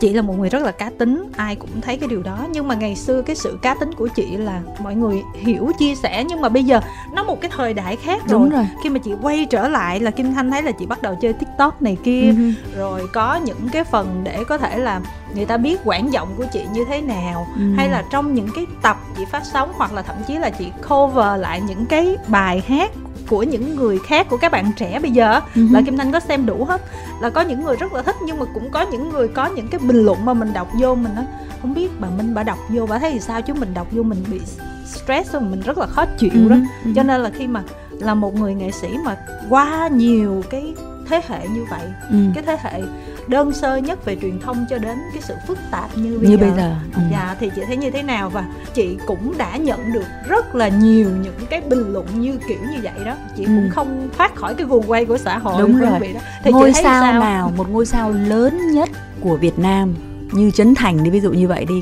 chị 0.00 0.12
là 0.12 0.22
một 0.22 0.34
người 0.38 0.48
rất 0.48 0.62
là 0.62 0.70
cá 0.70 0.90
tính 0.98 1.24
ai 1.36 1.56
cũng 1.56 1.80
thấy 1.80 1.96
cái 1.96 2.08
điều 2.08 2.22
đó 2.22 2.46
nhưng 2.52 2.68
mà 2.68 2.74
ngày 2.74 2.96
xưa 2.96 3.22
cái 3.22 3.36
sự 3.36 3.58
cá 3.62 3.74
tính 3.74 3.92
của 3.92 4.08
chị 4.08 4.36
là 4.36 4.60
mọi 4.82 4.94
người 4.94 5.22
hiểu 5.34 5.70
chia 5.78 5.94
sẻ 5.94 6.24
nhưng 6.28 6.40
mà 6.40 6.48
bây 6.48 6.64
giờ 6.64 6.80
nó 7.12 7.24
một 7.24 7.40
cái 7.40 7.50
thời 7.56 7.74
đại 7.74 7.96
khác 7.96 8.22
rồi, 8.26 8.40
Đúng 8.40 8.50
rồi. 8.50 8.66
khi 8.82 8.90
mà 8.90 8.98
chị 8.98 9.12
quay 9.22 9.46
trở 9.50 9.68
lại 9.68 10.00
là 10.00 10.10
kim 10.10 10.34
thanh 10.34 10.50
thấy 10.50 10.62
là 10.62 10.72
chị 10.72 10.86
bắt 10.86 11.02
đầu 11.02 11.14
chơi 11.20 11.32
tiktok 11.32 11.82
này 11.82 11.96
kia 12.04 12.32
uh-huh. 12.32 12.52
rồi 12.76 13.08
có 13.12 13.36
những 13.36 13.68
cái 13.72 13.84
phần 13.84 14.20
để 14.24 14.44
có 14.48 14.58
thể 14.58 14.78
là 14.78 15.00
người 15.34 15.46
ta 15.46 15.56
biết 15.56 15.80
quãng 15.84 16.12
giọng 16.12 16.28
của 16.36 16.44
chị 16.52 16.60
như 16.72 16.84
thế 16.88 17.00
nào 17.00 17.46
uh-huh. 17.56 17.76
hay 17.76 17.88
là 17.88 18.04
trong 18.12 18.34
những 18.34 18.48
cái 18.54 18.66
tập 18.82 18.96
chị 19.16 19.24
phát 19.24 19.42
sóng 19.52 19.72
hoặc 19.76 19.92
là 19.92 20.02
thậm 20.02 20.16
chí 20.26 20.34
là 20.34 20.50
chị 20.50 20.66
cover 20.88 21.40
lại 21.40 21.60
những 21.60 21.86
cái 21.86 22.16
bài 22.28 22.62
hát 22.68 22.90
của 23.28 23.42
những 23.42 23.76
người 23.76 23.98
khác 23.98 24.26
của 24.30 24.36
các 24.36 24.52
bạn 24.52 24.72
trẻ 24.76 24.98
bây 25.02 25.10
giờ 25.10 25.40
uh-huh. 25.54 25.72
là 25.72 25.82
kim 25.82 25.96
thanh 25.96 26.12
có 26.12 26.20
xem 26.20 26.46
đủ 26.46 26.64
hết 26.64 26.80
là 27.20 27.30
có 27.30 27.40
những 27.40 27.64
người 27.64 27.76
rất 27.76 27.92
là 27.92 28.02
thích 28.02 28.16
nhưng 28.22 28.38
mà 28.38 28.44
cũng 28.54 28.70
có 28.70 28.82
những 28.82 29.08
người 29.08 29.28
có 29.28 29.46
những 29.46 29.68
cái 29.68 29.80
bình 29.84 30.04
luận 30.04 30.24
mà 30.24 30.34
mình 30.34 30.52
đọc 30.52 30.68
vô 30.80 30.94
mình 30.94 31.14
nói 31.14 31.24
không 31.62 31.74
biết 31.74 31.88
bà 32.00 32.08
minh 32.10 32.34
bà 32.34 32.42
đọc 32.42 32.58
vô 32.68 32.86
bà 32.86 32.98
thấy 32.98 33.12
thì 33.12 33.20
sao 33.20 33.42
chứ 33.42 33.54
mình 33.54 33.74
đọc 33.74 33.86
vô 33.92 34.02
mình 34.02 34.24
bị 34.30 34.40
stress 34.86 35.32
rồi 35.32 35.42
mình 35.42 35.60
rất 35.60 35.78
là 35.78 35.86
khó 35.86 36.04
chịu 36.18 36.30
uh-huh. 36.30 36.48
đó 36.48 36.56
uh-huh. 36.56 36.94
cho 36.96 37.02
nên 37.02 37.20
là 37.20 37.30
khi 37.30 37.46
mà 37.46 37.62
là 37.90 38.14
một 38.14 38.34
người 38.34 38.54
nghệ 38.54 38.70
sĩ 38.70 38.88
mà 39.04 39.16
qua 39.48 39.88
nhiều 39.88 40.42
cái 40.50 40.74
thế 41.08 41.20
hệ 41.28 41.48
như 41.48 41.64
vậy 41.70 41.86
ừ. 42.10 42.16
cái 42.34 42.44
thế 42.46 42.56
hệ 42.62 42.82
đơn 43.28 43.52
sơ 43.52 43.76
nhất 43.76 44.04
về 44.04 44.16
truyền 44.22 44.40
thông 44.40 44.66
cho 44.70 44.78
đến 44.78 44.98
cái 45.12 45.22
sự 45.22 45.34
phức 45.46 45.58
tạp 45.70 45.98
như 45.98 46.18
bây 46.18 46.30
như 46.30 46.36
giờ. 46.36 46.40
bây 46.40 46.50
giờ 46.56 46.74
ừ. 46.94 47.00
dạ 47.12 47.36
thì 47.40 47.50
chị 47.56 47.62
thấy 47.66 47.76
như 47.76 47.90
thế 47.90 48.02
nào 48.02 48.30
và 48.30 48.44
chị 48.74 48.98
cũng 49.06 49.38
đã 49.38 49.56
nhận 49.56 49.92
được 49.92 50.06
rất 50.28 50.54
là 50.54 50.68
nhiều 50.68 51.10
những 51.22 51.46
cái 51.50 51.60
bình 51.60 51.92
luận 51.92 52.06
như 52.20 52.38
kiểu 52.48 52.58
như 52.72 52.78
vậy 52.82 53.04
đó 53.04 53.14
chị 53.36 53.44
ừ. 53.44 53.48
cũng 53.48 53.70
không 53.70 54.08
thoát 54.16 54.34
khỏi 54.34 54.54
cái 54.54 54.66
guồng 54.66 54.90
quay 54.90 55.04
của 55.04 55.18
xã 55.18 55.38
hội 55.38 55.62
đúng 55.62 55.78
rồi 55.78 56.12
đó. 56.14 56.20
thì 56.44 56.52
ngôi 56.52 56.72
sao, 56.72 57.02
sao 57.02 57.20
nào 57.20 57.52
một 57.56 57.70
ngôi 57.70 57.86
sao 57.86 58.10
lớn 58.10 58.72
nhất 58.72 58.88
của 59.20 59.36
Việt 59.36 59.58
Nam 59.58 59.94
như 60.32 60.50
Trấn 60.50 60.74
Thành 60.74 61.04
đi 61.04 61.10
ví 61.10 61.20
dụ 61.20 61.32
như 61.32 61.48
vậy 61.48 61.64
đi 61.64 61.80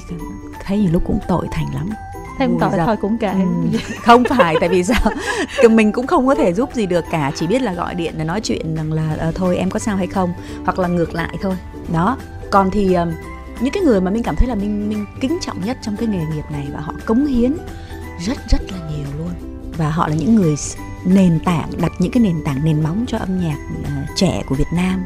thấy 0.64 0.78
nhiều 0.78 0.90
lúc 0.92 1.02
cũng 1.06 1.18
tội 1.28 1.46
Thành 1.50 1.66
lắm 1.74 1.90
thêm 2.38 2.58
tội 2.60 2.70
thôi 2.86 2.96
cũng 2.96 3.18
kệ. 3.18 3.28
Ừ. 3.28 3.78
không 4.02 4.24
phải 4.24 4.56
tại 4.60 4.68
vì 4.68 4.84
sao? 4.84 5.12
Mình 5.70 5.92
cũng 5.92 6.06
không 6.06 6.26
có 6.26 6.34
thể 6.34 6.52
giúp 6.52 6.74
gì 6.74 6.86
được 6.86 7.04
cả 7.10 7.32
chỉ 7.34 7.46
biết 7.46 7.62
là 7.62 7.72
gọi 7.72 7.94
điện 7.94 8.14
là 8.18 8.24
nói 8.24 8.40
chuyện 8.40 8.74
rằng 8.74 8.92
là 8.92 9.16
à, 9.20 9.32
thôi 9.34 9.56
em 9.56 9.70
có 9.70 9.78
sao 9.78 9.96
hay 9.96 10.06
không? 10.06 10.32
Hoặc 10.64 10.78
là 10.78 10.88
ngược 10.88 11.14
lại 11.14 11.36
thôi. 11.42 11.54
Đó. 11.92 12.16
Còn 12.50 12.70
thì 12.70 12.96
những 13.60 13.72
cái 13.72 13.82
người 13.82 14.00
mà 14.00 14.10
mình 14.10 14.22
cảm 14.22 14.36
thấy 14.36 14.48
là 14.48 14.54
mình 14.54 14.88
mình 14.88 15.06
kính 15.20 15.38
trọng 15.40 15.60
nhất 15.64 15.78
trong 15.82 15.96
cái 15.96 16.08
nghề 16.08 16.24
nghiệp 16.34 16.44
này 16.52 16.66
và 16.72 16.80
họ 16.80 16.92
cống 17.06 17.26
hiến 17.26 17.56
rất 18.26 18.36
rất 18.50 18.72
là 18.72 18.78
nhiều 18.90 19.06
luôn. 19.18 19.30
Và 19.76 19.90
họ 19.90 20.08
là 20.08 20.14
những 20.14 20.34
người 20.34 20.54
nền 21.04 21.40
tảng 21.44 21.70
đặt 21.80 21.92
những 21.98 22.12
cái 22.12 22.22
nền 22.22 22.44
tảng 22.44 22.64
nền 22.64 22.82
móng 22.82 23.04
cho 23.08 23.18
âm 23.18 23.40
nhạc 23.40 23.56
uh, 23.80 24.08
trẻ 24.16 24.42
của 24.48 24.54
Việt 24.54 24.72
Nam. 24.72 25.04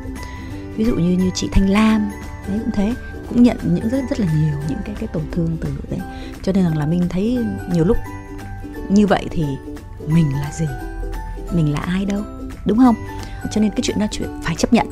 Ví 0.76 0.84
dụ 0.84 0.94
như 0.94 1.10
như 1.10 1.30
chị 1.34 1.48
Thanh 1.52 1.70
Lam 1.70 2.10
đấy 2.48 2.58
cũng 2.64 2.72
thế 2.72 2.94
cũng 3.30 3.42
nhận 3.42 3.56
những 3.62 3.88
rất 3.88 3.98
rất 4.10 4.20
là 4.20 4.26
nhiều 4.26 4.54
những 4.68 4.78
cái 4.84 4.94
cái 4.98 5.08
tổn 5.12 5.22
thương 5.32 5.56
từ 5.60 5.68
đấy. 5.90 6.00
Cho 6.42 6.52
nên 6.52 6.64
rằng 6.64 6.78
là 6.78 6.86
mình 6.86 7.08
thấy 7.08 7.38
nhiều 7.72 7.84
lúc 7.84 7.96
như 8.88 9.06
vậy 9.06 9.26
thì 9.30 9.44
mình 10.06 10.32
là 10.32 10.50
gì? 10.52 10.66
Mình 11.52 11.72
là 11.72 11.80
ai 11.80 12.04
đâu? 12.04 12.22
Đúng 12.66 12.78
không? 12.78 12.94
Cho 13.50 13.60
nên 13.60 13.70
cái 13.70 13.80
chuyện 13.82 13.98
đó 13.98 14.06
chuyện 14.10 14.28
phải 14.42 14.54
chấp 14.54 14.72
nhận. 14.72 14.86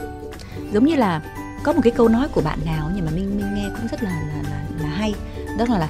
Giống 0.73 0.85
như 0.85 0.95
là 0.95 1.23
có 1.63 1.73
một 1.73 1.81
cái 1.85 1.93
câu 1.93 2.09
nói 2.09 2.29
của 2.29 2.41
bạn 2.41 2.59
nào 2.65 2.91
nhưng 2.95 3.05
mà 3.05 3.11
mình 3.15 3.37
mình 3.37 3.55
nghe 3.55 3.69
cũng 3.77 3.89
rất 3.91 4.03
là 4.03 4.11
là 4.11 4.43
là, 4.51 4.63
là 4.83 4.89
hay. 4.89 5.15
Đó 5.59 5.65
là 5.69 5.79
là 5.79 5.89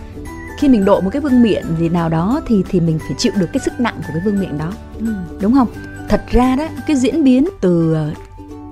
khi 0.58 0.68
mình 0.68 0.84
độ 0.84 1.00
một 1.00 1.10
cái 1.12 1.22
vương 1.22 1.42
miện 1.42 1.64
gì 1.78 1.88
nào 1.88 2.08
đó 2.08 2.40
thì 2.46 2.62
thì 2.68 2.80
mình 2.80 2.98
phải 2.98 3.14
chịu 3.18 3.32
được 3.36 3.48
cái 3.52 3.60
sức 3.64 3.80
nặng 3.80 3.94
của 3.96 4.12
cái 4.12 4.22
vương 4.24 4.40
miện 4.40 4.58
đó. 4.58 4.72
Ừ. 4.98 5.14
đúng 5.40 5.54
không? 5.54 5.68
Thật 6.08 6.24
ra 6.30 6.56
đó 6.56 6.68
cái 6.86 6.96
diễn 6.96 7.24
biến 7.24 7.48
từ 7.60 7.96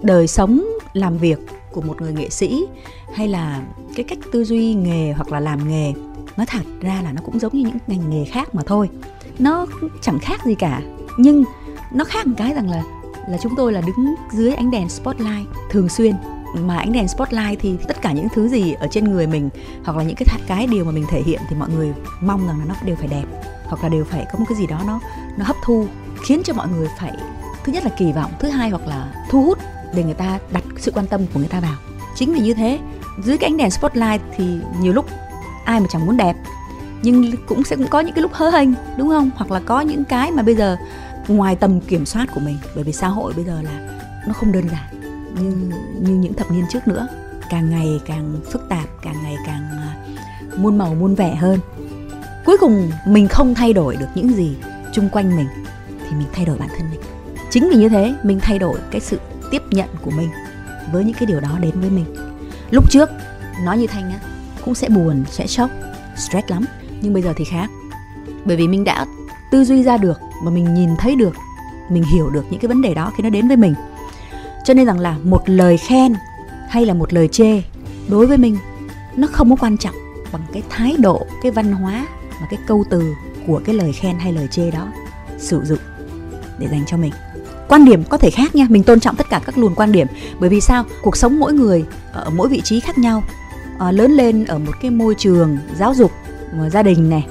đời 0.03 0.27
sống 0.27 0.65
làm 0.93 1.19
việc 1.19 1.39
của 1.77 1.83
một 1.83 2.01
người 2.01 2.13
nghệ 2.13 2.31
sĩ 2.31 2.67
hay 3.15 3.29
là 3.29 3.63
cái 3.97 4.05
cách 4.05 4.19
tư 4.33 4.45
duy 4.45 4.75
nghề 4.75 5.13
hoặc 5.13 5.33
là 5.33 5.41
làm 5.41 5.69
nghề, 5.69 5.93
nó 6.37 6.45
thật 6.47 6.63
ra 6.81 7.03
là 7.03 7.13
nó 7.13 7.23
cũng 7.25 7.39
giống 7.39 7.53
như 7.53 7.61
những 7.61 7.79
ngành 7.87 8.11
nghề 8.11 8.25
khác 8.25 8.55
mà 8.55 8.63
thôi. 8.67 8.89
Nó 9.39 9.67
chẳng 10.03 10.19
khác 10.19 10.45
gì 10.45 10.55
cả, 10.55 10.83
nhưng 11.19 11.45
nó 11.93 12.05
khác 12.05 12.27
một 12.27 12.35
cái 12.37 12.55
rằng 12.55 12.71
là 12.71 12.83
là 13.29 13.39
chúng 13.43 13.53
tôi 13.57 13.73
là 13.73 13.81
đứng 13.81 14.15
dưới 14.33 14.55
ánh 14.55 14.71
đèn 14.71 14.89
spotlight 14.89 15.49
thường 15.71 15.89
xuyên. 15.89 16.15
Mà 16.55 16.77
ánh 16.77 16.93
đèn 16.93 17.09
spotlight 17.09 17.61
thì 17.61 17.77
tất 17.89 18.03
cả 18.03 18.13
những 18.13 18.29
thứ 18.35 18.49
gì 18.49 18.73
ở 18.73 18.87
trên 18.91 19.05
người 19.05 19.27
mình 19.27 19.49
hoặc 19.85 19.97
là 19.97 20.05
những 20.05 20.17
cái 20.17 20.27
cái 20.47 20.67
điều 20.67 20.85
mà 20.85 20.91
mình 20.91 21.05
thể 21.09 21.23
hiện 21.23 21.41
thì 21.49 21.57
mọi 21.57 21.69
người 21.71 21.95
mong 22.21 22.47
rằng 22.47 22.59
là 22.59 22.65
nó 22.65 22.75
đều 22.85 22.97
phải 22.97 23.09
đẹp 23.09 23.25
hoặc 23.65 23.83
là 23.83 23.89
đều 23.89 24.05
phải 24.05 24.27
có 24.33 24.39
một 24.39 24.45
cái 24.49 24.59
gì 24.59 24.67
đó 24.67 24.81
nó 24.87 25.01
nó 25.37 25.45
hấp 25.45 25.57
thu, 25.65 25.87
khiến 26.25 26.43
cho 26.45 26.55
mọi 26.55 26.69
người 26.69 26.89
phải, 26.99 27.13
thứ 27.65 27.73
nhất 27.73 27.85
là 27.85 27.91
kỳ 27.99 28.13
vọng, 28.13 28.31
thứ 28.39 28.49
hai 28.49 28.71
hoặc 28.71 28.87
là 28.87 29.13
thu 29.31 29.43
hút 29.43 29.59
để 29.97 30.03
người 30.03 30.15
ta 30.15 30.39
đặt 30.53 30.65
sự 30.77 30.93
quan 30.95 31.07
tâm 31.07 31.21
của 31.35 31.39
người 31.41 31.49
ta 31.49 31.61
vào. 31.61 31.75
Chính 32.17 32.35
vì 32.35 32.41
như 32.41 32.55
thế, 32.55 32.79
dưới 33.25 33.39
cái 33.39 33.51
ánh 33.51 33.57
đèn 33.57 33.71
spotlight 33.71 34.23
thì 34.37 34.59
nhiều 34.81 34.93
lúc 34.93 35.07
ai 35.65 35.81
mà 35.81 35.87
chẳng 35.91 36.07
muốn 36.07 36.17
đẹp, 36.17 36.37
nhưng 37.03 37.33
cũng 37.47 37.65
sẽ 37.65 37.77
cũng 37.77 37.89
có 37.89 38.01
những 38.01 38.15
cái 38.15 38.23
lúc 38.23 38.33
hớ 38.33 38.51
hênh, 38.51 38.69
đúng 38.97 39.09
không? 39.09 39.31
Hoặc 39.37 39.51
là 39.51 39.61
có 39.61 39.81
những 39.81 40.05
cái 40.05 40.31
mà 40.31 40.43
bây 40.43 40.55
giờ 40.55 40.77
ngoài 41.29 41.57
tầm 41.57 41.81
kiểm 41.81 42.07
soát 42.07 42.27
của 42.35 42.41
mình, 42.41 42.59
bởi 42.75 42.85
vì 42.85 42.93
xã 42.93 43.09
hội 43.09 43.33
bây 43.37 43.45
giờ 43.45 43.63
là 43.63 43.99
nó 44.27 44.33
không 44.33 44.53
đơn 44.53 44.69
giản 44.69 45.01
như 45.35 45.73
như 46.01 46.15
những 46.15 46.35
thập 46.35 46.51
niên 46.51 46.65
trước 46.71 46.89
nữa. 46.89 47.09
Càng 47.51 47.71
ngày 47.71 48.01
càng 48.07 48.37
phức 48.53 48.69
tạp, 48.69 48.89
càng 49.03 49.15
ngày 49.23 49.37
càng 49.47 49.63
à, 49.71 49.97
muôn 50.57 50.79
màu 50.79 50.95
muôn 50.95 51.15
vẻ 51.15 51.35
hơn. 51.35 51.61
Cuối 52.45 52.57
cùng 52.61 52.91
mình 53.07 53.29
không 53.29 53.55
thay 53.55 53.73
đổi 53.73 53.97
được 53.97 54.07
những 54.15 54.29
gì 54.29 54.57
chung 54.93 55.09
quanh 55.09 55.37
mình 55.37 55.47
thì 55.89 56.17
mình 56.17 56.29
thay 56.33 56.45
đổi 56.45 56.59
bản 56.59 56.69
thân 56.69 56.91
mình. 56.91 57.01
Chính 57.51 57.69
vì 57.71 57.77
như 57.77 57.89
thế, 57.89 58.15
mình 58.23 58.39
thay 58.43 58.59
đổi 58.59 58.79
cái 58.91 59.01
sự 59.01 59.21
tiếp 59.51 59.63
nhận 59.71 59.89
của 60.03 60.11
mình 60.11 60.29
với 60.93 61.05
những 61.05 61.15
cái 61.15 61.27
điều 61.27 61.41
đó 61.41 61.59
đến 61.61 61.81
với 61.81 61.91
mình. 61.91 62.05
Lúc 62.71 62.91
trước, 62.91 63.11
nói 63.65 63.79
như 63.79 63.87
thanh 63.87 64.11
á, 64.11 64.19
cũng 64.65 64.75
sẽ 64.75 64.89
buồn, 64.89 65.25
sẽ 65.31 65.47
sốc, 65.47 65.71
stress 66.17 66.49
lắm, 66.49 66.65
nhưng 67.01 67.13
bây 67.13 67.23
giờ 67.23 67.33
thì 67.37 67.45
khác. 67.45 67.71
Bởi 68.45 68.57
vì 68.57 68.69
mình 68.69 68.85
đã 68.85 69.07
tư 69.51 69.65
duy 69.65 69.83
ra 69.83 69.97
được 69.97 70.21
mà 70.45 70.51
mình 70.51 70.75
nhìn 70.75 70.91
thấy 70.99 71.17
được, 71.17 71.35
mình 71.89 72.03
hiểu 72.03 72.31
được 72.31 72.45
những 72.51 72.61
cái 72.61 72.69
vấn 72.69 72.83
đề 72.83 72.95
đó 72.95 73.13
khi 73.17 73.23
nó 73.23 73.31
đến 73.31 73.49
với 73.49 73.57
mình. 73.57 73.75
Cho 74.65 74.75
nên 74.75 74.87
rằng 74.87 75.01
là 75.01 75.17
một 75.25 75.43
lời 75.47 75.77
khen 75.77 76.15
hay 76.69 76.87
là 76.87 76.95
một 76.95 77.13
lời 77.13 77.29
chê 77.29 77.63
đối 78.09 78.27
với 78.27 78.39
mình, 78.39 78.59
nó 79.17 79.29
không 79.33 79.51
có 79.51 79.57
quan 79.57 79.77
trọng 79.77 79.95
bằng 80.33 80.43
cái 80.53 80.63
thái 80.71 80.97
độ, 80.99 81.27
cái 81.43 81.53
văn 81.53 81.73
hóa 81.73 82.07
và 82.41 82.47
cái 82.51 82.59
câu 82.67 82.85
từ 82.91 83.15
của 83.47 83.61
cái 83.65 83.75
lời 83.75 83.93
khen 83.93 84.19
hay 84.19 84.33
lời 84.33 84.49
chê 84.51 84.71
đó 84.71 84.89
sử 85.39 85.65
dụng 85.65 85.79
để 86.59 86.69
dành 86.69 86.83
cho 86.87 86.97
mình 86.97 87.13
quan 87.69 87.85
điểm 87.85 88.05
có 88.05 88.17
thể 88.19 88.31
khác 88.31 88.55
nha. 88.55 88.67
Mình 88.69 88.83
tôn 88.83 89.01
trọng 89.01 89.17
tất 89.17 89.27
cả 89.31 89.41
các 89.47 89.59
luồng 89.59 89.75
quan 89.75 89.93
điểm. 89.93 90.07
Bởi 90.41 90.51
vì 90.51 90.61
sao? 90.61 90.85
Cuộc 91.03 91.17
sống 91.17 91.39
mỗi 91.39 91.53
người 91.53 91.85
ở 92.13 92.31
mỗi 92.31 92.49
vị 92.49 92.61
trí 92.65 92.81
khác 92.81 92.99
nhau. 92.99 93.23
À, 93.79 93.93
lớn 93.93 94.13
lên 94.13 94.45
ở 94.45 94.59
một 94.59 94.73
cái 94.81 94.91
môi 94.91 95.15
trường 95.15 95.59
giáo 95.79 95.95
dục 95.95 96.11
ờ, 96.59 96.71
gia 96.71 96.83
đình 96.83 97.11
này 97.11 97.27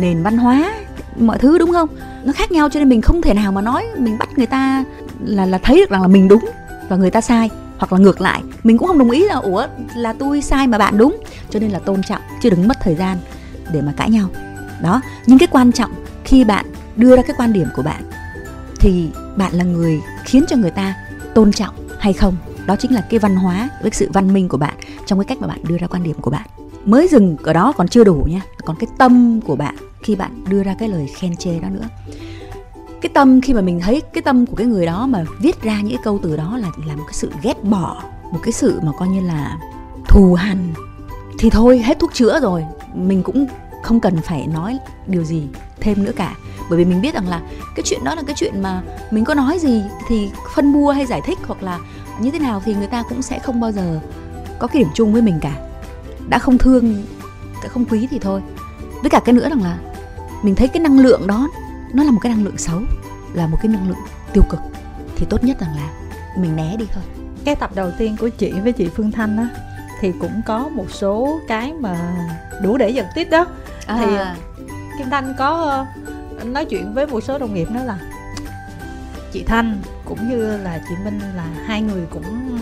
nền 0.00 0.22
văn 0.22 0.38
hóa 0.38 0.74
mọi 1.18 1.38
thứ 1.38 1.58
đúng 1.58 1.72
không? 1.72 1.88
Nó 2.24 2.32
khác 2.32 2.52
nhau 2.52 2.68
cho 2.70 2.80
nên 2.80 2.88
mình 2.88 3.02
không 3.02 3.22
thể 3.22 3.34
nào 3.34 3.52
mà 3.52 3.60
nói 3.60 3.86
mình 3.98 4.18
bắt 4.18 4.28
người 4.36 4.46
ta 4.46 4.84
là 5.24 5.46
là 5.46 5.58
thấy 5.58 5.76
được 5.76 5.90
rằng 5.90 6.02
là 6.02 6.08
mình 6.08 6.28
đúng 6.28 6.44
và 6.88 6.96
người 6.96 7.10
ta 7.10 7.20
sai 7.20 7.50
hoặc 7.78 7.92
là 7.92 7.98
ngược 7.98 8.20
lại. 8.20 8.42
Mình 8.64 8.78
cũng 8.78 8.88
không 8.88 8.98
đồng 8.98 9.10
ý 9.10 9.24
là 9.24 9.34
ủa 9.34 9.66
là 9.96 10.12
tôi 10.12 10.42
sai 10.42 10.66
mà 10.66 10.78
bạn 10.78 10.98
đúng. 10.98 11.16
Cho 11.50 11.60
nên 11.60 11.70
là 11.70 11.78
tôn 11.78 12.02
trọng 12.08 12.20
chứ 12.42 12.50
đừng 12.50 12.68
mất 12.68 12.76
thời 12.80 12.94
gian 12.94 13.18
để 13.72 13.82
mà 13.82 13.92
cãi 13.96 14.10
nhau. 14.10 14.28
Đó 14.82 15.00
nhưng 15.26 15.38
cái 15.38 15.48
quan 15.50 15.72
trọng 15.72 15.90
khi 16.24 16.44
bạn 16.44 16.66
đưa 16.96 17.16
ra 17.16 17.22
cái 17.22 17.36
quan 17.38 17.52
điểm 17.52 17.66
của 17.76 17.82
bạn 17.82 18.02
thì 18.86 19.08
bạn 19.36 19.54
là 19.54 19.64
người 19.64 20.00
khiến 20.24 20.44
cho 20.48 20.56
người 20.56 20.70
ta 20.70 20.94
tôn 21.34 21.52
trọng 21.52 21.74
hay 21.98 22.12
không? 22.12 22.36
Đó 22.66 22.76
chính 22.76 22.94
là 22.94 23.00
cái 23.10 23.18
văn 23.18 23.36
hóa 23.36 23.68
với 23.82 23.90
sự 23.94 24.10
văn 24.12 24.32
minh 24.32 24.48
của 24.48 24.56
bạn 24.56 24.74
trong 25.06 25.18
cái 25.18 25.24
cách 25.24 25.38
mà 25.38 25.46
bạn 25.46 25.58
đưa 25.68 25.78
ra 25.78 25.86
quan 25.86 26.02
điểm 26.02 26.16
của 26.20 26.30
bạn. 26.30 26.46
Mới 26.84 27.08
dừng 27.08 27.36
ở 27.42 27.52
đó 27.52 27.72
còn 27.76 27.88
chưa 27.88 28.04
đủ 28.04 28.26
nha, 28.30 28.40
còn 28.64 28.76
cái 28.76 28.88
tâm 28.98 29.40
của 29.40 29.56
bạn 29.56 29.76
khi 30.02 30.16
bạn 30.16 30.44
đưa 30.48 30.62
ra 30.62 30.74
cái 30.78 30.88
lời 30.88 31.06
khen 31.16 31.36
chê 31.36 31.58
đó 31.58 31.68
nữa. 31.68 31.88
Cái 33.00 33.10
tâm 33.14 33.40
khi 33.40 33.54
mà 33.54 33.60
mình 33.60 33.80
thấy 33.80 34.02
cái 34.12 34.22
tâm 34.22 34.46
của 34.46 34.56
cái 34.56 34.66
người 34.66 34.86
đó 34.86 35.06
mà 35.06 35.24
viết 35.40 35.62
ra 35.62 35.80
những 35.80 35.96
cái 35.96 36.02
câu 36.04 36.18
từ 36.22 36.36
đó 36.36 36.58
là 36.58 36.70
là 36.86 36.96
một 36.96 37.04
cái 37.06 37.14
sự 37.14 37.30
ghét 37.42 37.64
bỏ, 37.64 38.02
một 38.32 38.40
cái 38.42 38.52
sự 38.52 38.80
mà 38.82 38.92
coi 38.98 39.08
như 39.08 39.20
là 39.20 39.58
thù 40.08 40.34
hằn, 40.34 40.74
thì 41.38 41.50
thôi, 41.50 41.78
hết 41.78 41.98
thuốc 41.98 42.14
chữa 42.14 42.40
rồi. 42.40 42.64
Mình 42.94 43.22
cũng 43.22 43.46
không 43.82 44.00
cần 44.00 44.16
phải 44.22 44.46
nói 44.46 44.78
điều 45.06 45.24
gì 45.24 45.48
thêm 45.80 46.04
nữa 46.04 46.12
cả 46.16 46.34
bởi 46.70 46.78
vì 46.78 46.84
mình 46.84 47.00
biết 47.00 47.14
rằng 47.14 47.28
là 47.28 47.40
cái 47.74 47.82
chuyện 47.84 48.04
đó 48.04 48.14
là 48.14 48.22
cái 48.26 48.34
chuyện 48.38 48.62
mà 48.62 48.82
mình 49.10 49.24
có 49.24 49.34
nói 49.34 49.58
gì 49.58 49.82
thì 50.08 50.30
phân 50.54 50.72
bua 50.72 50.90
hay 50.90 51.06
giải 51.06 51.20
thích 51.20 51.38
hoặc 51.46 51.62
là 51.62 51.78
như 52.20 52.30
thế 52.30 52.38
nào 52.38 52.62
thì 52.64 52.74
người 52.74 52.86
ta 52.86 53.02
cũng 53.08 53.22
sẽ 53.22 53.38
không 53.38 53.60
bao 53.60 53.72
giờ 53.72 54.00
có 54.58 54.66
cái 54.66 54.82
điểm 54.82 54.92
chung 54.94 55.12
với 55.12 55.22
mình 55.22 55.38
cả. 55.40 55.52
Đã 56.28 56.38
không 56.38 56.58
thương 56.58 57.02
đã 57.62 57.68
không 57.68 57.84
quý 57.84 58.08
thì 58.10 58.18
thôi. 58.18 58.42
Với 59.02 59.10
cả 59.10 59.20
cái 59.24 59.32
nữa 59.32 59.48
rằng 59.48 59.62
là 59.62 59.78
mình 60.42 60.54
thấy 60.54 60.68
cái 60.68 60.82
năng 60.82 60.98
lượng 60.98 61.26
đó 61.26 61.48
nó 61.94 62.02
là 62.02 62.10
một 62.10 62.18
cái 62.22 62.32
năng 62.32 62.44
lượng 62.44 62.58
xấu 62.58 62.80
là 63.34 63.46
một 63.46 63.58
cái 63.62 63.72
năng 63.72 63.88
lượng 63.88 63.98
tiêu 64.32 64.42
cực. 64.50 64.60
Thì 65.16 65.26
tốt 65.30 65.44
nhất 65.44 65.60
rằng 65.60 65.70
là 65.76 65.88
mình 66.38 66.56
né 66.56 66.76
đi 66.78 66.86
thôi. 66.92 67.02
Cái 67.44 67.54
tập 67.54 67.70
đầu 67.74 67.90
tiên 67.98 68.16
của 68.20 68.28
chị 68.28 68.52
với 68.52 68.72
chị 68.72 68.88
Phương 68.88 69.12
Thanh 69.12 69.36
á 69.36 69.48
thì 70.00 70.12
cũng 70.20 70.42
có 70.46 70.68
một 70.68 70.86
số 70.90 71.40
cái 71.48 71.72
mà 71.72 71.96
đủ 72.62 72.76
để 72.76 72.90
giật 72.90 73.06
tít 73.14 73.30
đó. 73.30 73.46
À. 73.86 73.96
thì 73.98 74.16
Kim 74.98 75.10
Thanh 75.10 75.34
có 75.38 75.84
nói 76.44 76.64
chuyện 76.64 76.94
với 76.94 77.06
một 77.06 77.20
số 77.20 77.38
đồng 77.38 77.54
nghiệp 77.54 77.70
nói 77.70 77.84
là 77.84 77.98
chị 79.32 79.44
Thanh 79.46 79.78
cũng 80.04 80.28
như 80.28 80.56
là 80.56 80.80
chị 80.88 80.94
Minh 81.04 81.20
là 81.36 81.46
hai 81.66 81.82
người 81.82 82.06
cũng 82.10 82.58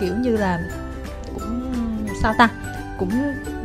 kiểu 0.00 0.14
như 0.16 0.36
là 0.36 0.60
cũng 1.34 1.72
sao 2.22 2.34
ta 2.38 2.48
cũng 2.98 3.10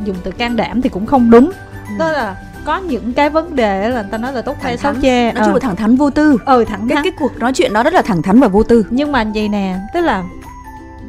dùng 0.04 0.18
từ 0.24 0.32
can 0.32 0.56
đảm 0.56 0.82
thì 0.82 0.90
cũng 0.90 1.06
không 1.06 1.30
đúng. 1.30 1.52
Ừ. 1.90 1.96
đó 2.00 2.12
là 2.12 2.36
có 2.66 2.78
những 2.78 3.14
cái 3.14 3.30
vấn 3.30 3.56
đề 3.56 3.90
là 3.90 4.02
người 4.02 4.12
ta 4.12 4.18
nói 4.18 4.34
là 4.34 4.42
tốt 4.42 4.58
hay 4.62 4.78
xấu 4.78 4.94
chê. 5.02 5.32
Nói 5.32 5.44
chung 5.46 5.54
là 5.54 5.54
ờ. 5.54 5.60
thẳng 5.60 5.76
thắn 5.76 5.96
vô 5.96 6.10
tư. 6.10 6.38
Ừ 6.46 6.66
thẳng 6.66 6.88
cái, 6.90 7.04
cái 7.04 7.12
cuộc 7.20 7.38
nói 7.40 7.54
chuyện 7.54 7.74
đó 7.74 7.84
rất 7.84 7.94
là 7.94 8.02
thẳng 8.02 8.22
thắn 8.22 8.40
và 8.40 8.48
vô 8.48 8.64
tư. 8.64 8.86
Nhưng 8.90 9.12
mà 9.12 9.24
vậy 9.34 9.50
nè 9.50 9.78
tức 9.94 10.02
là 10.02 10.24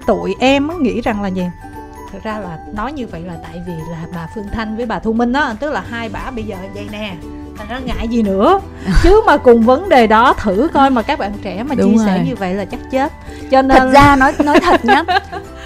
tụi 0.07 0.35
em 0.39 0.83
nghĩ 0.83 1.01
rằng 1.01 1.23
là 1.23 1.29
gì? 1.29 1.45
Thực 2.13 2.23
ra 2.23 2.39
là 2.39 2.59
nói 2.75 2.93
như 2.93 3.07
vậy 3.07 3.21
là 3.21 3.35
tại 3.43 3.63
vì 3.67 3.73
là 3.91 4.07
bà 4.15 4.27
phương 4.35 4.47
thanh 4.53 4.77
với 4.77 4.87
bà 4.87 4.99
thu 4.99 5.13
minh 5.13 5.33
á 5.33 5.55
tức 5.61 5.71
là 5.71 5.85
hai 5.91 6.09
bà 6.09 6.31
bây 6.31 6.45
giờ 6.45 6.57
vậy 6.75 6.89
nè 6.93 7.15
thành 7.57 7.69
ra 7.69 7.79
ngại 7.79 8.09
gì 8.09 8.23
nữa. 8.23 8.61
Chứ 9.03 9.23
mà 9.27 9.37
cùng 9.37 9.63
vấn 9.63 9.89
đề 9.89 10.07
đó 10.07 10.35
thử 10.39 10.69
coi 10.75 10.91
mà 10.91 11.03
các 11.03 11.19
bạn 11.19 11.33
trẻ 11.43 11.63
mà 11.63 11.75
Đúng 11.75 11.93
chia 11.93 11.97
rồi. 11.97 12.07
sẻ 12.07 12.25
như 12.27 12.37
vậy 12.37 12.55
là 12.55 12.65
chắc 12.65 12.81
chết. 12.91 13.13
Cho 13.51 13.63
nên 13.63 13.79
thật 13.79 13.91
ra 13.93 14.17
nói 14.17 14.33
nói 14.45 14.61
thật 14.61 14.85
nhá 14.85 15.05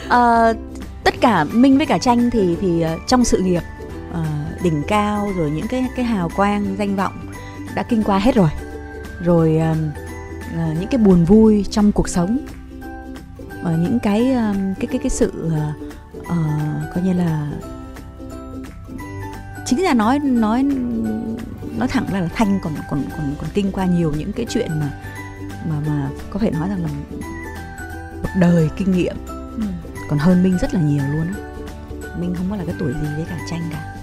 uh, 0.07 0.57
tất 1.05 1.15
cả 1.21 1.45
minh 1.45 1.77
với 1.77 1.87
cả 1.87 1.99
tranh 1.99 2.31
thì 2.31 2.57
thì 2.61 2.85
uh, 2.85 3.01
trong 3.07 3.25
sự 3.25 3.39
nghiệp 3.39 3.63
uh, 4.11 4.63
đỉnh 4.63 4.83
cao 4.89 5.29
rồi 5.37 5.51
những 5.51 5.69
cái 5.69 5.87
cái 5.97 6.05
hào 6.05 6.31
quang 6.37 6.77
danh 6.79 6.97
vọng 6.97 7.13
đã 7.75 7.83
kinh 7.83 8.03
qua 8.03 8.19
hết 8.19 8.35
rồi. 8.35 8.49
Rồi 9.21 9.61
uh, 9.73 9.77
uh, 10.55 10.79
những 10.81 10.89
cái 10.91 10.99
buồn 10.99 11.25
vui 11.25 11.65
trong 11.71 11.93
cuộc 11.93 12.09
sống 12.09 12.39
uh, 13.61 13.79
những 13.79 13.99
cái 14.03 14.37
uh, 14.51 14.79
cái 14.81 14.87
cái 14.87 14.99
cái 14.99 15.11
sự 15.11 15.33
uh, 15.47 15.89
uh, 16.21 16.95
coi 16.95 17.05
như 17.05 17.13
là 17.13 17.49
chính 19.67 19.83
là 19.83 19.95
nói 19.95 20.19
nói 20.19 20.65
nói 21.79 21.89
thẳng 21.89 22.07
ra 22.13 22.21
là 22.21 22.29
thanh 22.35 22.61
còn 22.63 22.73
còn 22.91 23.05
còn 23.17 23.35
còn 23.41 23.51
kinh 23.55 23.73
qua 23.73 23.85
nhiều 23.85 24.13
những 24.19 24.33
cái 24.33 24.47
chuyện 24.49 24.69
mà 24.81 24.91
mà 25.69 25.77
mà 25.87 26.11
có 26.31 26.41
thể 26.41 26.51
nói 26.51 26.69
rằng 26.69 26.83
là 26.83 26.89
một 26.89 28.29
đời 28.41 28.69
kinh 28.77 28.93
nghiệm. 28.93 29.17
Ừ. 29.57 29.63
còn 30.09 30.19
hơn 30.19 30.43
minh 30.43 30.59
rất 30.61 30.75
là 30.75 30.81
nhiều 30.81 31.03
luôn 31.13 31.27
á. 31.27 31.35
Minh 32.21 32.35
không 32.35 32.47
có 32.51 32.57
là 32.57 32.65
cái 32.67 32.75
tuổi 32.79 32.93
gì 32.93 33.09
với 33.17 33.25
cả 33.29 33.39
tranh 33.51 33.63
cả. 33.73 33.95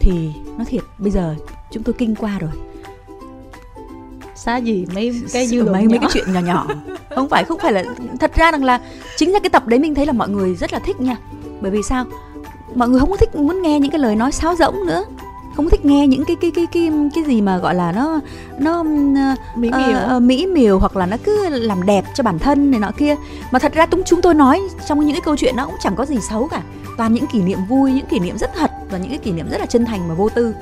Thì 0.00 0.30
nó 0.58 0.64
thiệt 0.64 0.82
bây 0.98 1.10
giờ 1.10 1.34
chúng 1.70 1.82
tôi 1.82 1.94
kinh 1.98 2.14
qua 2.14 2.38
rồi. 2.38 2.50
Xá 4.36 4.56
gì 4.56 4.86
mấy 4.94 5.22
cái 5.32 5.46
dư 5.46 5.64
mấy 5.64 5.88
mấy 5.88 5.98
cái 5.98 6.10
chuyện 6.12 6.32
nhỏ 6.32 6.40
nhỏ. 6.40 6.66
Không 7.14 7.28
phải 7.28 7.44
không 7.44 7.58
phải 7.58 7.72
là 7.72 7.84
thật 8.20 8.34
ra 8.34 8.52
rằng 8.52 8.64
là 8.64 8.80
chính 9.16 9.32
là 9.32 9.38
cái 9.38 9.50
tập 9.50 9.66
đấy 9.66 9.78
mình 9.78 9.94
thấy 9.94 10.06
là 10.06 10.12
mọi 10.12 10.28
người 10.28 10.54
rất 10.54 10.72
là 10.72 10.78
thích 10.78 11.00
nha. 11.00 11.16
Bởi 11.60 11.70
vì 11.70 11.82
sao? 11.82 12.04
Mọi 12.74 12.88
người 12.88 13.00
không 13.00 13.10
có 13.10 13.16
thích 13.16 13.34
muốn 13.34 13.62
nghe 13.62 13.80
những 13.80 13.90
cái 13.90 13.98
lời 13.98 14.16
nói 14.16 14.32
sáo 14.32 14.56
rỗng 14.56 14.86
nữa 14.86 15.04
không 15.58 15.70
thích 15.70 15.84
nghe 15.84 16.06
những 16.06 16.24
cái 16.24 16.36
cái 16.40 16.50
cái 16.50 16.66
cái 16.72 16.90
cái 17.14 17.24
gì 17.24 17.40
mà 17.40 17.58
gọi 17.58 17.74
là 17.74 17.92
nó 17.92 18.20
nó 18.58 18.82
mỹ 19.56 19.70
miều 19.70 20.16
uh, 20.16 20.22
mỹ 20.22 20.46
miều 20.46 20.78
hoặc 20.78 20.96
là 20.96 21.06
nó 21.06 21.16
cứ 21.24 21.48
làm 21.48 21.86
đẹp 21.86 22.04
cho 22.14 22.24
bản 22.24 22.38
thân 22.38 22.70
này 22.70 22.80
nọ 22.80 22.90
kia. 22.96 23.14
Mà 23.50 23.58
thật 23.58 23.72
ra 23.74 23.86
chúng 23.86 24.02
chúng 24.06 24.22
tôi 24.22 24.34
nói 24.34 24.60
trong 24.86 25.00
những 25.00 25.12
cái 25.12 25.20
câu 25.20 25.36
chuyện 25.36 25.56
nó 25.56 25.66
cũng 25.66 25.74
chẳng 25.80 25.96
có 25.96 26.04
gì 26.04 26.16
xấu 26.30 26.48
cả. 26.48 26.62
Toàn 26.96 27.14
những 27.14 27.26
kỷ 27.26 27.42
niệm 27.42 27.58
vui 27.68 27.92
những 27.92 28.06
kỷ 28.06 28.18
niệm 28.18 28.38
rất 28.38 28.50
thật 28.54 28.70
và 28.90 28.98
những 28.98 29.10
cái 29.10 29.18
kỷ 29.18 29.32
niệm 29.32 29.50
rất 29.50 29.58
là 29.60 29.66
chân 29.66 29.84
thành 29.84 30.08
và 30.08 30.14
vô 30.14 30.28
tư 30.28 30.54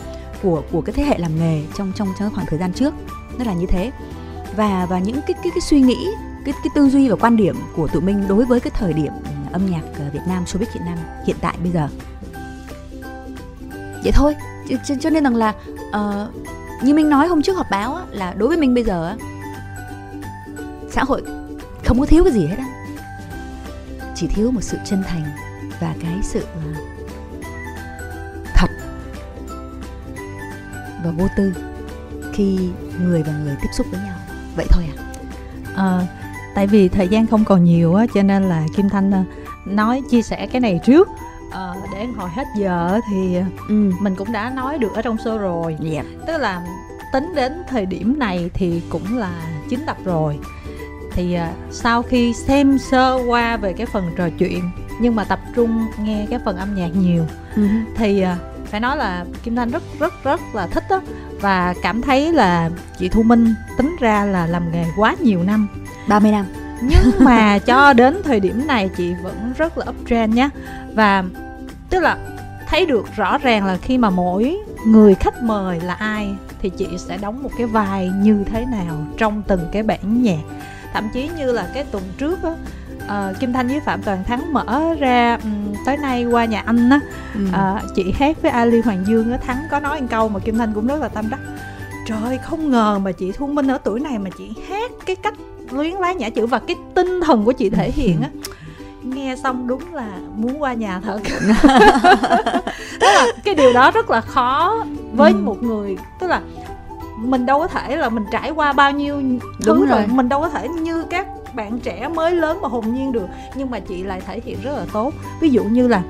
của 0.43 0.63
của 0.73 0.81
cái 0.81 0.93
thế 0.93 1.03
hệ 1.03 1.19
làm 1.19 1.39
nghề 1.39 1.63
trong 1.77 1.93
trong 1.97 2.09
trong 2.19 2.35
khoảng 2.35 2.47
thời 2.47 2.59
gian 2.59 2.73
trước. 2.73 2.95
Nó 3.39 3.45
là 3.45 3.53
như 3.53 3.67
thế. 3.67 3.91
Và 4.57 4.87
và 4.91 4.99
những 4.99 5.21
cái 5.27 5.35
cái 5.43 5.51
cái 5.55 5.61
suy 5.61 5.81
nghĩ 5.81 6.09
cái 6.45 6.55
cái 6.63 6.71
tư 6.75 6.89
duy 6.89 7.09
và 7.09 7.17
quan 7.17 7.37
điểm 7.37 7.57
của 7.77 7.89
tụi 7.89 8.03
mình 8.03 8.29
đối 8.29 8.45
với 8.45 8.61
cái 8.61 8.71
thời 8.75 8.93
điểm 8.93 9.13
âm 9.53 9.67
nhạc 9.67 9.83
Việt 10.13 10.23
Nam 10.29 10.45
showbiz 10.45 10.67
Việt 10.75 10.85
Nam 10.87 10.99
hiện 11.27 11.37
tại 11.41 11.55
bây 11.63 11.73
giờ. 11.73 11.89
Vậy 14.03 14.13
thôi 14.13 14.35
cho, 14.69 14.95
cho 15.01 15.11
nên 15.11 15.25
rằng 15.25 15.37
là 15.37 15.55
uh, 15.89 16.85
như 16.85 16.95
mình 16.95 17.11
nói 17.11 17.29
hôm 17.29 17.43
trước 17.43 17.57
họp 17.57 17.71
báo 17.71 17.95
á, 17.95 18.05
là 18.11 18.35
đối 18.37 18.49
với 18.49 18.59
mình 18.59 18.75
bây 18.75 18.85
giờ 18.85 19.07
á, 19.07 19.17
xã 20.91 21.05
hội 21.05 21.23
không 21.85 22.01
có 22.01 22.07
thiếu 22.07 22.25
cái 22.25 22.33
gì 22.33 22.47
hết 22.47 22.57
á. 22.59 22.67
Chỉ 24.15 24.27
thiếu 24.27 24.51
một 24.51 24.61
sự 24.63 24.79
chân 24.85 25.03
thành 25.07 25.23
và 25.81 25.95
cái 26.03 26.19
sự 26.23 26.41
uh, 26.41 26.77
thật 28.55 28.71
và 31.05 31.11
vô 31.11 31.27
tư 31.37 31.53
khi 32.33 32.71
người 33.03 33.23
và 33.23 33.33
người 33.33 33.57
tiếp 33.63 33.69
xúc 33.73 33.87
với 33.91 34.01
nhau. 34.01 34.17
Vậy 34.57 34.67
thôi 34.71 34.85
à, 34.97 35.85
à 35.85 36.07
tại 36.55 36.67
vì 36.67 36.89
thời 36.89 37.09
gian 37.09 37.27
không 37.27 37.45
còn 37.45 37.65
nhiều 37.65 37.95
á 37.95 38.07
cho 38.15 38.23
nên 38.23 38.49
là 38.49 38.67
kim 38.77 38.89
thanh 38.89 39.25
nói 39.67 40.03
chia 40.11 40.23
sẻ 40.23 40.47
cái 40.47 40.61
này 40.61 40.81
trước 40.85 41.09
à, 41.51 41.75
để 41.93 42.07
hồi 42.17 42.31
hết 42.31 42.45
giờ 42.57 43.01
thì 43.11 43.37
ừ. 43.69 43.93
mình 44.01 44.15
cũng 44.17 44.33
đã 44.33 44.51
nói 44.51 44.79
được 44.79 44.95
ở 44.95 45.03
trong 45.03 45.17
show 45.17 45.39
rồi 45.39 45.77
yeah. 45.93 46.07
tức 46.27 46.39
là 46.39 46.63
tính 47.13 47.33
đến 47.35 47.63
thời 47.69 47.87
điểm 47.87 48.19
này 48.19 48.51
thì 48.55 48.83
cũng 48.89 49.19
là 49.19 49.33
chín 49.69 49.81
tập 49.87 49.97
rồi 50.05 50.39
thì 51.13 51.35
à, 51.35 51.53
sau 51.71 52.03
khi 52.03 52.33
xem 52.33 52.79
sơ 52.79 53.19
qua 53.27 53.57
về 53.57 53.73
cái 53.73 53.87
phần 53.87 54.11
trò 54.17 54.29
chuyện 54.39 54.71
nhưng 55.01 55.17
mà 55.17 55.25
tập 55.25 55.41
trung 55.55 55.87
nghe 55.99 56.27
cái 56.31 56.39
phần 56.45 56.57
âm 56.57 56.75
nhạc 56.75 56.91
nhiều 56.97 57.25
uh-huh. 57.57 57.85
thì 57.97 58.21
à, 58.21 58.37
phải 58.65 58.81
nói 58.81 58.97
là 58.97 59.25
kim 59.43 59.57
thanh 59.57 59.71
rất 59.71 59.83
rất 59.99 60.25
rất 60.25 60.41
là 60.55 60.67
thích 60.67 60.85
đó 60.91 61.01
và 61.41 61.75
cảm 61.83 62.03
thấy 62.03 62.33
là 62.33 62.71
chị 62.99 63.09
thu 63.09 63.23
minh 63.23 63.55
tính 63.79 63.97
ra 64.01 64.25
là 64.25 64.47
làm 64.47 64.73
nghề 64.73 64.85
quá 64.97 65.17
nhiều 65.21 65.43
năm 65.43 65.69
30 66.09 66.31
năm 66.31 66.47
nhưng 66.83 67.13
mà 67.25 67.59
cho 67.59 67.93
đến 67.93 68.21
thời 68.25 68.41
điểm 68.41 68.67
này 68.67 68.91
chị 68.97 69.15
vẫn 69.23 69.53
rất 69.59 69.79
là 69.79 69.85
uptrend 69.89 70.35
nhé 70.35 70.49
và 70.95 71.25
tức 71.91 72.01
là 72.01 72.17
thấy 72.69 72.87
được 72.87 73.07
rõ 73.17 73.39
ràng 73.39 73.67
là 73.67 73.77
khi 73.77 73.99
mà 73.99 74.11
mỗi 74.11 74.57
người 74.87 75.15
khách 75.15 75.43
mời 75.43 75.81
là 75.81 75.95
ai 75.95 76.35
thì 76.63 76.71
chị 76.71 76.89
sẽ 76.99 77.17
đóng 77.17 77.43
một 77.43 77.51
cái 77.59 77.67
vai 77.67 78.11
như 78.23 78.45
thế 78.53 78.65
nào 78.65 79.07
trong 79.19 79.43
từng 79.43 79.69
cái 79.73 79.83
bản 79.83 80.23
nhạc. 80.23 80.43
Thậm 80.93 81.09
chí 81.15 81.31
như 81.39 81.53
là 81.53 81.69
cái 81.75 81.85
tuần 81.85 82.03
trước 82.19 82.39
á 82.43 82.53
uh, 83.07 83.41
Kim 83.41 83.53
Thanh 83.53 83.69
với 83.69 83.81
Phạm 83.81 84.03
Toàn 84.03 84.25
Thắng 84.25 84.53
mở 84.53 84.95
ra 84.99 85.39
um, 85.43 85.75
tới 85.87 85.97
nay 85.97 86.25
qua 86.25 86.45
nhà 86.45 86.63
anh 86.67 86.91
á 86.91 87.01
ừ. 87.35 87.41
uh, 87.51 87.95
chị 87.95 88.15
hát 88.19 88.43
với 88.43 88.51
Ali 88.51 88.81
Hoàng 88.81 89.05
Dương 89.07 89.33
á 89.33 89.39
Thắng 89.39 89.63
có 89.71 89.81
nói 89.81 90.01
một 90.01 90.07
câu 90.11 90.29
mà 90.29 90.41
Kim 90.41 90.59
Thanh 90.59 90.73
cũng 90.73 90.87
rất 90.87 91.01
là 91.01 91.09
tâm 91.09 91.31
đắc. 91.31 91.41
Trời 92.07 92.39
không 92.39 92.71
ngờ 92.71 92.99
mà 92.99 93.13
chị 93.13 93.33
Thu 93.33 93.47
Minh 93.47 93.67
ở 93.67 93.79
tuổi 93.85 94.01
này 94.01 94.19
mà 94.19 94.31
chị 94.39 94.51
hát 94.69 94.91
cái 95.07 95.17
cách 95.17 95.35
luyến 95.71 95.95
lá 95.95 96.13
nhã 96.13 96.31
chữ 96.31 96.47
và 96.47 96.59
cái 96.59 96.77
tinh 96.95 97.21
thần 97.25 97.45
của 97.45 97.53
chị 97.53 97.71
thể 97.71 97.91
hiện 97.91 98.23
á 98.23 98.29
nghe 99.03 99.37
xong 99.37 99.67
đúng 99.67 99.95
là 99.95 100.09
muốn 100.37 100.63
qua 100.63 100.75
nhà 100.75 101.01
thật 101.05 101.21
tức 103.01 103.07
là 103.07 103.27
cái 103.45 103.55
điều 103.55 103.73
đó 103.73 103.91
rất 103.91 104.11
là 104.11 104.21
khó 104.21 104.85
với 105.13 105.33
ừ. 105.33 105.37
một 105.37 105.63
người 105.63 105.97
tức 106.21 106.27
là 106.27 106.41
mình 107.17 107.47
đâu 107.47 107.59
có 107.59 107.67
thể 107.67 107.97
là 107.97 108.09
mình 108.09 108.25
trải 108.33 108.51
qua 108.51 108.73
bao 108.73 108.93
nhiêu 108.93 109.21
thứ 109.41 109.67
đúng 109.67 109.79
rồi. 109.79 109.89
rồi 109.89 110.07
mình 110.07 110.29
đâu 110.29 110.41
có 110.41 110.49
thể 110.49 110.69
như 110.69 111.05
các 111.11 111.27
bạn 111.55 111.79
trẻ 111.79 112.09
mới 112.09 112.33
lớn 112.33 112.59
mà 112.63 112.69
hồn 112.69 112.95
nhiên 112.95 113.13
được 113.13 113.27
nhưng 113.55 113.71
mà 113.71 113.79
chị 113.79 114.03
lại 114.03 114.21
thể 114.27 114.41
hiện 114.45 114.59
rất 114.63 114.73
là 114.77 114.85
tốt 114.93 115.13
ví 115.41 115.51
dụ 115.51 115.65
như 115.65 115.89
là 115.89 116.03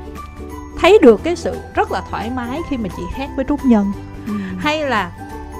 thấy 0.79 0.99
được 1.03 1.21
cái 1.23 1.37
sự 1.37 1.57
rất 1.75 1.93
là 1.93 2.03
thoải 2.11 2.31
mái 2.37 2.61
khi 2.71 2.77
mà 2.77 2.89
chị 2.97 3.03
hát 3.13 3.31
với 3.37 3.45
trúc 3.49 3.65
nhân 3.65 3.93
ừ. 4.27 4.33
hay 4.59 4.89
là 4.89 5.13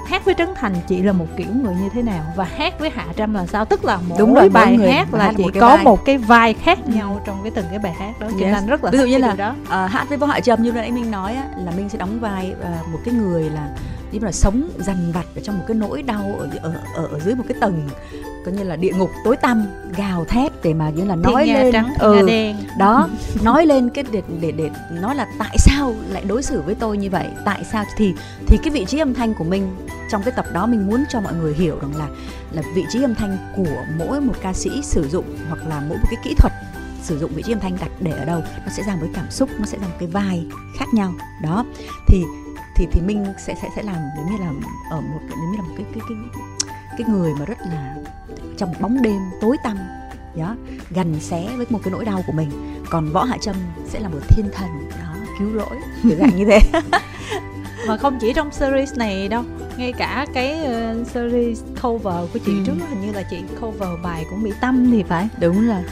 hát 0.07 0.25
với 0.25 0.35
trấn 0.37 0.49
thành 0.55 0.73
chị 0.87 1.01
là 1.01 1.11
một 1.11 1.25
kiểu 1.37 1.47
người 1.63 1.75
như 1.75 1.89
thế 1.93 2.01
nào 2.01 2.23
và 2.35 2.43
hát 2.43 2.79
với 2.79 2.89
hạ 2.89 3.05
trâm 3.17 3.33
là 3.33 3.45
sao 3.45 3.65
tức 3.65 3.85
là 3.85 3.99
mỗi 4.07 4.17
Đúng 4.19 4.33
rồi, 4.33 4.49
bài 4.49 4.77
người 4.77 4.91
hát 4.91 5.13
là 5.13 5.33
chị 5.37 5.43
một 5.43 5.49
có 5.59 5.75
vai. 5.75 5.83
một 5.83 6.05
cái 6.05 6.17
vai 6.17 6.53
khác 6.53 6.79
ừ. 6.85 6.91
nhau 6.93 7.21
trong 7.25 7.39
cái 7.43 7.51
từng 7.55 7.65
cái 7.69 7.79
bài 7.79 7.93
hát 7.99 8.19
đó 8.19 8.27
cho 8.39 8.45
yes. 8.45 8.53
nên 8.53 8.67
rất 8.67 8.83
là 8.83 8.91
ví 8.91 8.97
dụ 8.97 9.05
như 9.05 9.17
là 9.17 9.33
đó. 9.33 9.55
Uh, 9.61 9.91
hát 9.91 10.05
với 10.09 10.17
võ 10.17 10.27
hạ 10.27 10.39
trâm 10.39 10.63
như 10.63 10.71
nãy 10.71 10.91
minh 10.91 11.11
nói 11.11 11.35
á, 11.35 11.43
là 11.65 11.71
minh 11.71 11.89
sẽ 11.89 11.97
đóng 11.97 12.19
vai 12.19 12.53
uh, 12.61 12.87
một 12.93 12.99
cái 13.05 13.13
người 13.13 13.49
là 13.49 13.69
nhưng 14.11 14.21
mà 14.21 14.31
sống 14.31 14.69
dằn 14.77 15.11
vặt 15.13 15.25
ở 15.35 15.41
trong 15.43 15.57
một 15.57 15.63
cái 15.67 15.75
nỗi 15.75 16.03
đau 16.03 16.35
ở 16.39 16.49
ở 16.61 16.73
ở, 16.93 17.19
dưới 17.19 17.35
một 17.35 17.43
cái 17.47 17.57
tầng 17.61 17.89
coi 18.45 18.53
như 18.53 18.63
là 18.63 18.75
địa 18.75 18.91
ngục 18.97 19.09
tối 19.23 19.37
tăm 19.37 19.65
gào 19.97 20.25
thét 20.25 20.51
để 20.63 20.73
mà 20.73 20.89
như 20.89 21.05
là 21.05 21.15
nói 21.15 21.45
Thiên 21.45 21.53
lên 21.55 21.73
trắng, 21.73 21.93
ừ, 21.99 22.27
đen. 22.27 22.55
đó 22.79 23.09
nói 23.43 23.65
lên 23.65 23.89
cái 23.89 24.03
để, 24.11 24.21
để 24.41 24.51
để 24.51 24.69
nói 25.01 25.15
là 25.15 25.27
tại 25.39 25.55
sao 25.59 25.95
lại 26.09 26.23
đối 26.27 26.43
xử 26.43 26.61
với 26.61 26.75
tôi 26.75 26.97
như 26.97 27.09
vậy 27.09 27.27
tại 27.45 27.63
sao 27.71 27.83
thì 27.97 28.13
thì 28.47 28.57
cái 28.63 28.71
vị 28.71 28.85
trí 28.85 28.99
âm 28.99 29.13
thanh 29.13 29.33
của 29.33 29.43
mình 29.43 29.75
trong 30.11 30.23
cái 30.23 30.33
tập 30.35 30.45
đó 30.53 30.65
mình 30.65 30.87
muốn 30.87 31.03
cho 31.09 31.21
mọi 31.21 31.33
người 31.33 31.53
hiểu 31.53 31.79
rằng 31.81 31.95
là 31.95 32.07
là 32.51 32.61
vị 32.75 32.83
trí 32.89 33.03
âm 33.03 33.15
thanh 33.15 33.37
của 33.55 33.83
mỗi 33.97 34.21
một 34.21 34.33
ca 34.41 34.53
sĩ 34.53 34.69
sử 34.83 35.07
dụng 35.07 35.25
hoặc 35.49 35.67
là 35.67 35.79
mỗi 35.79 35.97
một 35.97 36.07
cái 36.11 36.19
kỹ 36.23 36.33
thuật 36.37 36.53
sử 37.03 37.19
dụng 37.19 37.31
vị 37.35 37.43
trí 37.45 37.53
âm 37.53 37.59
thanh 37.59 37.77
đặt 37.81 37.91
để 37.99 38.11
ở 38.11 38.25
đâu 38.25 38.41
nó 38.65 38.71
sẽ 38.71 38.83
ra 38.83 38.93
một 38.93 39.01
cái 39.01 39.11
cảm 39.13 39.31
xúc 39.31 39.49
nó 39.59 39.65
sẽ 39.65 39.77
ra 39.77 39.87
một 39.87 39.95
cái 39.99 40.09
vai 40.09 40.45
khác 40.79 40.85
nhau 40.93 41.13
đó 41.43 41.65
thì 42.07 42.23
thì 42.77 42.87
thì 42.91 43.01
minh 43.01 43.25
sẽ 43.37 43.55
sẽ 43.61 43.69
sẽ 43.75 43.83
làm 43.83 43.95
giống 44.17 44.31
như 44.31 44.37
là 44.37 44.51
ở 44.89 45.01
một 45.01 45.19
giống 45.29 45.51
như 45.51 45.57
là 45.57 45.63
một 45.63 45.73
cái 45.77 45.85
cái 45.93 46.01
cái 46.09 46.17
cái 46.97 47.07
người 47.09 47.33
mà 47.39 47.45
rất 47.45 47.57
là 47.61 47.95
trong 48.57 48.73
bóng 48.81 49.01
đêm 49.01 49.21
tối 49.41 49.57
tăm 49.63 49.77
đó 50.37 50.55
gần 50.89 51.19
xé 51.19 51.47
với 51.57 51.65
một 51.69 51.79
cái 51.83 51.91
nỗi 51.91 52.05
đau 52.05 52.23
của 52.27 52.33
mình. 52.33 52.49
Còn 52.89 53.09
võ 53.13 53.23
hạ 53.23 53.37
trâm 53.41 53.55
sẽ 53.85 53.99
là 53.99 54.09
một 54.09 54.19
thiên 54.27 54.49
thần 54.53 54.89
đó 54.89 55.13
cứu 55.39 55.47
rỗi 55.55 55.77
kiểu 56.03 56.17
dạng 56.19 56.35
như 56.37 56.45
thế. 56.45 56.59
Mà 57.87 57.97
không 57.97 58.17
chỉ 58.21 58.33
trong 58.33 58.51
series 58.51 58.93
này 58.97 59.27
đâu 59.27 59.43
ngay 59.77 59.93
cả 59.93 60.25
cái 60.33 60.59
uh, 60.61 61.07
series 61.07 61.61
cover 61.81 62.15
của 62.33 62.39
chị 62.45 62.51
ừ. 62.51 62.63
trước 62.65 62.73
hình 62.89 63.01
như 63.01 63.11
là 63.11 63.23
chị 63.23 63.37
cover 63.61 63.89
bài 64.03 64.25
của 64.29 64.35
mỹ 64.35 64.51
tâm 64.61 64.91
thì 64.91 65.03
phải. 65.03 65.27
Đúng 65.39 65.67
rồi 65.67 65.83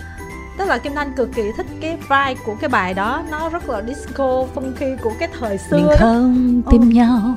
tức 0.58 0.66
là 0.66 0.78
kim 0.78 0.96
thanh 0.96 1.14
cực 1.14 1.30
kỳ 1.36 1.44
thích 1.58 1.66
cái 1.82 1.96
vibe 1.96 2.42
của 2.46 2.56
cái 2.62 2.70
bài 2.70 2.94
đó. 2.94 3.24
Nó 3.32 3.50
rất 3.50 3.70
là 3.70 3.82
disco 3.88 4.46
funky 4.56 4.98
của 5.04 5.12
cái 5.20 5.30
thời 5.40 5.58
xưa 5.58 5.78
mình 5.78 5.88
không 6.00 6.62
đó. 6.66 6.72
tìm 6.72 6.82
oh. 6.82 6.94
nhau 6.94 7.36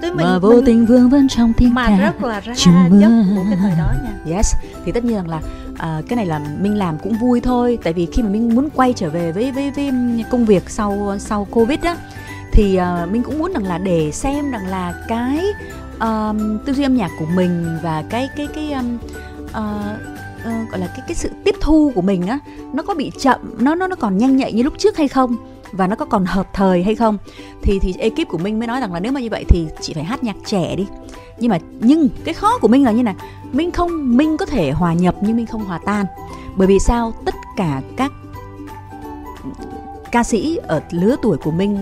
mình, 0.00 0.26
mà 0.26 0.38
vô 0.38 0.50
mình, 0.50 0.64
tình 0.64 0.86
vương 0.86 1.08
vấn 1.08 1.28
trong 1.28 1.52
tiếng 1.52 1.74
mà 1.74 1.96
rất 1.98 2.24
là 2.24 2.40
ra 2.40 2.54
nhất 2.90 3.10
của 3.36 3.42
cái 3.50 3.58
thời 3.60 3.72
đó 3.78 3.92
nha. 4.04 4.36
Yes. 4.36 4.54
Thì 4.84 4.92
tất 4.92 5.04
nhiên 5.04 5.28
là 5.28 5.36
uh, 5.72 6.08
cái 6.08 6.16
này 6.16 6.26
là 6.26 6.38
minh 6.38 6.78
làm 6.78 6.98
cũng 6.98 7.12
vui 7.12 7.40
thôi. 7.40 7.78
Tại 7.84 7.92
vì 7.92 8.06
khi 8.12 8.22
mà 8.22 8.28
minh 8.28 8.54
muốn 8.54 8.70
quay 8.70 8.92
trở 8.92 9.10
về 9.10 9.32
với 9.32 9.52
với, 9.52 9.70
với 9.70 9.92
công 10.30 10.44
việc 10.44 10.70
sau 10.70 11.16
sau 11.18 11.46
covid 11.50 11.80
á 11.82 11.96
thì 12.52 12.78
uh, 13.04 13.12
minh 13.12 13.22
cũng 13.22 13.38
muốn 13.38 13.52
rằng 13.52 13.64
là 13.64 13.78
để 13.78 14.10
xem 14.12 14.50
rằng 14.50 14.66
là 14.66 14.94
cái 15.08 15.44
um, 16.00 16.58
tư 16.58 16.72
duy 16.72 16.84
âm 16.84 16.96
nhạc 16.96 17.10
của 17.18 17.26
mình 17.34 17.78
và 17.82 18.02
cái 18.10 18.28
cái 18.36 18.46
cái 18.54 18.72
um, 18.72 18.98
uh, 19.44 20.13
uh, 20.46 20.70
gọi 20.70 20.80
là 20.80 20.86
cái 20.86 21.00
cái 21.08 21.14
sự 21.14 21.30
tiếp 21.44 21.54
thu 21.60 21.92
của 21.94 22.02
mình 22.02 22.26
á 22.26 22.38
nó 22.72 22.82
có 22.82 22.94
bị 22.94 23.12
chậm 23.18 23.40
nó 23.58 23.74
nó 23.74 23.86
nó 23.86 23.96
còn 23.96 24.18
nhanh 24.18 24.36
nhạy 24.36 24.52
như 24.52 24.62
lúc 24.62 24.74
trước 24.78 24.96
hay 24.96 25.08
không? 25.08 25.36
Và 25.72 25.86
nó 25.86 25.96
có 25.96 26.04
còn 26.04 26.24
hợp 26.24 26.48
thời 26.52 26.82
hay 26.82 26.94
không? 26.94 27.18
Thì 27.62 27.78
thì 27.78 27.94
ekip 27.98 28.28
của 28.28 28.38
mình 28.38 28.58
mới 28.58 28.68
nói 28.68 28.80
rằng 28.80 28.92
là 28.92 29.00
nếu 29.00 29.12
mà 29.12 29.20
như 29.20 29.28
vậy 29.30 29.44
thì 29.48 29.66
chị 29.80 29.94
phải 29.94 30.04
hát 30.04 30.24
nhạc 30.24 30.36
trẻ 30.46 30.76
đi. 30.76 30.86
Nhưng 31.38 31.50
mà 31.50 31.58
nhưng 31.80 32.08
cái 32.24 32.34
khó 32.34 32.58
của 32.58 32.68
mình 32.68 32.84
là 32.84 32.92
như 32.92 33.02
này 33.02 33.14
minh 33.52 33.70
không 33.70 34.16
minh 34.16 34.36
có 34.36 34.46
thể 34.46 34.70
hòa 34.70 34.92
nhập 34.94 35.14
nhưng 35.20 35.36
minh 35.36 35.46
không 35.46 35.64
hòa 35.64 35.80
tan. 35.84 36.06
Bởi 36.56 36.68
vì 36.68 36.78
sao? 36.78 37.12
Tất 37.24 37.34
cả 37.56 37.82
các 37.96 38.12
ca 40.12 40.24
sĩ 40.24 40.58
ở 40.62 40.82
lứa 40.90 41.16
tuổi 41.22 41.36
của 41.36 41.50
mình 41.50 41.78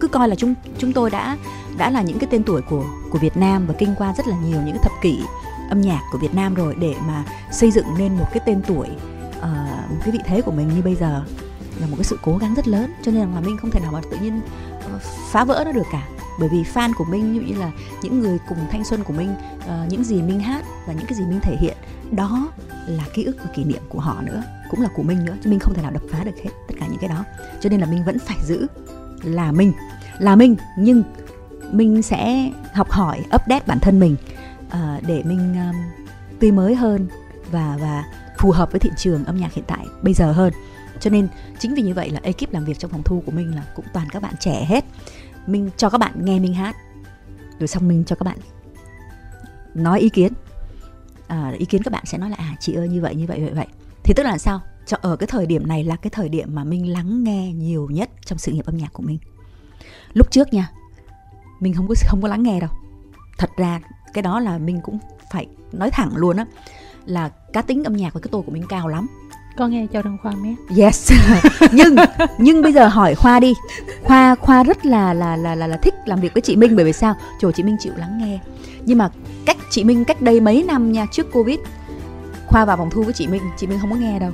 cứ 0.00 0.08
coi 0.08 0.28
là 0.28 0.34
chúng 0.34 0.54
chúng 0.78 0.92
tôi 0.92 1.10
đã 1.10 1.36
đã 1.78 1.90
là 1.90 2.02
những 2.02 2.18
cái 2.18 2.28
tên 2.30 2.42
tuổi 2.42 2.62
của 2.62 2.84
của 3.10 3.18
Việt 3.18 3.36
Nam 3.36 3.66
và 3.66 3.74
kinh 3.78 3.94
qua 3.98 4.14
rất 4.16 4.28
là 4.28 4.36
nhiều 4.44 4.58
những 4.64 4.74
cái 4.74 4.82
thập 4.82 4.92
kỷ 5.02 5.18
âm 5.70 5.80
nhạc 5.80 6.00
của 6.12 6.18
Việt 6.18 6.34
Nam 6.34 6.54
rồi 6.54 6.74
để 6.80 6.94
mà 7.06 7.24
xây 7.52 7.70
dựng 7.70 7.86
nên 7.98 8.14
một 8.14 8.26
cái 8.32 8.40
tên 8.46 8.62
tuổi 8.66 8.88
uh, 9.38 9.90
một 9.90 10.00
cái 10.04 10.10
vị 10.10 10.18
thế 10.24 10.40
của 10.40 10.52
mình 10.52 10.68
như 10.68 10.82
bây 10.82 10.94
giờ 10.94 11.24
là 11.80 11.86
một 11.86 11.96
cái 11.96 12.04
sự 12.04 12.18
cố 12.22 12.38
gắng 12.38 12.54
rất 12.54 12.68
lớn. 12.68 12.92
Cho 13.02 13.12
nên 13.12 13.34
là 13.34 13.40
mình 13.40 13.56
không 13.56 13.70
thể 13.70 13.80
nào 13.80 13.92
mà 13.92 14.00
tự 14.10 14.16
nhiên 14.22 14.40
uh, 14.94 15.02
phá 15.30 15.44
vỡ 15.44 15.62
nó 15.66 15.72
được 15.72 15.86
cả. 15.92 16.08
Bởi 16.40 16.48
vì 16.48 16.62
fan 16.62 16.92
của 16.98 17.04
mình 17.04 17.46
như 17.46 17.54
là 17.60 17.70
những 18.02 18.20
người 18.20 18.38
cùng 18.48 18.58
thanh 18.70 18.84
xuân 18.84 19.04
của 19.04 19.12
mình 19.12 19.34
uh, 19.58 19.66
ờ, 19.66 19.86
những 19.90 20.04
gì 20.04 20.22
mình 20.22 20.40
hát 20.40 20.64
và 20.86 20.92
những 20.92 21.06
cái 21.06 21.18
gì 21.18 21.24
mình 21.24 21.40
thể 21.42 21.56
hiện 21.60 21.76
đó 22.10 22.48
là 22.86 23.04
ký 23.14 23.24
ức 23.24 23.36
và 23.44 23.50
kỷ 23.54 23.64
niệm 23.64 23.82
của 23.88 24.00
họ 24.00 24.22
nữa 24.22 24.42
cũng 24.70 24.80
là 24.80 24.88
của 24.94 25.02
mình 25.02 25.24
nữa. 25.24 25.36
Chứ 25.44 25.50
mình 25.50 25.58
không 25.58 25.74
thể 25.74 25.82
nào 25.82 25.90
đập 25.90 26.02
phá 26.10 26.24
được 26.24 26.36
hết 26.44 26.50
tất 26.68 26.74
cả 26.80 26.86
những 26.86 26.98
cái 26.98 27.08
đó. 27.08 27.24
Cho 27.60 27.70
nên 27.70 27.80
là 27.80 27.86
mình 27.86 28.04
vẫn 28.04 28.18
phải 28.18 28.36
giữ 28.44 28.66
là 29.22 29.52
mình 29.52 29.72
là 30.18 30.36
mình 30.36 30.56
nhưng 30.78 31.02
mình 31.72 32.02
sẽ 32.02 32.50
học 32.74 32.90
hỏi 32.90 33.18
update 33.34 33.62
bản 33.66 33.78
thân 33.80 34.00
mình 34.00 34.16
uh, 34.76 35.02
để 35.06 35.22
mình 35.22 35.54
um, 35.54 35.76
tươi 36.40 36.52
mới 36.52 36.74
hơn 36.74 37.08
và 37.50 37.76
và 37.80 38.04
phù 38.38 38.50
hợp 38.50 38.72
với 38.72 38.80
thị 38.80 38.90
trường 38.96 39.24
âm 39.24 39.36
nhạc 39.36 39.52
hiện 39.52 39.64
tại 39.68 39.86
bây 40.02 40.14
giờ 40.14 40.32
hơn. 40.32 40.52
Cho 41.00 41.10
nên 41.10 41.28
chính 41.58 41.74
vì 41.74 41.82
như 41.82 41.94
vậy 41.94 42.10
là 42.10 42.20
ekip 42.22 42.52
làm 42.52 42.64
việc 42.64 42.78
trong 42.78 42.90
phòng 42.90 43.02
thu 43.02 43.22
của 43.26 43.32
mình 43.32 43.54
là 43.54 43.62
cũng 43.76 43.84
toàn 43.92 44.08
các 44.10 44.22
bạn 44.22 44.34
trẻ 44.40 44.64
hết. 44.64 44.84
Mình 45.46 45.70
cho 45.76 45.90
các 45.90 45.98
bạn 45.98 46.24
nghe 46.24 46.38
mình 46.38 46.54
hát 46.54 46.76
rồi 47.58 47.68
xong 47.68 47.88
mình 47.88 48.04
cho 48.04 48.16
các 48.16 48.24
bạn 48.24 48.38
nói 49.74 50.00
ý 50.00 50.08
kiến. 50.08 50.32
À, 51.28 51.52
ý 51.58 51.64
kiến 51.64 51.82
các 51.82 51.92
bạn 51.92 52.06
sẽ 52.06 52.18
nói 52.18 52.30
là 52.30 52.36
à 52.36 52.56
chị 52.60 52.74
ơi 52.74 52.88
như 52.88 53.00
vậy 53.00 53.14
như 53.14 53.26
vậy 53.26 53.40
vậy 53.40 53.52
vậy. 53.54 53.66
Thì 54.04 54.14
tức 54.16 54.22
là 54.22 54.38
sao? 54.38 54.60
Cho 54.86 54.96
ở 55.00 55.16
cái 55.16 55.26
thời 55.26 55.46
điểm 55.46 55.66
này 55.66 55.84
là 55.84 55.96
cái 55.96 56.10
thời 56.10 56.28
điểm 56.28 56.54
mà 56.54 56.64
mình 56.64 56.92
lắng 56.92 57.24
nghe 57.24 57.52
nhiều 57.52 57.88
nhất 57.90 58.10
trong 58.24 58.38
sự 58.38 58.52
nghiệp 58.52 58.66
âm 58.66 58.76
nhạc 58.76 58.92
của 58.92 59.02
mình. 59.02 59.18
Lúc 60.12 60.30
trước 60.30 60.52
nha 60.52 60.70
mình 61.60 61.74
không 61.74 61.88
có 61.88 61.94
không 62.08 62.22
có 62.22 62.28
lắng 62.28 62.42
nghe 62.42 62.60
đâu. 62.60 62.70
Thật 63.38 63.50
ra 63.56 63.80
cái 64.16 64.22
đó 64.22 64.40
là 64.40 64.58
mình 64.58 64.80
cũng 64.82 64.98
phải 65.30 65.46
nói 65.72 65.90
thẳng 65.90 66.16
luôn 66.16 66.36
á 66.36 66.44
là 67.06 67.30
cá 67.52 67.62
tính 67.62 67.84
âm 67.84 67.96
nhạc 67.96 68.14
và 68.14 68.20
cái 68.20 68.28
tôi 68.32 68.42
của 68.42 68.52
mình 68.52 68.64
cao 68.68 68.88
lắm. 68.88 69.06
Con 69.56 69.70
nghe 69.70 69.86
cho 69.92 70.02
đăng 70.02 70.18
khoa 70.22 70.32
mé 70.32 70.54
yes. 70.76 71.12
Nhưng 71.72 71.96
nhưng 72.38 72.62
bây 72.62 72.72
giờ 72.72 72.88
hỏi 72.88 73.14
khoa 73.14 73.40
đi. 73.40 73.54
Khoa 74.02 74.34
khoa 74.34 74.62
rất 74.62 74.86
là 74.86 75.14
là 75.14 75.36
là 75.36 75.54
là, 75.54 75.66
là 75.66 75.76
thích 75.76 75.94
làm 76.06 76.20
việc 76.20 76.34
với 76.34 76.40
chị 76.40 76.56
minh 76.56 76.76
bởi 76.76 76.84
vì 76.84 76.92
sao? 76.92 77.14
Trời 77.40 77.52
chị 77.52 77.62
minh 77.62 77.76
chịu 77.80 77.92
lắng 77.96 78.18
nghe. 78.18 78.38
Nhưng 78.84 78.98
mà 78.98 79.10
cách 79.46 79.56
chị 79.70 79.84
minh 79.84 80.04
cách 80.04 80.22
đây 80.22 80.40
mấy 80.40 80.62
năm 80.62 80.92
nha 80.92 81.06
trước 81.12 81.32
covid 81.32 81.58
khoa 82.46 82.64
vào 82.64 82.76
phòng 82.76 82.90
thu 82.90 83.02
với 83.02 83.12
chị 83.12 83.26
minh 83.26 83.42
chị 83.56 83.66
minh 83.66 83.78
không 83.80 83.90
có 83.90 83.96
nghe 83.96 84.18
đâu. 84.18 84.30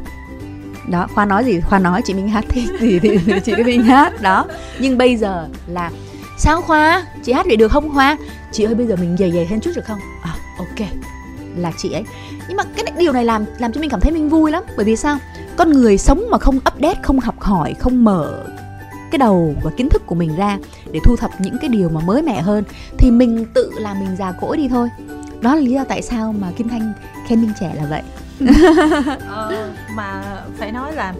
Đó 0.88 1.06
khoa 1.14 1.24
nói 1.24 1.44
gì? 1.44 1.60
Khoa 1.60 1.78
nói 1.78 2.02
chị 2.04 2.14
minh 2.14 2.28
hát 2.28 2.44
thích 2.48 2.68
gì 2.80 2.98
thì, 2.98 3.18
thì 3.26 3.40
chị 3.44 3.54
minh 3.64 3.82
hát 3.82 4.22
đó. 4.22 4.46
Nhưng 4.78 4.98
bây 4.98 5.16
giờ 5.16 5.48
là 5.66 5.90
sao 6.42 6.62
khoa 6.62 7.06
chị 7.22 7.32
hát 7.32 7.46
vậy 7.46 7.56
được 7.56 7.68
không 7.68 7.94
khoa? 7.94 8.16
Chị 8.52 8.64
ơi 8.64 8.74
bây 8.74 8.86
giờ 8.86 8.96
mình 8.96 9.16
dày 9.18 9.32
dày 9.32 9.46
thêm 9.50 9.60
chút 9.60 9.70
được 9.76 9.84
không? 9.84 9.98
À 10.22 10.34
ok 10.58 10.88
là 11.56 11.72
chị 11.76 11.92
ấy. 11.92 12.04
Nhưng 12.48 12.56
mà 12.56 12.64
cái 12.76 12.84
điều 12.98 13.12
này 13.12 13.24
làm 13.24 13.44
làm 13.58 13.72
cho 13.72 13.80
mình 13.80 13.90
cảm 13.90 14.00
thấy 14.00 14.12
mình 14.12 14.28
vui 14.28 14.50
lắm. 14.50 14.62
Bởi 14.76 14.86
vì 14.86 14.96
sao? 14.96 15.18
Con 15.56 15.72
người 15.72 15.98
sống 15.98 16.24
mà 16.30 16.38
không 16.38 16.56
update 16.56 17.00
không 17.02 17.20
học 17.20 17.40
hỏi 17.40 17.74
không 17.78 18.04
mở 18.04 18.44
cái 19.10 19.18
đầu 19.18 19.54
và 19.62 19.70
kiến 19.76 19.88
thức 19.88 20.02
của 20.06 20.14
mình 20.14 20.36
ra 20.36 20.58
để 20.92 21.00
thu 21.04 21.16
thập 21.16 21.30
những 21.38 21.58
cái 21.60 21.68
điều 21.68 21.88
mà 21.88 22.00
mới 22.00 22.22
mẻ 22.22 22.40
hơn 22.40 22.64
thì 22.98 23.10
mình 23.10 23.46
tự 23.54 23.70
làm 23.76 24.00
mình 24.00 24.16
già 24.16 24.32
cỗi 24.40 24.56
đi 24.56 24.68
thôi. 24.68 24.88
Đó 25.40 25.54
là 25.54 25.60
lý 25.60 25.70
do 25.70 25.84
tại 25.84 26.02
sao 26.02 26.34
mà 26.38 26.48
kim 26.56 26.68
thanh 26.68 26.92
khen 27.28 27.40
minh 27.40 27.52
trẻ 27.60 27.72
là 27.76 27.84
vậy. 27.90 28.02
Ờ, 29.28 29.70
mà 29.94 30.22
phải 30.58 30.72
nói 30.72 30.92
là 30.92 31.14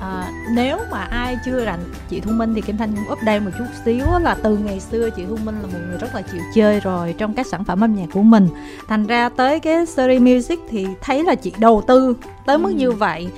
à, 0.00 0.30
nếu 0.54 0.78
mà 0.90 0.98
ai 0.98 1.36
chưa 1.44 1.64
rành 1.64 1.80
chị 2.08 2.20
thu 2.20 2.32
minh 2.32 2.54
thì 2.54 2.60
kim 2.60 2.76
thanh 2.76 2.96
cũng 2.96 3.12
update 3.12 3.40
một 3.40 3.50
chút 3.58 3.64
xíu 3.84 4.06
là 4.22 4.34
từ 4.42 4.56
ngày 4.56 4.80
xưa 4.80 5.10
chị 5.16 5.22
thu 5.28 5.36
minh 5.44 5.54
là 5.60 5.66
một 5.66 5.78
người 5.88 5.98
rất 5.98 6.14
là 6.14 6.22
chịu 6.22 6.40
chơi 6.54 6.80
rồi 6.80 7.14
trong 7.18 7.34
các 7.34 7.46
sản 7.46 7.64
phẩm 7.64 7.80
âm 7.80 7.94
nhạc 7.94 8.06
của 8.12 8.22
mình 8.22 8.48
thành 8.88 9.06
ra 9.06 9.28
tới 9.28 9.60
cái 9.60 9.86
series 9.86 10.22
music 10.22 10.58
thì 10.68 10.86
thấy 11.00 11.24
là 11.24 11.34
chị 11.34 11.52
đầu 11.58 11.82
tư 11.86 12.16
tới 12.46 12.58
mức 12.58 12.70
ừ. 12.70 12.74
như 12.74 12.92
vậy 12.92 13.28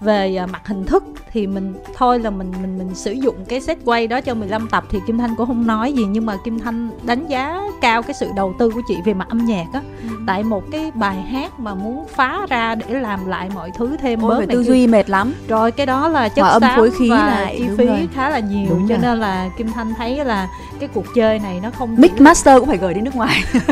về 0.00 0.36
à, 0.36 0.46
mặt 0.46 0.66
hình 0.66 0.84
thức 0.86 1.04
thì 1.32 1.46
mình 1.46 1.74
thôi 1.96 2.18
là 2.18 2.30
mình 2.30 2.52
mình 2.62 2.78
mình 2.78 2.94
sử 2.94 3.12
dụng 3.12 3.34
cái 3.48 3.60
set 3.60 3.78
quay 3.84 4.06
đó 4.06 4.20
cho 4.20 4.34
15 4.34 4.68
tập 4.70 4.84
thì 4.90 4.98
Kim 5.06 5.18
Thanh 5.18 5.36
cũng 5.36 5.46
không 5.46 5.66
nói 5.66 5.92
gì 5.92 6.04
nhưng 6.04 6.26
mà 6.26 6.36
Kim 6.44 6.58
Thanh 6.58 6.90
đánh 7.02 7.26
giá 7.26 7.60
cao 7.80 8.02
cái 8.02 8.14
sự 8.14 8.30
đầu 8.36 8.54
tư 8.58 8.70
của 8.70 8.80
chị 8.88 8.94
về 9.04 9.14
mặt 9.14 9.28
âm 9.28 9.44
nhạc 9.44 9.66
á 9.72 9.80
ừ. 10.02 10.08
tại 10.26 10.42
một 10.42 10.64
cái 10.72 10.90
bài 10.94 11.16
hát 11.16 11.60
mà 11.60 11.74
muốn 11.74 12.04
phá 12.14 12.46
ra 12.48 12.74
để 12.74 13.00
làm 13.00 13.26
lại 13.26 13.50
mọi 13.54 13.70
thứ 13.76 13.96
thêm 14.02 14.22
Ôi, 14.22 14.40
bớt 14.40 14.52
tư 14.52 14.64
duy 14.64 14.86
mệt 14.86 15.10
lắm 15.10 15.34
rồi 15.48 15.72
cái 15.72 15.86
đó 15.86 16.08
là 16.08 16.28
chất 16.28 16.42
âm 16.42 16.62
phối 16.76 16.90
khí 16.90 17.10
và 17.10 17.16
lại 17.16 17.56
chi 17.58 17.64
phí 17.78 17.86
rồi. 17.86 18.08
khá 18.14 18.30
là 18.30 18.38
nhiều 18.38 18.70
đúng 18.70 18.88
cho 18.88 18.94
rồi. 18.94 19.02
nên 19.02 19.18
là 19.18 19.50
Kim 19.56 19.72
Thanh 19.72 19.94
thấy 19.94 20.24
là 20.24 20.48
cái 20.80 20.88
cuộc 20.94 21.04
chơi 21.14 21.38
này 21.38 21.60
nó 21.62 21.70
không 21.70 21.94
mix 21.98 22.10
master 22.18 22.58
cũng 22.58 22.68
phải 22.68 22.78
gửi 22.78 22.94
đi 22.94 23.00
nước 23.00 23.14
ngoài 23.14 23.44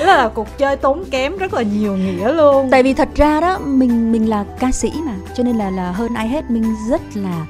đó 0.00 0.06
là 0.06 0.28
cuộc 0.34 0.58
chơi 0.58 0.76
tốn 0.76 1.04
kém 1.10 1.38
rất 1.38 1.54
là 1.54 1.62
nhiều 1.62 1.96
nghĩa 1.96 2.32
luôn 2.32 2.68
tại 2.70 2.82
vì 2.82 2.94
thật 2.94 3.08
ra 3.14 3.40
đó 3.40 3.58
mình 3.66 4.12
mình 4.12 4.28
là 4.30 4.44
ca 4.58 4.72
sĩ 4.72 4.92
mà 5.06 5.12
cho 5.34 5.42
nên 5.42 5.56
là 5.56 5.70
là 5.70 5.92
hơn 5.92 6.14
ai 6.14 6.28
hết 6.28 6.50
mình 6.50 6.74
rất 6.88 7.00
là 7.14 7.46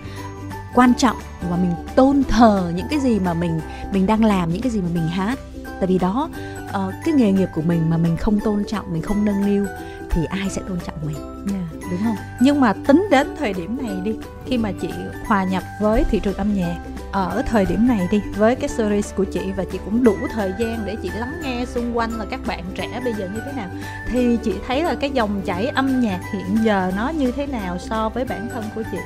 quan 0.74 0.94
trọng 0.94 1.16
và 1.50 1.56
mình 1.56 1.72
tôn 1.96 2.22
thờ 2.28 2.72
những 2.76 2.86
cái 2.90 3.00
gì 3.00 3.18
mà 3.18 3.34
mình 3.34 3.60
mình 3.92 4.06
đang 4.06 4.24
làm 4.24 4.52
những 4.52 4.62
cái 4.62 4.72
gì 4.72 4.80
mà 4.80 4.88
mình 4.94 5.08
hát 5.08 5.38
tại 5.64 5.86
vì 5.86 5.98
đó 5.98 6.30
uh, 6.64 6.94
cái 7.04 7.14
nghề 7.14 7.32
nghiệp 7.32 7.48
của 7.54 7.62
mình 7.62 7.90
mà 7.90 7.96
mình 7.96 8.16
không 8.16 8.40
tôn 8.40 8.64
trọng 8.64 8.92
mình 8.92 9.02
không 9.02 9.24
nâng 9.24 9.46
niu 9.46 9.66
thì 10.10 10.24
ai 10.24 10.50
sẽ 10.50 10.62
tôn 10.68 10.78
trọng 10.86 10.96
mình 11.06 11.16
yeah. 11.16 11.64
Dạ. 11.72 11.88
đúng 11.90 12.00
không 12.04 12.16
nhưng 12.40 12.60
mà 12.60 12.72
tính 12.86 13.08
đến 13.10 13.26
thời 13.38 13.52
điểm 13.52 13.78
này 13.82 13.96
đi 14.04 14.12
khi 14.46 14.58
mà 14.58 14.72
chị 14.80 14.88
hòa 15.26 15.44
nhập 15.44 15.62
với 15.80 16.04
thị 16.10 16.20
trường 16.22 16.34
âm 16.34 16.54
nhạc 16.54 16.78
ở 17.12 17.42
thời 17.46 17.66
điểm 17.66 17.88
này 17.88 18.08
đi 18.10 18.22
với 18.36 18.54
cái 18.54 18.68
series 18.68 19.14
của 19.14 19.24
chị 19.24 19.52
và 19.56 19.64
chị 19.72 19.78
cũng 19.84 20.04
đủ 20.04 20.16
thời 20.32 20.52
gian 20.58 20.82
để 20.86 20.96
chị 21.02 21.10
lắng 21.18 21.40
nghe 21.42 21.64
xung 21.66 21.96
quanh 21.96 22.18
là 22.18 22.24
các 22.30 22.40
bạn 22.46 22.64
trẻ 22.74 23.00
bây 23.04 23.12
giờ 23.12 23.28
như 23.34 23.40
thế 23.46 23.52
nào. 23.52 23.68
Thì 24.08 24.38
chị 24.42 24.54
thấy 24.66 24.82
là 24.82 24.94
cái 24.94 25.10
dòng 25.10 25.42
chảy 25.44 25.66
âm 25.66 26.00
nhạc 26.00 26.20
hiện 26.32 26.64
giờ 26.64 26.92
nó 26.96 27.08
như 27.08 27.32
thế 27.32 27.46
nào 27.46 27.78
so 27.78 28.08
với 28.08 28.24
bản 28.24 28.48
thân 28.52 28.64
của 28.74 28.82
chị? 28.92 28.98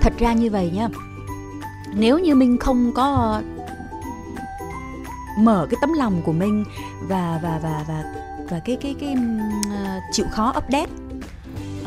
Thật 0.00 0.12
ra 0.18 0.32
như 0.32 0.50
vậy 0.50 0.70
nhá 0.74 0.88
nếu 1.94 2.18
như 2.18 2.34
mình 2.34 2.58
không 2.58 2.92
có 2.94 3.42
mở 5.38 5.66
cái 5.70 5.78
tấm 5.80 5.92
lòng 5.92 6.22
của 6.24 6.32
mình 6.32 6.64
và 7.08 7.40
và 7.42 7.60
và 7.62 7.84
và 7.88 8.04
và 8.50 8.58
cái 8.58 8.76
cái 8.80 8.94
cái 9.00 9.14
uh, 9.66 10.02
chịu 10.12 10.26
khó 10.30 10.54
update 10.58 10.90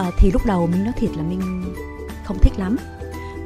uh, 0.08 0.14
thì 0.18 0.32
lúc 0.32 0.45
đầu 0.45 0.68
mình 0.68 0.84
nói 0.84 0.93
thiệt 0.97 1.10
là 1.18 1.24
mình 1.24 1.74
không 2.24 2.38
thích 2.41 2.54
lắm 2.58 2.78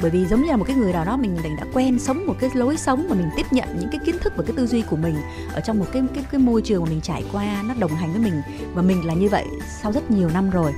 bởi 0.03 0.11
vì 0.11 0.25
giống 0.25 0.41
như 0.41 0.49
là 0.49 0.57
một 0.57 0.65
cái 0.67 0.75
người 0.75 0.93
nào 0.93 1.05
đó 1.05 1.17
mình 1.17 1.37
đã 1.57 1.65
quen 1.73 1.99
sống 1.99 2.27
một 2.27 2.35
cái 2.39 2.49
lối 2.53 2.77
sống 2.77 3.05
mà 3.09 3.15
mình 3.15 3.29
tiếp 3.35 3.45
nhận 3.51 3.79
những 3.79 3.89
cái 3.91 3.99
kiến 4.05 4.15
thức 4.19 4.33
và 4.35 4.43
cái 4.47 4.53
tư 4.57 4.67
duy 4.67 4.81
của 4.81 4.95
mình 4.95 5.15
ở 5.53 5.61
trong 5.61 5.79
một 5.79 5.85
cái 5.93 6.03
cái 6.15 6.23
cái 6.31 6.39
môi 6.39 6.61
trường 6.61 6.83
mà 6.83 6.89
mình 6.89 7.01
trải 7.01 7.23
qua 7.31 7.63
nó 7.67 7.73
đồng 7.79 7.95
hành 7.95 8.11
với 8.11 8.21
mình 8.21 8.41
và 8.73 8.81
mình 8.81 9.05
là 9.05 9.13
như 9.13 9.29
vậy 9.29 9.45
sau 9.81 9.91
rất 9.91 10.11
nhiều 10.11 10.29
năm 10.29 10.49
rồi 10.49 10.73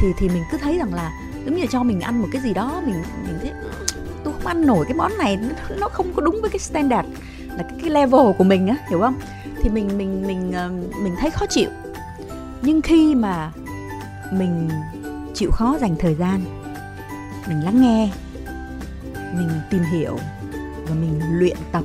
thì 0.00 0.06
thì 0.18 0.28
mình 0.28 0.42
cứ 0.50 0.58
thấy 0.58 0.78
rằng 0.78 0.94
là 0.94 1.12
giống 1.44 1.54
như 1.54 1.60
là 1.60 1.66
cho 1.70 1.82
mình 1.82 2.00
ăn 2.00 2.22
một 2.22 2.28
cái 2.32 2.42
gì 2.42 2.54
đó 2.54 2.82
mình 2.86 3.02
mình 3.26 3.38
thấy 3.42 3.52
tôi 4.24 4.34
không 4.34 4.46
ăn 4.46 4.66
nổi 4.66 4.84
cái 4.88 4.94
món 4.94 5.18
này 5.18 5.38
nó 5.78 5.88
không 5.88 6.12
có 6.16 6.22
đúng 6.22 6.38
với 6.40 6.50
cái 6.50 6.58
standard 6.58 7.08
là 7.48 7.62
cái, 7.62 7.78
cái 7.80 7.90
level 7.90 8.32
của 8.38 8.44
mình 8.44 8.66
á 8.66 8.76
hiểu 8.90 9.00
không? 9.00 9.14
Thì 9.62 9.68
mình 9.68 9.98
mình 9.98 10.26
mình 10.26 10.52
ờ, 10.52 10.70
mình 11.02 11.14
thấy 11.18 11.30
khó 11.30 11.46
chịu. 11.46 11.70
Nhưng 12.62 12.82
khi 12.82 13.14
mà 13.14 13.52
mình 14.32 14.68
chịu 15.34 15.50
khó 15.50 15.78
dành 15.80 15.96
thời 15.98 16.14
gian 16.14 16.40
mình 17.48 17.64
lắng 17.64 17.80
nghe 17.80 18.10
mình 19.36 19.50
tìm 19.70 19.82
hiểu 19.82 20.18
và 20.88 20.94
mình 20.94 21.20
luyện 21.38 21.56
tập. 21.72 21.84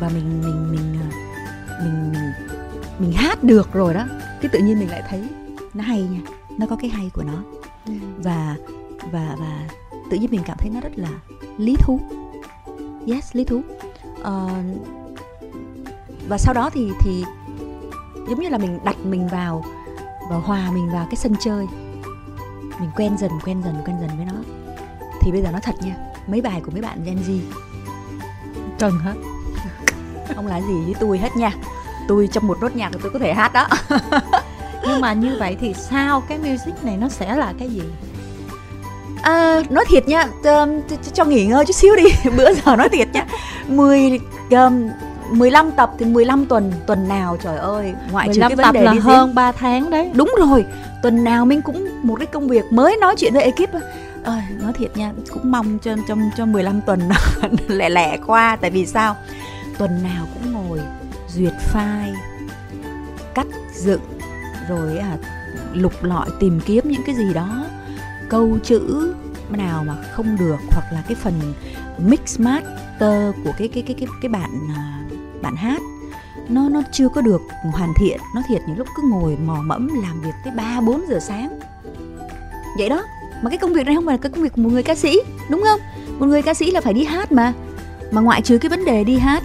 Và 0.00 0.08
mình 0.08 0.42
mình 0.42 0.72
mình 0.72 1.00
ờ, 1.00 1.16
mình 1.84 2.12
mình 2.12 2.32
mình 2.98 3.12
hát 3.12 3.44
được 3.44 3.72
rồi 3.72 3.94
đó. 3.94 4.06
Cái 4.40 4.48
tự 4.52 4.58
nhiên 4.58 4.78
mình 4.78 4.90
lại 4.90 5.02
thấy 5.08 5.28
nó 5.74 5.84
hay 5.84 6.02
nha 6.02 6.20
nó 6.58 6.66
có 6.66 6.76
cái 6.76 6.90
hay 6.90 7.10
của 7.14 7.22
nó. 7.22 7.42
Ừ. 7.86 7.92
và 8.18 8.56
và 9.12 9.36
và 9.38 9.68
tự 10.10 10.16
nhiên 10.16 10.30
mình 10.30 10.42
cảm 10.46 10.56
thấy 10.58 10.70
nó 10.70 10.80
rất 10.80 10.92
là 10.96 11.08
lý 11.58 11.76
thú. 11.78 12.00
Yes 13.06 13.36
lý 13.36 13.44
thú. 13.44 13.62
Uh, 14.20 14.50
và 16.28 16.38
sau 16.38 16.54
đó 16.54 16.70
thì 16.72 16.90
thì 17.00 17.24
giống 18.28 18.40
như 18.40 18.48
là 18.48 18.58
mình 18.58 18.78
đặt 18.84 18.96
mình 19.04 19.28
vào 19.28 19.64
và 20.30 20.36
hòa 20.36 20.70
mình 20.70 20.90
vào 20.92 21.06
cái 21.06 21.16
sân 21.16 21.34
chơi. 21.40 21.66
Mình 22.80 22.90
quen 22.96 23.18
dần 23.18 23.30
quen 23.44 23.62
dần 23.64 23.74
quen 23.86 23.96
dần 24.00 24.10
với 24.16 24.26
nó 24.26 24.63
thì 25.24 25.32
bây 25.32 25.42
giờ 25.42 25.48
nó 25.52 25.58
thật 25.62 25.74
nha 25.80 25.94
mấy 26.26 26.40
bài 26.40 26.60
của 26.64 26.70
mấy 26.70 26.82
bạn 26.82 27.04
Gen 27.04 27.16
Z. 27.16 27.38
Cần 28.78 28.92
hết 28.98 29.14
không 30.36 30.46
là 30.52 30.60
gì? 30.60 30.84
Với 30.84 30.94
tôi 31.00 31.18
hết 31.18 31.36
nha. 31.36 31.52
Tôi 32.08 32.28
trong 32.32 32.46
một 32.46 32.58
nốt 32.60 32.76
nhạc 32.76 32.90
tôi 33.02 33.10
có 33.12 33.18
thể 33.18 33.34
hát 33.34 33.52
đó. 33.52 33.68
Nhưng 34.86 35.00
mà 35.00 35.12
như 35.12 35.36
vậy 35.38 35.56
thì 35.60 35.74
sao? 35.74 36.20
Cái 36.20 36.38
music 36.38 36.84
này 36.84 36.96
nó 36.96 37.08
sẽ 37.08 37.36
là 37.36 37.52
cái 37.58 37.68
gì? 37.68 37.82
À, 39.22 39.62
nói 39.70 39.84
thiệt 39.88 40.08
nha 40.08 40.26
cho, 40.44 40.66
cho 41.12 41.24
nghỉ 41.24 41.46
ngơi 41.46 41.64
chút 41.66 41.72
xíu 41.72 41.96
đi. 41.96 42.04
Bữa 42.36 42.52
giờ 42.52 42.76
nói 42.76 42.88
thiệt 42.88 43.08
nha. 43.12 43.26
10 43.68 44.20
um, 44.50 44.88
15 45.30 45.70
tập 45.72 45.90
thì 45.98 46.06
15 46.06 46.46
tuần. 46.46 46.72
Tuần 46.86 47.08
nào 47.08 47.36
trời 47.42 47.56
ơi 47.56 47.94
ngoại 48.10 48.28
trừ 48.34 48.40
cái 48.40 48.56
vấn 48.56 48.72
đề 48.72 48.82
là 48.82 48.92
đi 48.92 48.98
hơn 48.98 49.28
diễn. 49.28 49.34
3 49.34 49.52
tháng 49.52 49.90
đấy. 49.90 50.10
Đúng 50.14 50.34
rồi. 50.38 50.64
Tuần 51.02 51.24
nào 51.24 51.44
mình 51.44 51.62
cũng 51.62 51.88
một 52.02 52.14
cái 52.18 52.26
công 52.26 52.48
việc 52.48 52.64
mới 52.72 52.96
nói 52.96 53.14
chuyện 53.18 53.34
với 53.34 53.42
ekip 53.42 53.70
ơi 54.24 54.42
nói 54.60 54.72
thiệt 54.72 54.96
nha 54.96 55.12
cũng 55.30 55.50
mong 55.50 55.78
cho 55.78 55.96
trong 56.08 56.30
cho 56.36 56.46
15 56.46 56.80
tuần 56.86 57.00
lẻ 57.68 57.88
lẻ 57.88 58.18
qua 58.26 58.56
tại 58.56 58.70
vì 58.70 58.86
sao? 58.86 59.16
Tuần 59.78 60.02
nào 60.02 60.26
cũng 60.34 60.52
ngồi 60.52 60.80
duyệt 61.28 61.52
file 61.72 62.14
cắt 63.34 63.46
dựng 63.74 64.00
rồi 64.68 64.98
à, 64.98 65.16
lục 65.72 66.04
lọi 66.04 66.28
tìm 66.40 66.60
kiếm 66.66 66.84
những 66.84 67.02
cái 67.06 67.14
gì 67.14 67.34
đó 67.34 67.66
câu 68.28 68.58
chữ 68.62 69.14
nào 69.50 69.84
mà 69.84 69.94
không 70.12 70.36
được 70.38 70.58
hoặc 70.70 70.92
là 70.92 71.02
cái 71.08 71.14
phần 71.14 71.54
mix 71.98 72.40
master 72.40 73.34
của 73.44 73.52
cái 73.58 73.68
cái 73.68 73.82
cái 73.86 73.96
cái 73.98 74.08
cái 74.22 74.28
bạn 74.28 74.50
à, 74.76 75.00
bạn 75.42 75.56
hát 75.56 75.80
nó 76.48 76.68
nó 76.68 76.82
chưa 76.92 77.08
có 77.08 77.20
được 77.20 77.42
hoàn 77.72 77.92
thiện. 77.96 78.20
Nó 78.34 78.42
thiệt 78.48 78.62
những 78.66 78.78
lúc 78.78 78.88
cứ 78.96 79.02
ngồi 79.10 79.36
mò 79.36 79.56
mẫm 79.62 79.88
làm 80.02 80.20
việc 80.20 80.34
tới 80.44 80.52
3 80.56 80.80
4 80.80 81.04
giờ 81.08 81.18
sáng. 81.20 81.58
Vậy 82.78 82.88
đó 82.88 83.02
mà 83.44 83.50
cái 83.50 83.58
công 83.58 83.72
việc 83.72 83.86
này 83.86 83.94
không 83.94 84.06
phải 84.06 84.16
là 84.16 84.22
cái 84.22 84.32
công 84.32 84.42
việc 84.42 84.52
của 84.56 84.62
một 84.62 84.70
người 84.72 84.82
ca 84.82 84.94
sĩ 84.94 85.20
đúng 85.50 85.62
không? 85.62 85.80
Một 86.18 86.26
người 86.26 86.42
ca 86.42 86.54
sĩ 86.54 86.70
là 86.70 86.80
phải 86.80 86.92
đi 86.92 87.04
hát 87.04 87.32
mà. 87.32 87.52
Mà 88.10 88.20
ngoại 88.20 88.42
trừ 88.42 88.58
cái 88.58 88.68
vấn 88.68 88.84
đề 88.84 89.04
đi 89.04 89.18
hát 89.18 89.42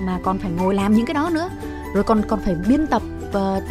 mà 0.00 0.18
còn 0.22 0.38
phải 0.38 0.50
ngồi 0.50 0.74
làm 0.74 0.94
những 0.94 1.06
cái 1.06 1.14
đó 1.14 1.30
nữa. 1.32 1.50
Rồi 1.94 2.04
còn 2.04 2.22
còn 2.28 2.40
phải 2.44 2.54
biên 2.68 2.86
tập 2.86 3.02
uh, 3.28 3.62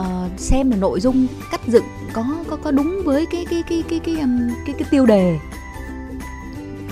uh, 0.00 0.40
xem 0.40 0.70
là 0.70 0.76
nội 0.76 1.00
dung 1.00 1.26
cắt 1.50 1.60
dựng 1.66 1.84
có 2.12 2.24
có 2.50 2.56
có 2.56 2.70
đúng 2.70 3.02
với 3.04 3.26
cái 3.26 3.46
cái 3.50 3.62
cái 3.68 3.82
cái 3.88 3.98
cái 3.98 4.20
um, 4.20 4.50
cái, 4.66 4.74
cái 4.78 4.88
tiêu 4.90 5.06
đề. 5.06 5.38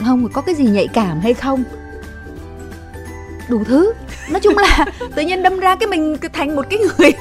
Không 0.04 0.28
có 0.32 0.42
cái 0.42 0.54
gì 0.54 0.64
nhạy 0.64 0.88
cảm 0.88 1.20
hay 1.20 1.34
không? 1.34 1.64
Đủ 3.48 3.64
thứ. 3.64 3.92
Nói 4.30 4.40
chung 4.40 4.58
là 4.58 4.86
tự 5.14 5.22
nhiên 5.22 5.42
đâm 5.42 5.60
ra 5.60 5.76
cái 5.76 5.86
mình 5.86 6.16
thành 6.32 6.56
một 6.56 6.66
cái 6.70 6.78
người 6.78 7.12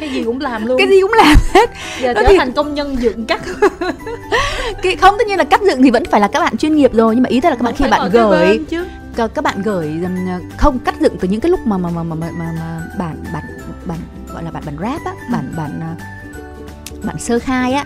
cái 0.00 0.10
gì 0.10 0.24
cũng 0.24 0.40
làm 0.40 0.66
luôn. 0.66 0.78
Cái 0.78 0.88
gì 0.88 1.00
cũng 1.02 1.12
làm 1.12 1.36
hết. 1.54 1.70
Giờ 2.00 2.14
trở 2.14 2.22
thì... 2.28 2.38
thành 2.38 2.52
công 2.52 2.74
nhân 2.74 2.96
dựng 3.00 3.26
cắt. 3.26 3.42
Cái 4.82 4.96
không 4.96 5.14
tất 5.18 5.26
nhiên 5.26 5.38
là 5.38 5.44
cắt 5.44 5.60
dựng 5.62 5.82
thì 5.82 5.90
vẫn 5.90 6.04
phải 6.04 6.20
là 6.20 6.28
các 6.28 6.40
bạn 6.40 6.56
chuyên 6.56 6.76
nghiệp 6.76 6.94
rồi 6.94 7.14
nhưng 7.14 7.22
mà 7.22 7.28
ý 7.28 7.40
tức 7.40 7.48
là 7.48 7.56
các 7.56 7.62
bạn 7.62 7.74
khi 7.76 7.84
bạn 7.90 8.10
gửi 8.10 8.60
các 9.34 9.44
bạn 9.44 9.62
gửi 9.62 9.92
không 10.56 10.78
cắt 10.78 10.94
dựng 11.00 11.16
từ 11.20 11.28
những 11.28 11.40
cái 11.40 11.50
lúc 11.50 11.60
mà 11.66 11.78
mà 11.78 11.90
mà 11.90 12.02
mà 12.02 12.14
mà, 12.14 12.30
mà, 12.38 12.52
mà 12.58 12.80
bản 12.98 13.16
bản 13.32 13.44
bản 13.86 13.98
gọi 14.32 14.42
là 14.42 14.50
bản 14.50 14.62
bản 14.66 14.76
rap 14.80 15.04
á 15.04 15.12
ừ. 15.12 15.32
bản 15.32 15.52
bản 15.56 15.80
à, 15.80 15.96
bản 17.02 17.18
sơ 17.18 17.38
khai 17.38 17.72
á 17.72 17.84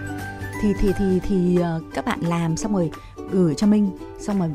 thì 0.63 0.75
thì 0.81 0.93
thì 0.99 1.21
thì 1.29 1.59
uh, 1.77 1.95
các 1.95 2.05
bạn 2.05 2.21
làm 2.21 2.57
xong 2.57 2.75
rồi 2.75 2.91
gửi 3.31 3.55
cho 3.55 3.67
mình 3.67 3.91
xong 4.21 4.39
rồi 4.39 4.49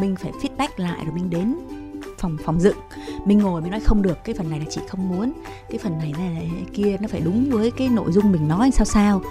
mình 0.00 0.16
phải 0.16 0.32
feedback 0.32 0.68
lại 0.76 1.00
rồi 1.04 1.14
mình 1.14 1.30
đến 1.30 1.54
phòng 2.18 2.36
phòng 2.44 2.60
dựng. 2.60 2.76
Mình 3.24 3.38
ngồi 3.38 3.60
mình 3.60 3.70
nói 3.70 3.80
không 3.80 4.02
được 4.02 4.24
cái 4.24 4.34
phần 4.38 4.50
này 4.50 4.60
là 4.60 4.66
chị 4.70 4.80
không 4.88 5.08
muốn 5.08 5.32
cái 5.70 5.78
phần 5.78 5.98
này 5.98 6.14
này, 6.18 6.28
này 6.28 6.50
kia 6.74 6.96
nó 7.00 7.08
phải 7.08 7.20
đúng 7.20 7.50
với 7.50 7.70
cái 7.70 7.88
nội 7.88 8.12
dung 8.12 8.32
mình 8.32 8.48
nói 8.48 8.70
sao 8.70 8.84
sao. 8.84 9.22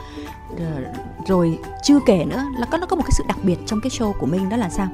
Rồi 1.27 1.59
chưa 1.83 1.99
kể 2.05 2.25
nữa 2.25 2.43
là 2.59 2.65
có 2.65 2.77
nó 2.77 2.85
có 2.85 2.95
một 2.95 3.03
cái 3.03 3.11
sự 3.11 3.23
đặc 3.27 3.37
biệt 3.43 3.57
trong 3.65 3.81
cái 3.81 3.89
show 3.89 4.13
của 4.13 4.25
mình 4.25 4.49
đó 4.49 4.57
là 4.57 4.69
sao? 4.69 4.87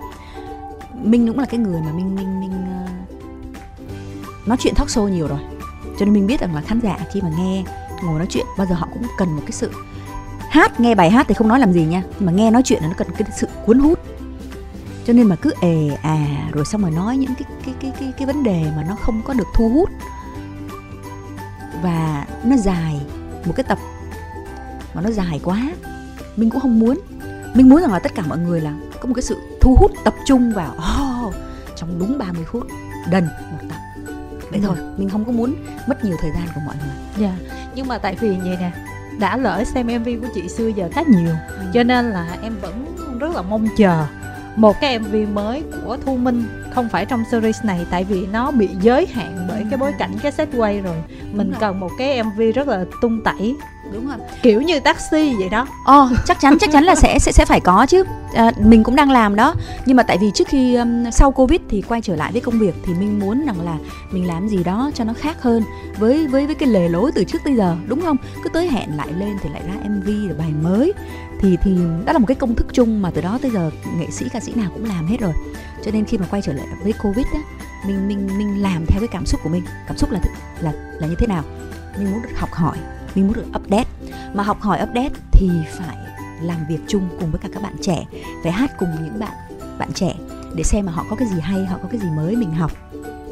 Minh 1.04 1.28
cũng 1.28 1.40
là 1.40 1.46
cái 1.46 1.60
người 1.60 1.82
mà 1.82 1.92
minh 1.92 2.16
minh 2.16 2.40
minh 2.40 2.52
uh, 2.52 2.88
ờ, 2.88 3.86
nói 4.46 4.58
chuyện 4.60 4.74
talk 4.76 4.88
show 4.88 5.08
nhiều 5.08 5.28
rồi. 5.28 5.40
Cho 6.00 6.06
nên 6.06 6.14
mình 6.14 6.28
biết 6.28 6.40
rằng 6.40 6.56
là 6.56 6.62
khán 6.62 6.80
giả 6.80 6.98
khi 7.12 7.22
mà 7.22 7.32
nghe 7.38 7.64
ngồi 8.04 8.18
nói 8.18 8.28
chuyện 8.30 8.46
bao 8.58 8.68
giờ 8.68 8.76
họ 8.76 8.88
cũng 8.94 9.04
cần 9.18 9.36
một 9.36 9.42
cái 9.42 9.52
sự 9.52 9.72
hát 10.50 10.80
nghe 10.80 10.96
bài 10.96 11.10
hát 11.10 11.26
thì 11.30 11.34
không 11.34 11.48
nói 11.48 11.60
làm 11.60 11.74
gì 11.74 11.86
nha. 11.86 12.04
Mà 12.20 12.32
nghe 12.32 12.52
nói 12.52 12.62
chuyện 12.66 12.82
là 12.82 12.88
nó 12.88 12.94
cần 12.98 13.08
cái 13.18 13.28
sự 13.38 13.48
cuốn 13.66 13.80
hút 13.80 14.00
cho 15.08 15.14
nên 15.14 15.28
mà 15.28 15.36
cứ 15.36 15.54
ề 15.62 15.90
à 16.02 16.50
rồi 16.52 16.66
xong 16.66 16.82
rồi 16.82 16.92
nói 16.92 17.18
những 17.18 17.36
cái 17.36 17.48
cái 17.66 17.76
cái 17.80 17.92
cái 18.00 18.14
cái 18.18 18.28
vấn 18.28 18.44
đề 18.44 18.64
mà 18.76 18.86
nó 18.90 18.96
không 18.96 19.22
có 19.26 19.34
được 19.34 19.48
thu 19.56 19.70
hút. 19.70 19.90
Và 21.84 22.26
nó 22.44 22.58
dài 22.58 23.02
một 23.46 23.54
cái 23.56 23.64
tập 23.64 23.78
mà 24.94 25.02
nó 25.02 25.12
dài 25.12 25.40
quá. 25.44 25.72
Mình 26.36 26.50
cũng 26.50 26.60
không 26.60 26.80
muốn. 26.80 27.00
Mình 27.54 27.70
muốn 27.70 27.82
rằng 27.82 27.94
là 27.94 28.00
tất 28.00 28.12
cả 28.16 28.24
mọi 28.28 28.38
người 28.38 28.62
là 28.62 28.74
có 29.00 29.08
một 29.08 29.14
cái 29.16 29.24
sự 29.24 29.38
thu 29.62 29.76
hút 29.76 29.92
tập 30.04 30.14
trung 30.26 30.54
vào 30.54 30.76
oh, 30.78 31.34
trong 31.76 32.00
đúng 32.00 32.18
30 32.18 32.46
phút 32.52 32.68
đần 33.12 33.24
một 33.24 33.58
tập. 33.70 33.78
Vậy 34.52 34.60
thôi 34.64 34.78
mình 34.98 35.10
không 35.10 35.26
có 35.26 35.32
muốn 35.32 35.56
mất 35.88 36.04
nhiều 36.06 36.18
thời 36.22 36.32
gian 36.32 36.48
của 36.56 36.62
mọi 36.66 36.76
người. 36.76 36.96
Dạ. 37.18 37.28
Yeah. 37.28 37.70
nhưng 37.76 37.88
mà 37.88 37.98
tại 37.98 38.16
vì 38.20 38.30
vậy 38.30 38.58
nè 38.60 38.72
đã 39.20 39.38
lỡ 39.38 39.64
xem 39.74 39.88
mv 39.88 40.06
của 40.22 40.28
chị 40.36 40.50
xưa 40.50 40.68
giờ 40.68 40.90
khá 40.92 41.02
nhiều. 41.08 41.36
Ừ. 41.48 41.64
cho 41.74 41.84
nên 41.84 42.10
là 42.10 42.38
em 42.42 42.54
vẫn 42.62 42.86
rất 43.20 43.36
là 43.36 43.42
mong 43.42 43.68
chờ 43.78 44.06
một 44.56 44.76
cái 44.82 45.00
mv 45.00 45.16
mới 45.34 45.64
của 45.86 45.98
thu 46.06 46.18
minh 46.18 46.44
không 46.72 46.90
phải 46.90 47.06
trong 47.06 47.24
series 47.32 47.64
này 47.64 47.86
tại 47.92 48.04
vì 48.04 48.28
nó 48.28 48.52
bị 48.52 48.70
giới 48.82 49.06
hạn 49.06 49.46
bởi 49.48 49.66
cái 49.70 49.78
bối 49.78 49.92
cảnh 50.00 50.12
cái 50.22 50.32
set 50.32 50.50
quay 50.58 50.82
rồi. 50.82 50.98
Mình 51.32 51.54
cần 51.60 51.80
một 51.80 51.90
cái 51.98 52.24
mv 52.24 52.42
rất 52.56 52.68
là 52.68 52.86
tung 53.02 53.22
tẩy 53.24 53.56
đúng 53.94 54.08
rồi 54.08 54.18
kiểu 54.42 54.62
như 54.62 54.80
taxi 54.80 55.34
vậy 55.40 55.50
đó 55.50 55.68
Ồ, 55.86 56.04
oh, 56.04 56.12
chắc 56.26 56.40
chắn 56.40 56.58
chắc 56.60 56.72
chắn 56.72 56.84
là 56.84 56.96
sẽ 56.96 57.20
sẽ 57.20 57.32
sẽ 57.32 57.46
phải 57.46 57.60
có 57.60 57.86
chứ. 57.86 58.04
À, 58.34 58.52
mình 58.58 58.84
cũng 58.84 58.96
đang 58.96 59.12
làm 59.12 59.36
đó. 59.36 59.56
Nhưng 59.86 59.98
mà 59.98 60.04
tại 60.04 60.18
vì 60.22 60.32
trước 60.34 60.48
khi 60.48 60.76
um, 60.76 61.10
sau 61.12 61.32
Covid 61.32 61.60
thì 61.70 61.82
quay 61.82 62.02
trở 62.02 62.16
lại 62.16 62.32
với 62.32 62.42
công 62.42 62.60
việc 62.60 62.76
thì 62.86 62.94
mình 62.94 63.20
muốn 63.20 63.46
rằng 63.46 63.62
là 63.62 63.78
mình 64.12 64.28
làm 64.28 64.48
gì 64.48 64.64
đó 64.64 64.92
cho 64.94 65.04
nó 65.04 65.14
khác 65.14 65.42
hơn 65.42 65.64
với 66.00 66.28
với 66.28 66.46
với 66.46 66.56
cái 66.56 66.70
lề 66.70 66.90
lối 66.90 67.12
từ 67.16 67.24
trước 67.24 67.38
tới 67.44 67.56
giờ, 67.56 67.76
đúng 67.88 68.02
không? 68.02 68.18
Cứ 68.44 68.50
tới 68.50 68.70
hẹn 68.70 68.98
lại 68.98 69.08
lên 69.14 69.38
thì 69.44 69.50
lại 69.50 69.62
ra 69.68 69.90
MV 69.90 70.08
rồi 70.08 70.38
bài 70.38 70.52
mới 70.62 70.94
thì 71.42 71.58
thì 71.64 71.78
đó 72.06 72.14
là 72.14 72.20
một 72.20 72.26
cái 72.28 72.36
công 72.36 72.56
thức 72.56 72.68
chung 72.74 73.02
mà 73.02 73.12
từ 73.12 73.22
đó 73.22 73.40
tới 73.42 73.52
giờ 73.52 73.72
nghệ 73.98 74.08
sĩ 74.12 74.26
ca 74.34 74.40
sĩ 74.40 74.54
nào 74.56 74.72
cũng 74.74 74.86
làm 74.86 75.08
hết 75.08 75.18
rồi. 75.20 75.34
Cho 75.84 75.92
nên 75.92 76.06
khi 76.06 76.18
mà 76.18 76.26
quay 76.30 76.42
trở 76.42 76.54
lại 76.54 76.66
với 76.84 76.94
Covid 77.04 77.26
á, 77.34 77.40
mình 77.88 78.08
mình 78.08 78.38
mình 78.38 78.62
làm 78.62 78.86
theo 78.88 79.00
cái 79.00 79.10
cảm 79.12 79.26
xúc 79.26 79.40
của 79.44 79.50
mình. 79.50 79.64
Cảm 79.88 79.98
xúc 79.98 80.12
là 80.12 80.20
là 80.60 80.72
là 81.00 81.08
như 81.08 81.16
thế 81.20 81.28
nào? 81.28 81.44
Mình 81.98 82.12
muốn 82.12 82.22
được 82.22 82.30
học 82.36 82.50
hỏi, 82.54 82.78
mình 83.16 83.28
muốn 83.28 83.34
được 83.34 83.46
update. 83.56 83.90
Mà 84.34 84.44
học 84.44 84.62
hỏi 84.62 84.80
update 84.84 85.14
thì 85.32 85.50
phải 85.78 85.98
làm 86.42 86.58
việc 86.70 86.80
chung 86.88 87.10
cùng 87.20 87.32
với 87.32 87.40
cả 87.44 87.50
các 87.54 87.64
bạn 87.64 87.76
trẻ 87.82 88.06
phải 88.44 88.52
hát 88.52 88.72
cùng 88.80 88.90
những 89.04 89.20
bạn 89.20 89.34
bạn 89.78 89.90
trẻ 89.94 90.16
để 90.56 90.64
xem 90.64 90.86
mà 90.86 90.92
họ 90.92 91.06
có 91.10 91.16
cái 91.16 91.28
gì 91.28 91.40
hay 91.40 91.66
họ 91.66 91.78
có 91.84 91.90
cái 91.92 92.00
gì 92.00 92.08
mới 92.10 92.36
mình 92.36 92.52
học. 92.52 92.72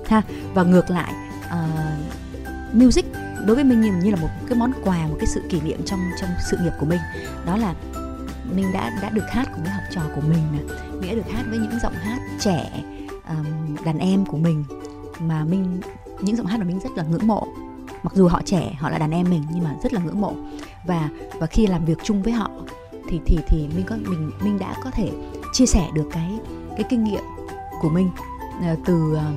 Ha 0.07 0.21
và 0.53 0.63
ngược 0.63 0.89
lại 0.89 1.13
uh, 1.45 2.75
music 2.75 3.05
đối 3.45 3.55
với 3.55 3.63
mình 3.63 3.99
như, 3.99 4.11
là 4.11 4.17
một 4.21 4.29
cái 4.47 4.57
món 4.57 4.71
quà 4.83 5.07
một 5.07 5.15
cái 5.19 5.27
sự 5.27 5.41
kỷ 5.49 5.61
niệm 5.61 5.81
trong 5.85 5.99
trong 6.21 6.29
sự 6.49 6.57
nghiệp 6.57 6.73
của 6.79 6.85
mình. 6.85 6.99
Đó 7.45 7.57
là 7.57 7.73
mình 8.55 8.71
đã 8.73 8.99
đã 9.01 9.09
được 9.09 9.29
hát 9.29 9.49
cùng 9.53 9.63
với 9.63 9.73
học 9.73 9.83
trò 9.91 10.01
của 10.15 10.21
mình 10.21 10.43
nè 10.53 10.59
mình 10.91 11.09
đã 11.09 11.15
được 11.15 11.31
hát 11.33 11.43
với 11.49 11.59
những 11.59 11.79
giọng 11.83 11.93
hát 11.93 12.19
trẻ 12.39 12.83
um, 13.27 13.75
đàn 13.85 13.97
em 13.97 14.25
của 14.25 14.37
mình. 14.37 14.63
Mà 15.19 15.43
mình 15.43 15.81
những 16.21 16.35
giọng 16.35 16.45
hát 16.45 16.57
mà 16.59 16.65
mình 16.65 16.79
rất 16.79 16.89
là 16.95 17.03
ngưỡng 17.03 17.27
mộ 17.27 17.47
mặc 18.03 18.13
dù 18.15 18.27
họ 18.27 18.41
trẻ, 18.45 18.73
họ 18.79 18.89
là 18.89 18.97
đàn 18.97 19.11
em 19.11 19.29
mình 19.29 19.43
nhưng 19.53 19.63
mà 19.63 19.75
rất 19.83 19.93
là 19.93 20.01
ngưỡng 20.01 20.21
mộ. 20.21 20.33
Và 20.85 21.09
và 21.33 21.47
khi 21.47 21.67
làm 21.67 21.85
việc 21.85 21.97
chung 22.03 22.23
với 22.23 22.33
họ 22.33 22.51
thì 23.09 23.19
thì 23.25 23.37
thì 23.47 23.67
mình 23.75 23.85
có, 23.87 23.95
mình 23.95 24.31
mình 24.41 24.59
đã 24.59 24.75
có 24.83 24.91
thể 24.91 25.11
chia 25.53 25.65
sẻ 25.65 25.87
được 25.93 26.09
cái 26.11 26.39
cái 26.77 26.83
kinh 26.89 27.03
nghiệm 27.03 27.23
của 27.81 27.89
mình 27.89 28.09
ờ, 28.61 28.75
từ 28.85 29.15
ờ, 29.15 29.31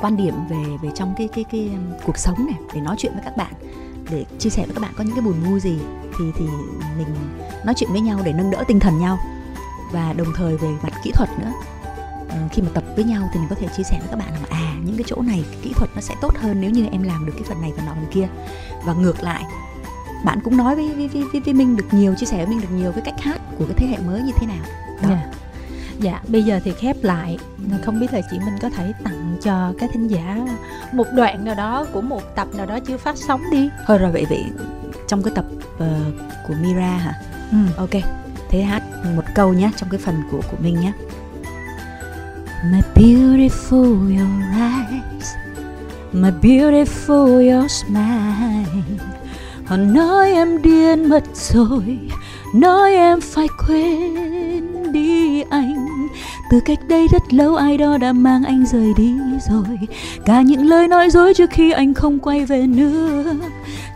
quan 0.00 0.16
điểm 0.16 0.34
về 0.50 0.64
về 0.82 0.90
trong 0.94 1.14
cái 1.16 1.28
cái 1.28 1.44
cái 1.44 1.70
cuộc 2.06 2.18
sống 2.18 2.46
này, 2.46 2.58
để 2.74 2.80
nói 2.80 2.96
chuyện 2.98 3.12
với 3.12 3.22
các 3.24 3.36
bạn, 3.36 3.52
để 4.10 4.24
chia 4.38 4.50
sẻ 4.50 4.66
với 4.66 4.74
các 4.74 4.80
bạn 4.80 4.92
có 4.96 5.04
những 5.04 5.14
cái 5.14 5.24
buồn 5.24 5.40
vui 5.40 5.60
gì 5.60 5.78
thì 6.18 6.24
thì 6.36 6.44
mình 6.98 7.06
nói 7.64 7.74
chuyện 7.76 7.90
với 7.92 8.00
nhau 8.00 8.20
để 8.24 8.32
nâng 8.32 8.50
đỡ 8.50 8.64
tinh 8.68 8.80
thần 8.80 8.98
nhau. 8.98 9.18
Và 9.92 10.12
đồng 10.12 10.28
thời 10.36 10.56
về 10.56 10.68
mặt 10.82 10.92
kỹ 11.02 11.10
thuật 11.14 11.28
nữa 11.38 11.52
khi 12.52 12.62
mà 12.62 12.68
tập 12.74 12.84
với 12.96 13.04
nhau 13.04 13.28
thì 13.32 13.40
mình 13.40 13.48
có 13.48 13.56
thể 13.56 13.68
chia 13.76 13.82
sẻ 13.82 13.98
với 14.00 14.08
các 14.10 14.18
bạn 14.18 14.32
là 14.32 14.46
à 14.50 14.74
những 14.84 14.96
cái 14.96 15.04
chỗ 15.06 15.22
này 15.22 15.44
cái 15.50 15.60
kỹ 15.62 15.72
thuật 15.76 15.90
nó 15.94 16.00
sẽ 16.00 16.14
tốt 16.20 16.34
hơn 16.38 16.60
nếu 16.60 16.70
như 16.70 16.86
em 16.92 17.02
làm 17.02 17.26
được 17.26 17.32
cái 17.34 17.44
phần 17.48 17.60
này 17.60 17.72
và 17.76 17.82
nọ 17.86 17.92
phần 17.94 18.06
kia 18.10 18.28
và 18.84 18.92
ngược 18.92 19.22
lại 19.22 19.44
bạn 20.24 20.38
cũng 20.44 20.56
nói 20.56 20.76
với 20.76 20.88
với, 20.96 21.08
với, 21.08 21.40
với 21.44 21.54
Minh 21.54 21.76
được 21.76 21.84
nhiều 21.90 22.14
chia 22.14 22.26
sẻ 22.26 22.36
với 22.36 22.46
Minh 22.46 22.60
được 22.60 22.76
nhiều 22.76 22.92
với 22.92 23.02
cách 23.02 23.20
hát 23.20 23.40
của 23.58 23.64
cái 23.64 23.74
thế 23.76 23.86
hệ 23.86 23.98
mới 23.98 24.22
như 24.22 24.32
thế 24.40 24.46
nào 24.46 24.64
đó. 25.02 25.08
Yeah. 25.08 25.28
Dạ, 26.00 26.20
bây 26.28 26.42
giờ 26.42 26.60
thì 26.64 26.72
khép 26.72 26.96
lại 27.02 27.38
Không 27.82 28.00
biết 28.00 28.12
là 28.12 28.20
chị 28.30 28.38
Minh 28.38 28.58
có 28.62 28.70
thể 28.70 28.92
tặng 29.04 29.36
cho 29.42 29.72
các 29.78 29.90
thính 29.92 30.08
giả 30.08 30.38
Một 30.92 31.06
đoạn 31.14 31.44
nào 31.44 31.54
đó 31.54 31.86
của 31.92 32.00
một 32.00 32.22
tập 32.36 32.48
nào 32.54 32.66
đó 32.66 32.78
chưa 32.86 32.96
phát 32.96 33.16
sóng 33.16 33.42
đi 33.50 33.68
Thôi 33.86 33.98
rồi 33.98 34.12
vậy 34.12 34.26
vậy 34.28 34.44
Trong 35.08 35.22
cái 35.22 35.32
tập 35.34 35.44
uh, 35.74 35.80
của 36.48 36.54
Mira 36.62 36.96
hả? 36.96 37.14
Ừ. 37.50 37.58
Ok, 37.76 38.02
thế 38.50 38.62
hát 38.62 38.82
một 39.16 39.24
câu 39.34 39.52
nhé 39.52 39.70
Trong 39.76 39.88
cái 39.88 40.00
phần 40.04 40.22
của 40.30 40.40
của 40.50 40.56
Minh 40.62 40.80
nhé 40.80 40.92
My 42.64 42.80
beautiful, 42.94 44.08
your 44.08 44.28
eyes. 44.54 45.34
My 46.12 46.30
beautiful, 46.30 47.40
your 47.40 47.68
smile. 47.68 48.82
Họ 49.64 49.76
nói 49.76 50.32
em 50.32 50.62
điên 50.62 51.08
mất 51.08 51.24
rồi. 51.34 51.98
Nói 52.54 52.94
em 52.94 53.20
phải 53.20 53.46
quên 53.66 54.92
đi 54.92 55.42
anh. 55.50 55.86
Từ 56.50 56.60
cách 56.64 56.78
đây 56.88 57.08
rất 57.08 57.34
lâu, 57.34 57.56
ai 57.56 57.78
đó 57.78 57.98
đã 57.98 58.12
mang 58.12 58.44
anh 58.44 58.66
rời 58.66 58.92
đi 58.96 59.14
rồi. 59.50 59.78
Cả 60.24 60.42
những 60.42 60.66
lời 60.66 60.88
nói 60.88 61.10
dối 61.10 61.34
trước 61.34 61.50
khi 61.50 61.72
anh 61.72 61.94
không 61.94 62.18
quay 62.18 62.44
về 62.44 62.66
nữa. 62.66 63.24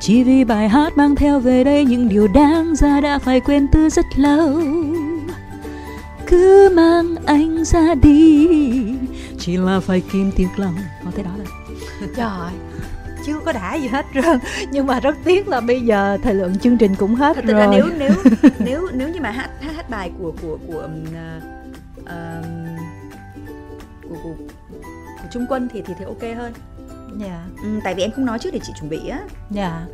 Chỉ 0.00 0.22
vì 0.22 0.44
bài 0.44 0.68
hát 0.68 0.96
mang 0.96 1.16
theo 1.16 1.40
về 1.40 1.64
đây 1.64 1.84
những 1.84 2.08
điều 2.08 2.28
đáng 2.28 2.76
ra 2.76 3.00
đã 3.00 3.18
phải 3.18 3.40
quên 3.40 3.66
từ 3.72 3.88
rất 3.88 4.06
lâu. 4.16 4.60
Cứ 6.26 6.70
mang 6.74 7.14
anh 7.26 7.64
ra 7.64 7.94
đi. 8.02 8.48
Chỉ 9.38 9.56
là 9.56 9.80
phải 9.80 10.02
kìm 10.12 10.30
tiếng 10.36 10.48
lòng 10.56 10.74
Có 11.04 11.10
thế 11.16 11.22
đó 11.22 11.30
rồi 11.38 12.08
Trời 12.16 12.52
chưa 13.26 13.40
có 13.44 13.52
đã 13.52 13.74
gì 13.74 13.88
hết 13.88 14.06
trơn. 14.14 14.38
Nhưng 14.70 14.86
mà 14.86 15.00
rất 15.00 15.16
tiếc 15.24 15.48
là 15.48 15.60
bây 15.60 15.80
giờ 15.80 16.18
thời 16.22 16.34
lượng 16.34 16.58
chương 16.58 16.78
trình 16.78 16.94
cũng 16.94 17.14
hết 17.14 17.36
Thật 17.36 17.44
rồi. 17.44 17.60
là 17.60 17.66
nếu 17.66 17.86
nếu 17.98 18.12
nếu 18.58 18.88
nếu 18.92 19.08
như 19.08 19.20
mà 19.20 19.30
hát 19.30 19.50
hát, 19.60 19.72
hát 19.76 19.90
bài 19.90 20.10
của 20.18 20.32
của 20.42 20.58
của 20.66 20.78
um, 20.78 21.04
uh, 22.00 22.08
của, 24.02 24.16
của 24.22 24.34
của 25.22 25.28
Trung 25.32 25.46
Quân 25.48 25.68
thì 25.72 25.82
thì 25.86 25.94
thì 25.98 26.04
ok 26.04 26.22
hơn. 26.36 26.52
Dạ. 27.20 27.26
Yeah. 27.26 27.40
ừ, 27.62 27.68
tại 27.84 27.94
vì 27.94 28.02
em 28.02 28.10
không 28.10 28.26
nói 28.26 28.38
trước 28.38 28.50
để 28.52 28.60
chị 28.62 28.72
chuẩn 28.80 28.90
bị 28.90 29.08
á. 29.08 29.20
Dạ. 29.50 29.62
yeah. 29.62 29.88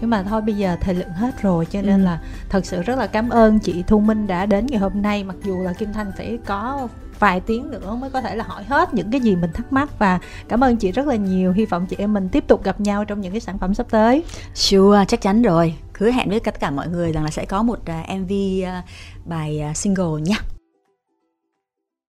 Nhưng 0.00 0.10
mà 0.10 0.22
thôi 0.22 0.40
bây 0.40 0.54
giờ 0.54 0.76
thời 0.80 0.94
lượng 0.94 1.12
hết 1.12 1.42
rồi 1.42 1.66
cho 1.66 1.82
nên 1.82 2.00
ừ. 2.00 2.04
là 2.04 2.20
thật 2.48 2.66
sự 2.66 2.82
rất 2.82 2.98
là 2.98 3.06
cảm 3.06 3.28
ơn 3.28 3.58
chị 3.58 3.84
Thu 3.86 4.00
Minh 4.00 4.26
đã 4.26 4.46
đến 4.46 4.66
ngày 4.66 4.80
hôm 4.80 5.02
nay. 5.02 5.24
Mặc 5.24 5.36
dù 5.44 5.62
là 5.62 5.72
Kim 5.72 5.92
Thanh 5.92 6.12
phải 6.16 6.38
có 6.46 6.88
vài 7.18 7.40
tiếng 7.40 7.70
nữa 7.70 7.96
mới 8.00 8.10
có 8.10 8.20
thể 8.20 8.36
là 8.36 8.44
hỏi 8.44 8.64
hết 8.64 8.94
những 8.94 9.10
cái 9.10 9.20
gì 9.20 9.36
mình 9.36 9.50
thắc 9.54 9.72
mắc. 9.72 9.98
Và 9.98 10.18
cảm 10.48 10.64
ơn 10.64 10.76
chị 10.76 10.92
rất 10.92 11.06
là 11.06 11.14
nhiều. 11.14 11.52
Hy 11.52 11.64
vọng 11.66 11.86
chị 11.86 11.96
em 11.98 12.14
mình 12.14 12.28
tiếp 12.28 12.44
tục 12.46 12.64
gặp 12.64 12.80
nhau 12.80 13.04
trong 13.04 13.20
những 13.20 13.32
cái 13.32 13.40
sản 13.40 13.58
phẩm 13.58 13.74
sắp 13.74 13.86
tới. 13.90 14.24
Sure 14.54 15.04
chắc 15.08 15.20
chắn 15.20 15.42
rồi. 15.42 15.74
Hứa 15.98 16.10
hẹn 16.10 16.30
với 16.30 16.40
tất 16.40 16.60
cả 16.60 16.70
mọi 16.70 16.88
người 16.88 17.12
rằng 17.12 17.24
là 17.24 17.30
sẽ 17.30 17.44
có 17.44 17.62
một 17.62 17.78
uh, 17.80 17.88
à, 17.88 18.04
mv 18.18 18.32
uh, 18.60 18.66
à, 18.66 18.82
bài 19.24 19.62
uh, 19.70 19.76
single 19.76 20.20
nhé 20.22 20.36